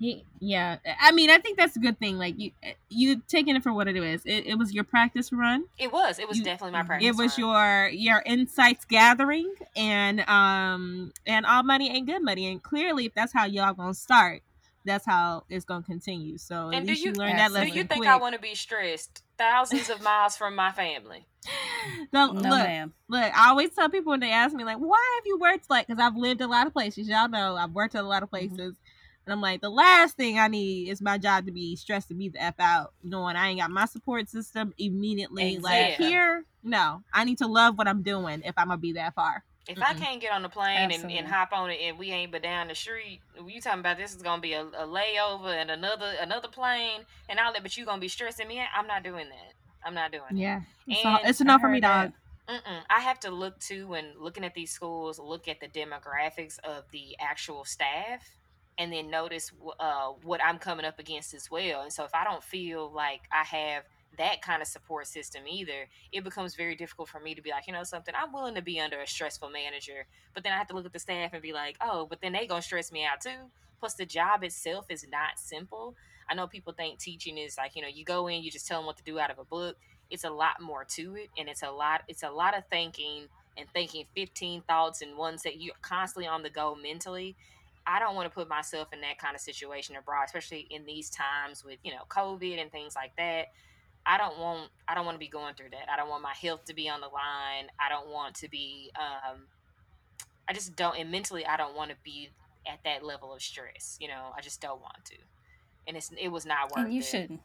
He, 0.00 0.24
yeah, 0.38 0.76
I 1.00 1.10
mean, 1.10 1.28
I 1.28 1.38
think 1.38 1.58
that's 1.58 1.74
a 1.74 1.80
good 1.80 1.98
thing. 1.98 2.18
Like 2.18 2.38
you, 2.38 2.52
you 2.88 3.20
taking 3.26 3.56
it 3.56 3.64
for 3.64 3.72
what 3.72 3.88
it 3.88 3.96
is. 3.96 4.22
It, 4.24 4.46
it 4.46 4.54
was 4.56 4.72
your 4.72 4.84
practice 4.84 5.32
run. 5.32 5.64
It 5.76 5.92
was. 5.92 6.20
It 6.20 6.28
was 6.28 6.38
you, 6.38 6.44
definitely 6.44 6.70
my 6.70 6.84
practice. 6.84 7.08
It 7.08 7.16
was 7.16 7.36
run. 7.36 7.48
your 7.48 7.88
your 7.88 8.22
insights 8.24 8.84
gathering, 8.84 9.52
and 9.74 10.20
um, 10.28 11.12
and 11.26 11.44
all 11.46 11.64
money 11.64 11.90
ain't 11.90 12.06
good 12.06 12.22
money. 12.22 12.46
And 12.46 12.62
clearly, 12.62 13.06
if 13.06 13.14
that's 13.14 13.32
how 13.32 13.46
y'all 13.46 13.74
gonna 13.74 13.92
start, 13.92 14.42
that's 14.84 15.04
how 15.04 15.42
it's 15.48 15.64
gonna 15.64 15.82
continue. 15.82 16.38
So 16.38 16.66
and 16.66 16.76
at 16.76 16.86
least 16.86 17.02
you, 17.02 17.10
you 17.10 17.16
learn 17.16 17.34
that 17.34 17.50
lesson. 17.50 17.72
Do 17.72 17.78
you 17.78 17.82
think 17.82 18.02
quick. 18.02 18.08
I 18.08 18.18
want 18.18 18.36
to 18.36 18.40
be 18.40 18.54
stressed 18.54 19.24
thousands 19.36 19.90
of 19.90 20.00
miles 20.00 20.36
from 20.36 20.54
my 20.54 20.70
family? 20.70 21.26
no, 22.12 22.26
no 22.26 22.34
look, 22.34 22.44
ma'am. 22.44 22.92
look. 23.08 23.36
I 23.36 23.48
always 23.48 23.70
tell 23.70 23.88
people 23.88 24.10
when 24.10 24.20
they 24.20 24.30
ask 24.30 24.54
me 24.54 24.62
like, 24.62 24.78
"Why 24.78 25.16
have 25.16 25.26
you 25.26 25.40
worked 25.40 25.68
like?" 25.68 25.88
Because 25.88 26.00
I've 26.00 26.16
lived 26.16 26.40
a 26.40 26.46
lot 26.46 26.68
of 26.68 26.72
places. 26.72 27.08
Y'all 27.08 27.28
know 27.28 27.56
I've 27.56 27.72
worked 27.72 27.96
at 27.96 28.04
a 28.04 28.06
lot 28.06 28.22
of 28.22 28.30
mm-hmm. 28.30 28.54
places. 28.54 28.74
Mm-hmm 28.74 28.87
and 29.28 29.34
I'm 29.34 29.42
like, 29.42 29.60
the 29.60 29.68
last 29.68 30.16
thing 30.16 30.38
I 30.38 30.48
need 30.48 30.88
is 30.88 31.02
my 31.02 31.18
job 31.18 31.44
to 31.44 31.52
be 31.52 31.76
stressed 31.76 32.08
to 32.08 32.14
be 32.14 32.30
the 32.30 32.42
F 32.42 32.54
out, 32.58 32.94
knowing 33.04 33.36
I 33.36 33.48
ain't 33.48 33.60
got 33.60 33.70
my 33.70 33.84
support 33.84 34.26
system 34.26 34.72
immediately. 34.78 35.56
Exactly. 35.56 36.06
Like 36.06 36.10
here, 36.10 36.44
no. 36.62 37.02
I 37.12 37.24
need 37.24 37.36
to 37.38 37.46
love 37.46 37.76
what 37.76 37.86
I'm 37.86 38.00
doing 38.00 38.40
if 38.42 38.54
I'm 38.56 38.68
gonna 38.68 38.78
be 38.78 38.94
that 38.94 39.14
far. 39.14 39.44
If 39.68 39.76
mm 39.76 39.82
I 39.86 39.92
can't 39.92 40.18
get 40.18 40.32
on 40.32 40.42
the 40.42 40.48
plane 40.48 40.90
and, 40.90 41.12
and, 41.12 41.26
hop 41.26 41.52
on 41.52 41.68
it 41.68 41.78
and 41.82 41.98
we 41.98 42.10
ain't 42.10 42.32
but 42.32 42.42
down 42.42 42.68
the 42.68 42.74
street, 42.74 43.20
you 43.46 43.60
talking 43.60 43.80
about 43.80 43.98
this 43.98 44.14
is 44.14 44.22
gonna 44.22 44.40
be 44.40 44.54
a, 44.54 44.62
a 44.62 44.86
layover 44.86 45.54
and 45.54 45.70
another 45.70 46.10
another 46.22 46.48
plane 46.48 47.02
and 47.28 47.38
all 47.38 47.52
that, 47.52 47.62
but 47.62 47.76
you 47.76 47.84
gonna 47.84 48.00
be 48.00 48.08
stressing 48.08 48.48
me. 48.48 48.60
out. 48.60 48.68
I'm 48.74 48.86
not 48.86 49.04
doing 49.04 49.28
that. 49.28 49.52
I'm 49.84 49.92
not 49.92 50.10
doing 50.10 50.24
it. 50.30 50.36
yeah. 50.36 50.62
It's, 50.86 51.04
all, 51.04 51.18
it's 51.22 51.42
enough 51.42 51.60
for 51.60 51.68
me, 51.68 51.80
dog. 51.80 52.12
Mm-mm. 52.48 52.80
I 52.88 53.00
have 53.00 53.20
to 53.20 53.30
look 53.30 53.58
too 53.58 53.88
when 53.88 54.06
looking 54.18 54.42
at 54.42 54.54
these 54.54 54.70
schools, 54.70 55.18
look 55.18 55.48
at 55.48 55.60
the 55.60 55.68
demographics 55.68 56.58
of 56.60 56.84
the 56.92 57.14
actual 57.20 57.66
staff 57.66 58.26
and 58.78 58.92
then 58.92 59.10
notice 59.10 59.50
uh, 59.80 60.08
what 60.22 60.40
I'm 60.42 60.58
coming 60.58 60.86
up 60.86 60.98
against 60.98 61.34
as 61.34 61.50
well. 61.50 61.82
And 61.82 61.92
so 61.92 62.04
if 62.04 62.14
I 62.14 62.24
don't 62.24 62.42
feel 62.42 62.90
like 62.90 63.22
I 63.32 63.44
have 63.44 63.84
that 64.18 64.40
kind 64.40 64.62
of 64.62 64.68
support 64.68 65.06
system 65.06 65.42
either, 65.48 65.88
it 66.12 66.24
becomes 66.24 66.54
very 66.54 66.76
difficult 66.76 67.08
for 67.08 67.20
me 67.20 67.34
to 67.34 67.42
be 67.42 67.50
like, 67.50 67.66
you 67.66 67.72
know, 67.72 67.82
something 67.82 68.14
I'm 68.16 68.32
willing 68.32 68.54
to 68.54 68.62
be 68.62 68.80
under 68.80 69.00
a 69.00 69.06
stressful 69.06 69.50
manager, 69.50 70.06
but 70.32 70.44
then 70.44 70.52
I 70.52 70.56
have 70.56 70.68
to 70.68 70.74
look 70.74 70.86
at 70.86 70.92
the 70.92 70.98
staff 70.98 71.32
and 71.32 71.42
be 71.42 71.52
like, 71.52 71.76
oh, 71.80 72.06
but 72.08 72.20
then 72.20 72.32
they 72.32 72.46
gonna 72.46 72.62
stress 72.62 72.92
me 72.92 73.04
out 73.04 73.20
too. 73.20 73.50
Plus, 73.80 73.94
the 73.94 74.06
job 74.06 74.42
itself 74.42 74.86
is 74.90 75.06
not 75.10 75.38
simple. 75.38 75.94
I 76.28 76.34
know 76.34 76.46
people 76.46 76.72
think 76.72 76.98
teaching 76.98 77.38
is 77.38 77.56
like, 77.56 77.74
you 77.76 77.82
know, 77.82 77.88
you 77.88 78.04
go 78.04 78.26
in, 78.26 78.42
you 78.42 78.50
just 78.50 78.66
tell 78.66 78.80
them 78.80 78.86
what 78.86 78.96
to 78.98 79.04
do 79.04 79.18
out 79.18 79.30
of 79.30 79.38
a 79.38 79.44
book. 79.44 79.76
It's 80.10 80.24
a 80.24 80.30
lot 80.30 80.60
more 80.60 80.84
to 80.84 81.16
it, 81.16 81.30
and 81.38 81.48
it's 81.48 81.62
a 81.62 81.70
lot. 81.70 82.02
It's 82.08 82.22
a 82.22 82.30
lot 82.30 82.56
of 82.56 82.64
thinking 82.68 83.28
and 83.56 83.68
thinking 83.70 84.04
15 84.14 84.62
thoughts 84.62 85.02
in 85.02 85.16
one 85.16 85.38
set. 85.38 85.60
You're 85.60 85.74
constantly 85.82 86.28
on 86.28 86.42
the 86.42 86.50
go 86.50 86.74
mentally, 86.74 87.36
I 87.88 87.98
don't 87.98 88.14
want 88.14 88.28
to 88.30 88.34
put 88.34 88.48
myself 88.50 88.88
in 88.92 89.00
that 89.00 89.18
kind 89.18 89.34
of 89.34 89.40
situation 89.40 89.96
abroad, 89.96 90.24
especially 90.26 90.66
in 90.70 90.84
these 90.84 91.08
times 91.08 91.64
with, 91.64 91.78
you 91.82 91.90
know, 91.90 92.02
COVID 92.10 92.60
and 92.60 92.70
things 92.70 92.94
like 92.94 93.16
that. 93.16 93.46
I 94.04 94.18
don't 94.18 94.38
want 94.38 94.70
I 94.86 94.94
don't 94.94 95.06
want 95.06 95.14
to 95.14 95.18
be 95.18 95.28
going 95.28 95.54
through 95.54 95.70
that. 95.70 95.88
I 95.90 95.96
don't 95.96 96.08
want 96.08 96.22
my 96.22 96.34
health 96.40 96.66
to 96.66 96.74
be 96.74 96.88
on 96.88 97.00
the 97.00 97.08
line. 97.08 97.68
I 97.80 97.88
don't 97.88 98.08
want 98.08 98.34
to 98.36 98.48
be 98.48 98.90
um 98.98 99.46
I 100.48 100.52
just 100.52 100.76
don't 100.76 100.98
and 100.98 101.10
mentally 101.10 101.46
I 101.46 101.56
don't 101.56 101.74
want 101.74 101.90
to 101.90 101.96
be 102.04 102.30
at 102.70 102.80
that 102.84 103.02
level 103.02 103.34
of 103.34 103.40
stress. 103.40 103.96
You 104.00 104.08
know, 104.08 104.32
I 104.36 104.42
just 104.42 104.60
don't 104.60 104.80
want 104.80 105.04
to. 105.06 105.16
And 105.86 105.96
it's 105.96 106.10
it 106.20 106.28
was 106.28 106.44
not 106.44 106.70
worth 106.70 106.84
and 106.84 106.94
you 106.94 107.00
it. 107.00 107.06
shouldn't. 107.06 107.40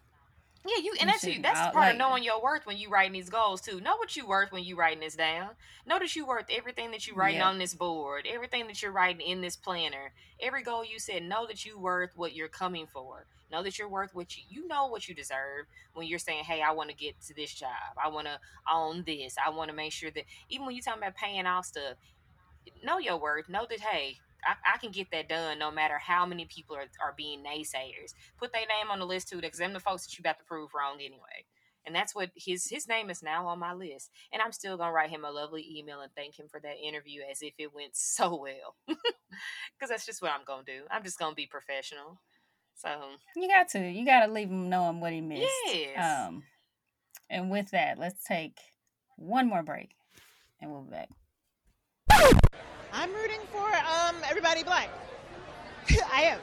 Yeah, 0.65 0.81
you 0.81 0.95
and 0.99 1.09
that's 1.09 1.23
you. 1.25 1.41
That's 1.41 1.59
part 1.59 1.75
like, 1.75 1.91
of 1.93 1.97
knowing 1.97 2.23
your 2.23 2.41
worth 2.41 2.65
when 2.65 2.77
you 2.77 2.89
writing 2.89 3.11
these 3.11 3.29
goals 3.29 3.59
too. 3.59 3.81
Know 3.81 3.97
what 3.97 4.15
you 4.15 4.25
worth 4.25 4.51
when 4.51 4.63
you 4.63 4.77
writing 4.77 5.01
this 5.01 5.15
down. 5.15 5.49
Know 5.85 5.99
that 5.99 6.15
you 6.15 6.25
worth 6.25 6.45
everything 6.49 6.91
that 6.91 7.05
you 7.05 7.15
writing 7.15 7.39
yeah. 7.39 7.49
on 7.49 7.57
this 7.57 7.73
board, 7.73 8.25
everything 8.31 8.67
that 8.67 8.81
you're 8.81 8.91
writing 8.91 9.21
in 9.21 9.41
this 9.41 9.57
planner, 9.57 10.13
every 10.39 10.63
goal 10.63 10.85
you 10.85 10.99
said. 10.99 11.23
Know 11.23 11.45
that 11.47 11.65
you 11.65 11.77
worth 11.77 12.11
what 12.15 12.33
you're 12.33 12.47
coming 12.47 12.87
for. 12.87 13.25
Know 13.51 13.61
that 13.61 13.77
you're 13.77 13.89
worth 13.89 14.15
what 14.15 14.37
you 14.37 14.43
you 14.49 14.67
know 14.67 14.87
what 14.87 15.07
you 15.09 15.13
deserve 15.13 15.65
when 15.93 16.07
you're 16.07 16.17
saying, 16.17 16.45
"Hey, 16.45 16.61
I 16.61 16.71
want 16.71 16.89
to 16.89 16.95
get 16.95 17.19
to 17.27 17.33
this 17.33 17.53
job. 17.53 17.69
I 18.01 18.07
want 18.07 18.27
to 18.27 18.39
own 18.71 19.03
this. 19.05 19.35
I 19.43 19.49
want 19.49 19.69
to 19.69 19.75
make 19.75 19.91
sure 19.91 20.11
that 20.11 20.23
even 20.49 20.65
when 20.65 20.75
you're 20.75 20.81
talking 20.81 21.03
about 21.03 21.15
paying 21.15 21.45
off 21.45 21.65
stuff, 21.65 21.95
know 22.83 22.99
your 22.99 23.17
worth. 23.17 23.49
Know 23.49 23.65
that 23.69 23.81
hey, 23.81 24.19
I, 24.45 24.75
I, 24.75 24.77
can 24.77 24.91
get 24.91 25.11
that 25.11 25.29
done 25.29 25.59
no 25.59 25.71
matter 25.71 25.97
how 25.97 26.25
many 26.25 26.45
people 26.45 26.75
are, 26.75 26.87
are 27.01 27.13
being 27.15 27.43
naysayers. 27.43 28.13
Put 28.37 28.53
their 28.53 28.61
name 28.61 28.91
on 28.91 28.99
the 28.99 29.05
list 29.05 29.29
too, 29.29 29.39
because 29.41 29.59
them 29.59 29.73
the 29.73 29.79
folks 29.79 30.05
that 30.05 30.17
you 30.17 30.21
about 30.21 30.39
to 30.39 30.45
prove 30.45 30.71
wrong 30.73 30.95
anyway. 30.99 31.45
And 31.85 31.93
that's 31.93 32.15
what 32.15 32.29
his 32.35 32.67
his 32.69 32.87
name 32.87 33.09
is 33.09 33.21
now 33.21 33.47
on 33.47 33.59
my 33.59 33.73
list. 33.73 34.09
And 34.31 34.41
I'm 34.41 34.53
still 34.53 34.77
gonna 34.77 34.93
write 34.93 35.09
him 35.09 35.25
a 35.25 35.31
lovely 35.31 35.67
email 35.77 35.99
and 36.01 36.11
thank 36.15 36.39
him 36.39 36.47
for 36.49 36.59
that 36.61 36.77
interview 36.81 37.21
as 37.29 37.41
if 37.41 37.53
it 37.57 37.73
went 37.73 37.91
so 37.95 38.35
well. 38.35 38.75
Because 39.75 39.89
that's 39.89 40.05
just 40.05 40.21
what 40.21 40.31
I'm 40.31 40.45
gonna 40.45 40.63
do. 40.63 40.83
I'm 40.91 41.03
just 41.03 41.17
gonna 41.17 41.33
be 41.33 41.47
professional. 41.47 42.19
So 42.75 42.89
you 43.35 43.47
got 43.47 43.67
to 43.69 43.79
you 43.79 44.05
got 44.05 44.25
to 44.25 44.31
leave 44.31 44.49
him 44.49 44.69
knowing 44.69 44.99
what 44.99 45.11
he 45.11 45.21
missed. 45.21 45.49
Yes. 45.65 46.27
Um, 46.27 46.43
and 47.29 47.49
with 47.49 47.71
that, 47.71 47.97
let's 47.97 48.23
take 48.23 48.59
one 49.15 49.47
more 49.47 49.63
break, 49.63 49.89
and 50.61 50.71
we'll 50.71 50.83
be 50.83 50.91
back. 50.91 51.09
I'm 52.95 53.11
rooting 53.11 53.39
for 53.51 53.67
um, 53.67 54.15
everybody 54.29 54.63
black. 54.63 54.87
I 56.13 56.37
am. 56.37 56.39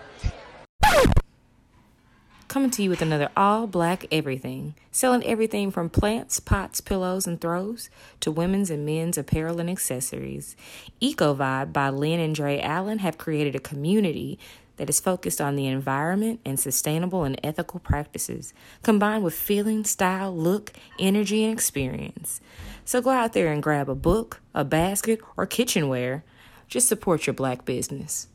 coming 2.48 2.70
to 2.72 2.82
you 2.82 2.90
with 2.90 3.00
another 3.00 3.30
all 3.36 3.68
black 3.68 4.04
everything, 4.10 4.74
selling 4.90 5.24
everything 5.24 5.70
from 5.70 5.88
plants, 5.88 6.40
pots, 6.40 6.80
pillows, 6.80 7.28
and 7.28 7.40
throws 7.40 7.88
to 8.18 8.32
women's 8.32 8.68
and 8.68 8.84
men's 8.84 9.16
apparel 9.16 9.60
and 9.60 9.70
accessories. 9.70 10.56
Eco 10.98 11.32
Vibe 11.36 11.72
by 11.72 11.88
Lynn 11.88 12.18
and 12.18 12.34
Dre 12.34 12.60
Allen 12.60 12.98
have 12.98 13.16
created 13.16 13.54
a 13.54 13.60
community 13.60 14.36
that 14.76 14.90
is 14.90 14.98
focused 14.98 15.40
on 15.40 15.54
the 15.54 15.68
environment 15.68 16.40
and 16.44 16.58
sustainable 16.58 17.22
and 17.22 17.38
ethical 17.44 17.78
practices, 17.78 18.52
combined 18.82 19.22
with 19.22 19.34
feeling, 19.34 19.84
style, 19.84 20.36
look, 20.36 20.72
energy, 20.98 21.44
and 21.44 21.52
experience. 21.52 22.40
So 22.84 23.00
go 23.00 23.10
out 23.10 23.34
there 23.34 23.52
and 23.52 23.62
grab 23.62 23.88
a 23.88 23.94
book, 23.94 24.40
a 24.52 24.64
basket, 24.64 25.20
or 25.36 25.46
kitchenware. 25.46 26.24
Just 26.70 26.86
support 26.86 27.26
your 27.26 27.34
black 27.34 27.64
business. 27.64 28.28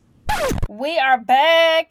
We 0.68 0.98
are 0.98 1.18
back 1.18 1.90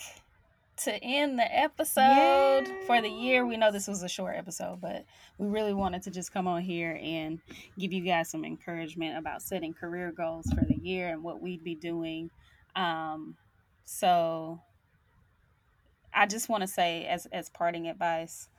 to 0.83 0.93
end 1.03 1.39
the 1.39 1.57
episode 1.57 2.67
for 2.85 3.01
the 3.01 3.09
year. 3.09 3.47
We 3.47 3.57
know 3.57 3.71
this 3.71 3.87
was 3.87 4.03
a 4.03 4.07
short 4.07 4.35
episode, 4.37 4.79
but 4.79 5.05
we 5.39 5.47
really 5.47 5.73
wanted 5.73 6.03
to 6.03 6.11
just 6.11 6.31
come 6.31 6.45
on 6.47 6.61
here 6.61 6.99
and 7.01 7.39
give 7.79 7.91
you 7.91 8.03
guys 8.03 8.29
some 8.29 8.45
encouragement 8.45 9.17
about 9.17 9.41
setting 9.41 9.73
career 9.73 10.13
goals 10.15 10.45
for 10.53 10.63
the 10.63 10.75
year 10.75 11.09
and 11.09 11.23
what 11.23 11.41
we'd 11.41 11.63
be 11.63 11.73
doing. 11.73 12.29
Um, 12.75 13.37
so 13.85 14.61
I 16.13 16.27
just 16.27 16.47
want 16.47 16.61
to 16.61 16.67
say 16.67 17.07
as 17.07 17.25
as 17.33 17.49
parting 17.49 17.87
advice, 17.87 18.49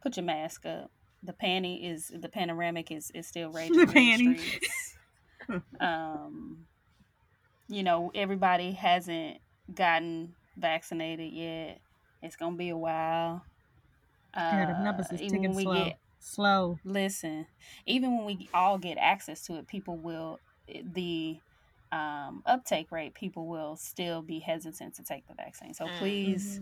put 0.00 0.16
your 0.16 0.24
mask 0.24 0.66
up. 0.66 0.88
The 1.24 1.32
panty 1.32 1.90
is 1.90 2.12
the 2.14 2.28
panoramic 2.28 2.92
is 2.92 3.10
is 3.12 3.26
still 3.26 3.50
raging. 3.50 3.74
The 3.74 3.82
in 3.82 3.88
panty. 3.88 4.38
streets. 4.38 4.94
um, 5.80 6.66
you 7.68 7.82
know, 7.82 8.10
everybody 8.14 8.72
hasn't 8.72 9.38
gotten 9.74 10.34
vaccinated 10.56 11.32
yet. 11.32 11.80
It's 12.22 12.36
gonna 12.36 12.56
be 12.56 12.68
a 12.70 12.76
while. 12.76 13.44
Yeah, 14.34 14.66
the 14.66 14.74
numbers 14.82 15.06
Uh, 15.10 15.14
is 15.14 15.20
even 15.20 15.32
ticking 15.32 15.48
when 15.50 15.54
we 15.56 15.62
slow. 15.64 15.84
get 15.84 15.98
Slow. 16.20 16.78
listen, 16.84 17.46
even 17.86 18.16
when 18.16 18.24
we 18.26 18.48
all 18.54 18.78
get 18.78 18.96
access 18.98 19.42
to 19.46 19.54
it, 19.56 19.66
people 19.68 19.96
will 19.96 20.40
the 20.94 21.38
um, 21.92 22.42
uptake 22.46 22.90
rate. 22.90 23.14
People 23.14 23.46
will 23.46 23.76
still 23.76 24.22
be 24.22 24.40
hesitant 24.40 24.94
to 24.96 25.02
take 25.04 25.26
the 25.28 25.34
vaccine. 25.34 25.74
So 25.74 25.86
Mm. 25.86 25.98
please 25.98 26.60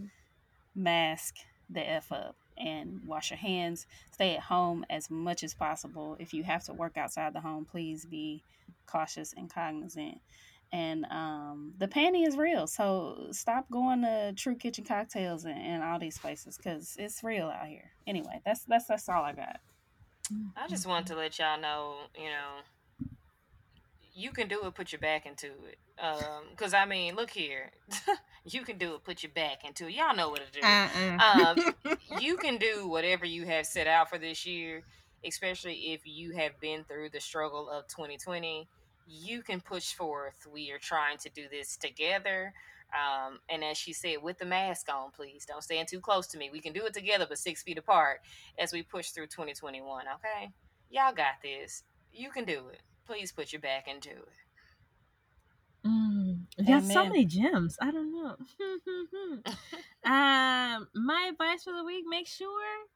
mask 0.75 1.37
the 1.71 1.89
f 1.89 2.13
up 2.13 2.37
and 2.59 3.01
wash 3.07 3.31
your 3.31 3.39
hands. 3.39 3.87
Stay 4.13 4.35
at 4.37 4.43
home 4.43 4.85
as 4.91 5.11
much 5.11 5.43
as 5.43 5.55
possible. 5.55 6.17
If 6.21 6.35
you 6.35 6.45
have 6.45 6.65
to 6.65 6.75
work 6.75 6.97
outside 6.97 7.33
the 7.35 7.41
home, 7.41 7.65
please 7.65 8.05
be 8.05 8.45
cautious 8.87 9.33
and 9.37 9.53
cognizant. 9.53 10.21
And 10.73 11.05
um, 11.11 11.75
the 11.79 11.87
panty 11.87 12.27
is 12.27 12.37
real, 12.37 12.67
so 12.67 13.27
stop 13.31 13.71
going 13.71 14.01
to 14.03 14.33
True 14.35 14.55
Kitchen 14.55 14.85
Cocktails 14.85 15.45
and, 15.45 15.59
and 15.59 15.83
all 15.83 15.99
these 15.99 16.17
places 16.17 16.57
because 16.57 16.97
it's 16.99 17.23
real 17.23 17.49
out 17.49 17.67
here. 17.67 17.91
Anyway, 18.07 18.41
that's 18.47 18.65
that's 18.65 18.87
that's 18.87 19.07
all 19.11 19.23
I 19.23 19.35
got. 19.35 19.61
I 20.57 20.69
just 20.69 20.87
want 20.87 21.07
to 21.09 21.17
let 21.17 21.39
y'all 21.39 21.61
know, 21.61 21.97
you 22.17 22.31
know, 22.31 23.09
you 24.15 24.31
can 24.31 24.49
do 24.49 24.65
it. 24.65 24.75
Put 24.75 24.93
your 24.93 25.01
back 25.01 25.27
into 25.27 25.47
it. 25.47 25.79
Um, 26.03 26.45
cause 26.57 26.75
I 26.75 26.87
mean, 26.87 27.17
look 27.17 27.31
here, 27.31 27.71
you 28.45 28.63
can 28.63 28.79
do 28.79 28.95
it. 28.95 29.05
Put 29.05 29.23
your 29.23 29.33
back 29.33 29.65
into 29.65 29.89
it. 29.89 29.95
Y'all 29.95 30.17
know 30.17 30.31
what 30.31 30.41
to 30.41 30.61
do. 30.61 30.67
Uh-uh. 30.67 31.55
Um, 31.87 31.99
you 32.21 32.37
can 32.37 32.57
do 32.57 32.89
whatever 32.89 33.27
you 33.27 33.45
have 33.45 33.67
set 33.67 33.87
out 33.87 34.09
for 34.09 34.19
this 34.19 34.47
year, 34.47 34.83
especially 35.25 35.93
if 35.93 36.01
you 36.05 36.33
have 36.33 36.59
been 36.61 36.85
through 36.85 37.11
the 37.11 37.21
struggle 37.21 37.69
of 37.69 37.87
2020. 37.89 38.67
You 39.07 39.43
can 39.43 39.61
push 39.61 39.93
forth. 39.95 40.47
We 40.53 40.71
are 40.73 40.79
trying 40.79 41.19
to 41.19 41.31
do 41.31 41.45
this 41.51 41.77
together. 41.77 42.53
Um, 42.93 43.41
and 43.49 43.65
as 43.65 43.79
she 43.79 43.93
said, 43.93 44.23
with 44.23 44.39
the 44.39 44.45
mask 44.45 44.89
on, 44.93 45.11
please 45.13 45.47
don't 45.47 45.63
stand 45.63 45.89
too 45.89 46.01
close 46.01 46.27
to 46.29 46.39
me. 46.39 46.51
We 46.53 46.61
can 46.61 46.73
do 46.73 46.85
it 46.85 46.93
together, 46.93 47.27
but 47.29 47.39
six 47.39 47.63
feet 47.63 47.79
apart 47.79 48.21
as 48.59 48.73
we 48.73 48.83
push 48.83 49.11
through 49.11 49.29
2021. 49.29 50.05
Okay, 50.17 50.53
y'all 50.91 51.15
got 51.15 51.41
this. 51.43 51.85
You 52.13 52.31
can 52.31 52.45
do 52.45 52.69
it. 52.71 52.81
Please 53.07 53.33
put 53.33 53.53
your 53.53 53.61
back 53.61 53.89
into 53.89 54.11
it. 54.11 54.29
Mm, 55.87 56.43
there's 56.59 56.93
so 56.93 57.05
many 57.05 57.25
gems. 57.25 57.77
I 57.81 57.91
don't 57.91 58.13
know. 58.13 58.37
um, 60.05 60.89
my 60.95 61.31
advice 61.31 61.65
for 61.65 61.73
the 61.73 61.85
week: 61.85 62.05
make 62.09 62.29
sure 62.29 62.87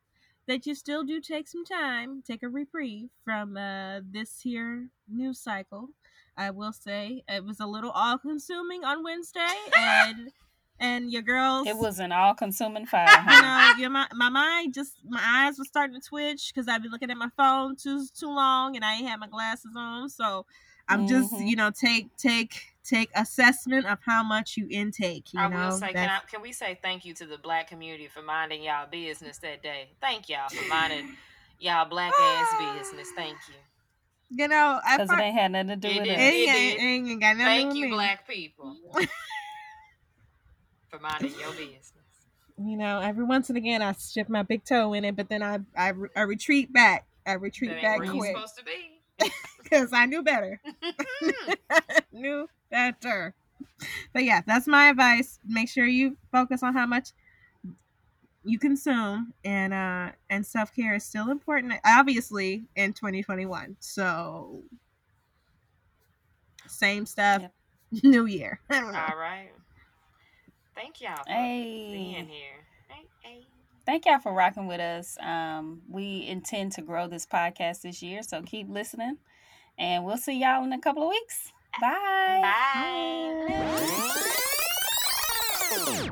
that 0.46 0.66
you 0.66 0.74
still 0.74 1.04
do 1.04 1.20
take 1.20 1.48
some 1.48 1.64
time, 1.64 2.22
take 2.26 2.42
a 2.42 2.48
reprieve 2.48 3.08
from 3.24 3.56
uh, 3.56 4.00
this 4.10 4.40
here 4.40 4.88
news 5.08 5.38
cycle. 5.40 5.90
I 6.36 6.50
will 6.50 6.72
say 6.72 7.24
it 7.28 7.44
was 7.44 7.60
a 7.60 7.66
little 7.66 7.90
all-consuming 7.90 8.84
on 8.84 9.02
Wednesday, 9.02 9.54
and 9.76 10.30
and 10.80 11.10
your 11.10 11.22
girls. 11.22 11.66
It 11.66 11.76
was 11.76 11.98
an 11.98 12.12
all-consuming 12.12 12.86
fire. 12.86 13.08
you 13.30 13.40
know, 13.42 13.72
your, 13.78 13.90
my, 13.90 14.06
my 14.14 14.28
mind 14.28 14.74
just 14.74 14.92
my 15.08 15.20
eyes 15.22 15.58
were 15.58 15.64
starting 15.64 15.98
to 16.00 16.06
twitch 16.06 16.52
because 16.52 16.68
I've 16.68 16.82
been 16.82 16.90
looking 16.92 17.10
at 17.10 17.16
my 17.16 17.30
phone 17.36 17.76
too 17.76 18.06
too 18.14 18.28
long 18.28 18.76
and 18.76 18.84
I 18.84 18.96
ain't 18.96 19.08
had 19.08 19.18
my 19.18 19.28
glasses 19.28 19.72
on. 19.76 20.08
So 20.10 20.46
I'm 20.88 21.06
just 21.06 21.32
Mhm. 21.32 21.48
you 21.48 21.56
know 21.56 21.70
take 21.70 22.14
take 22.16 22.75
take 22.86 23.10
assessment 23.14 23.86
of 23.86 23.98
how 24.04 24.22
much 24.22 24.56
you 24.56 24.66
intake. 24.70 25.32
You 25.32 25.40
I 25.40 25.48
know, 25.48 25.66
will 25.66 25.72
say, 25.72 25.92
can, 25.92 26.08
I, 26.08 26.20
can 26.30 26.42
we 26.42 26.52
say 26.52 26.78
thank 26.82 27.04
you 27.04 27.14
to 27.14 27.26
the 27.26 27.38
black 27.38 27.68
community 27.68 28.08
for 28.08 28.22
minding 28.22 28.62
y'all 28.62 28.86
business 28.90 29.38
that 29.38 29.62
day? 29.62 29.90
Thank 30.00 30.28
y'all 30.28 30.48
for 30.48 30.66
minding 30.68 31.16
y'all 31.58 31.88
black 31.88 32.12
ass 32.18 32.80
business. 32.80 33.08
Thank 33.16 33.36
you. 33.48 33.54
you 34.30 34.48
know 34.48 34.80
I 34.84 34.96
Because 34.96 35.10
it 35.12 35.22
ain't 35.22 35.38
had 35.38 35.52
nothing 35.52 35.68
to 35.68 35.76
do 35.76 35.88
It 35.88 35.94
with 35.96 36.04
didn't. 36.04 36.20
it 36.20 36.22
ain't, 36.22 36.50
It 36.50 36.82
ain't, 36.82 37.08
ain't 37.10 37.20
got 37.20 37.36
nothing 37.36 37.38
to 37.38 37.44
Thank 37.44 37.62
do 37.62 37.68
with 37.68 37.76
you, 37.76 37.84
me. 37.84 37.90
black 37.92 38.26
people, 38.28 38.76
for 40.88 40.98
minding 41.00 41.32
your 41.40 41.50
business. 41.52 41.92
You 42.58 42.76
know, 42.76 43.00
every 43.00 43.24
once 43.24 43.50
and 43.50 43.58
again 43.58 43.82
I 43.82 43.92
strip 43.92 44.28
my 44.28 44.42
big 44.42 44.64
toe 44.64 44.94
in 44.94 45.04
it, 45.04 45.14
but 45.16 45.28
then 45.28 45.42
I 45.42 45.58
I, 45.76 45.92
I 46.14 46.22
retreat 46.22 46.72
back. 46.72 47.06
I 47.26 47.32
retreat 47.34 47.70
That 47.70 47.76
ain't 47.76 47.82
back 47.82 47.98
where 47.98 48.06
you 48.06 48.18
quick 48.18 48.34
supposed 48.36 48.56
to 48.58 48.64
be. 48.64 49.30
because 49.62 49.92
I 49.92 50.06
knew 50.06 50.22
better. 50.22 50.60
knew 52.12 52.48
better. 52.70 53.34
But 54.12 54.24
yeah, 54.24 54.42
that's 54.46 54.66
my 54.66 54.88
advice. 54.90 55.38
Make 55.46 55.68
sure 55.68 55.86
you 55.86 56.16
focus 56.32 56.62
on 56.62 56.74
how 56.74 56.86
much 56.86 57.10
you 58.44 58.58
consume 58.60 59.32
and 59.44 59.74
uh 59.74 60.12
and 60.30 60.46
self-care 60.46 60.94
is 60.94 61.04
still 61.04 61.30
important 61.30 61.72
obviously 61.84 62.64
in 62.76 62.92
2021. 62.92 63.76
So 63.80 64.62
same 66.68 67.06
stuff 67.06 67.42
Yep. 67.42 67.54
new 68.04 68.26
year. 68.26 68.60
I 68.70 68.80
don't 68.80 68.92
know. 68.92 68.98
All 69.00 69.16
right. 69.16 69.50
Thank 70.74 71.00
y'all 71.00 71.16
for 71.16 71.32
Hey. 71.32 71.90
being 71.92 72.28
here. 72.28 72.66
Hey, 72.88 73.06
hey. 73.22 73.46
Thank 73.86 74.06
y'all 74.06 74.18
for 74.18 74.32
rocking 74.32 74.66
with 74.66 74.80
us. 74.80 75.16
Um, 75.20 75.82
we 75.88 76.26
intend 76.26 76.72
to 76.72 76.82
grow 76.82 77.08
this 77.08 77.26
podcast 77.26 77.82
this 77.82 78.02
year, 78.02 78.22
so 78.22 78.42
keep 78.42 78.68
listening. 78.68 79.18
And 79.78 80.04
we'll 80.04 80.16
see 80.18 80.40
y'all 80.40 80.64
in 80.64 80.72
a 80.72 80.80
couple 80.80 81.02
of 81.04 81.08
weeks. 81.10 81.52
Bye. 81.80 82.40
Bye. 82.42 83.36
Bye. 85.86 86.10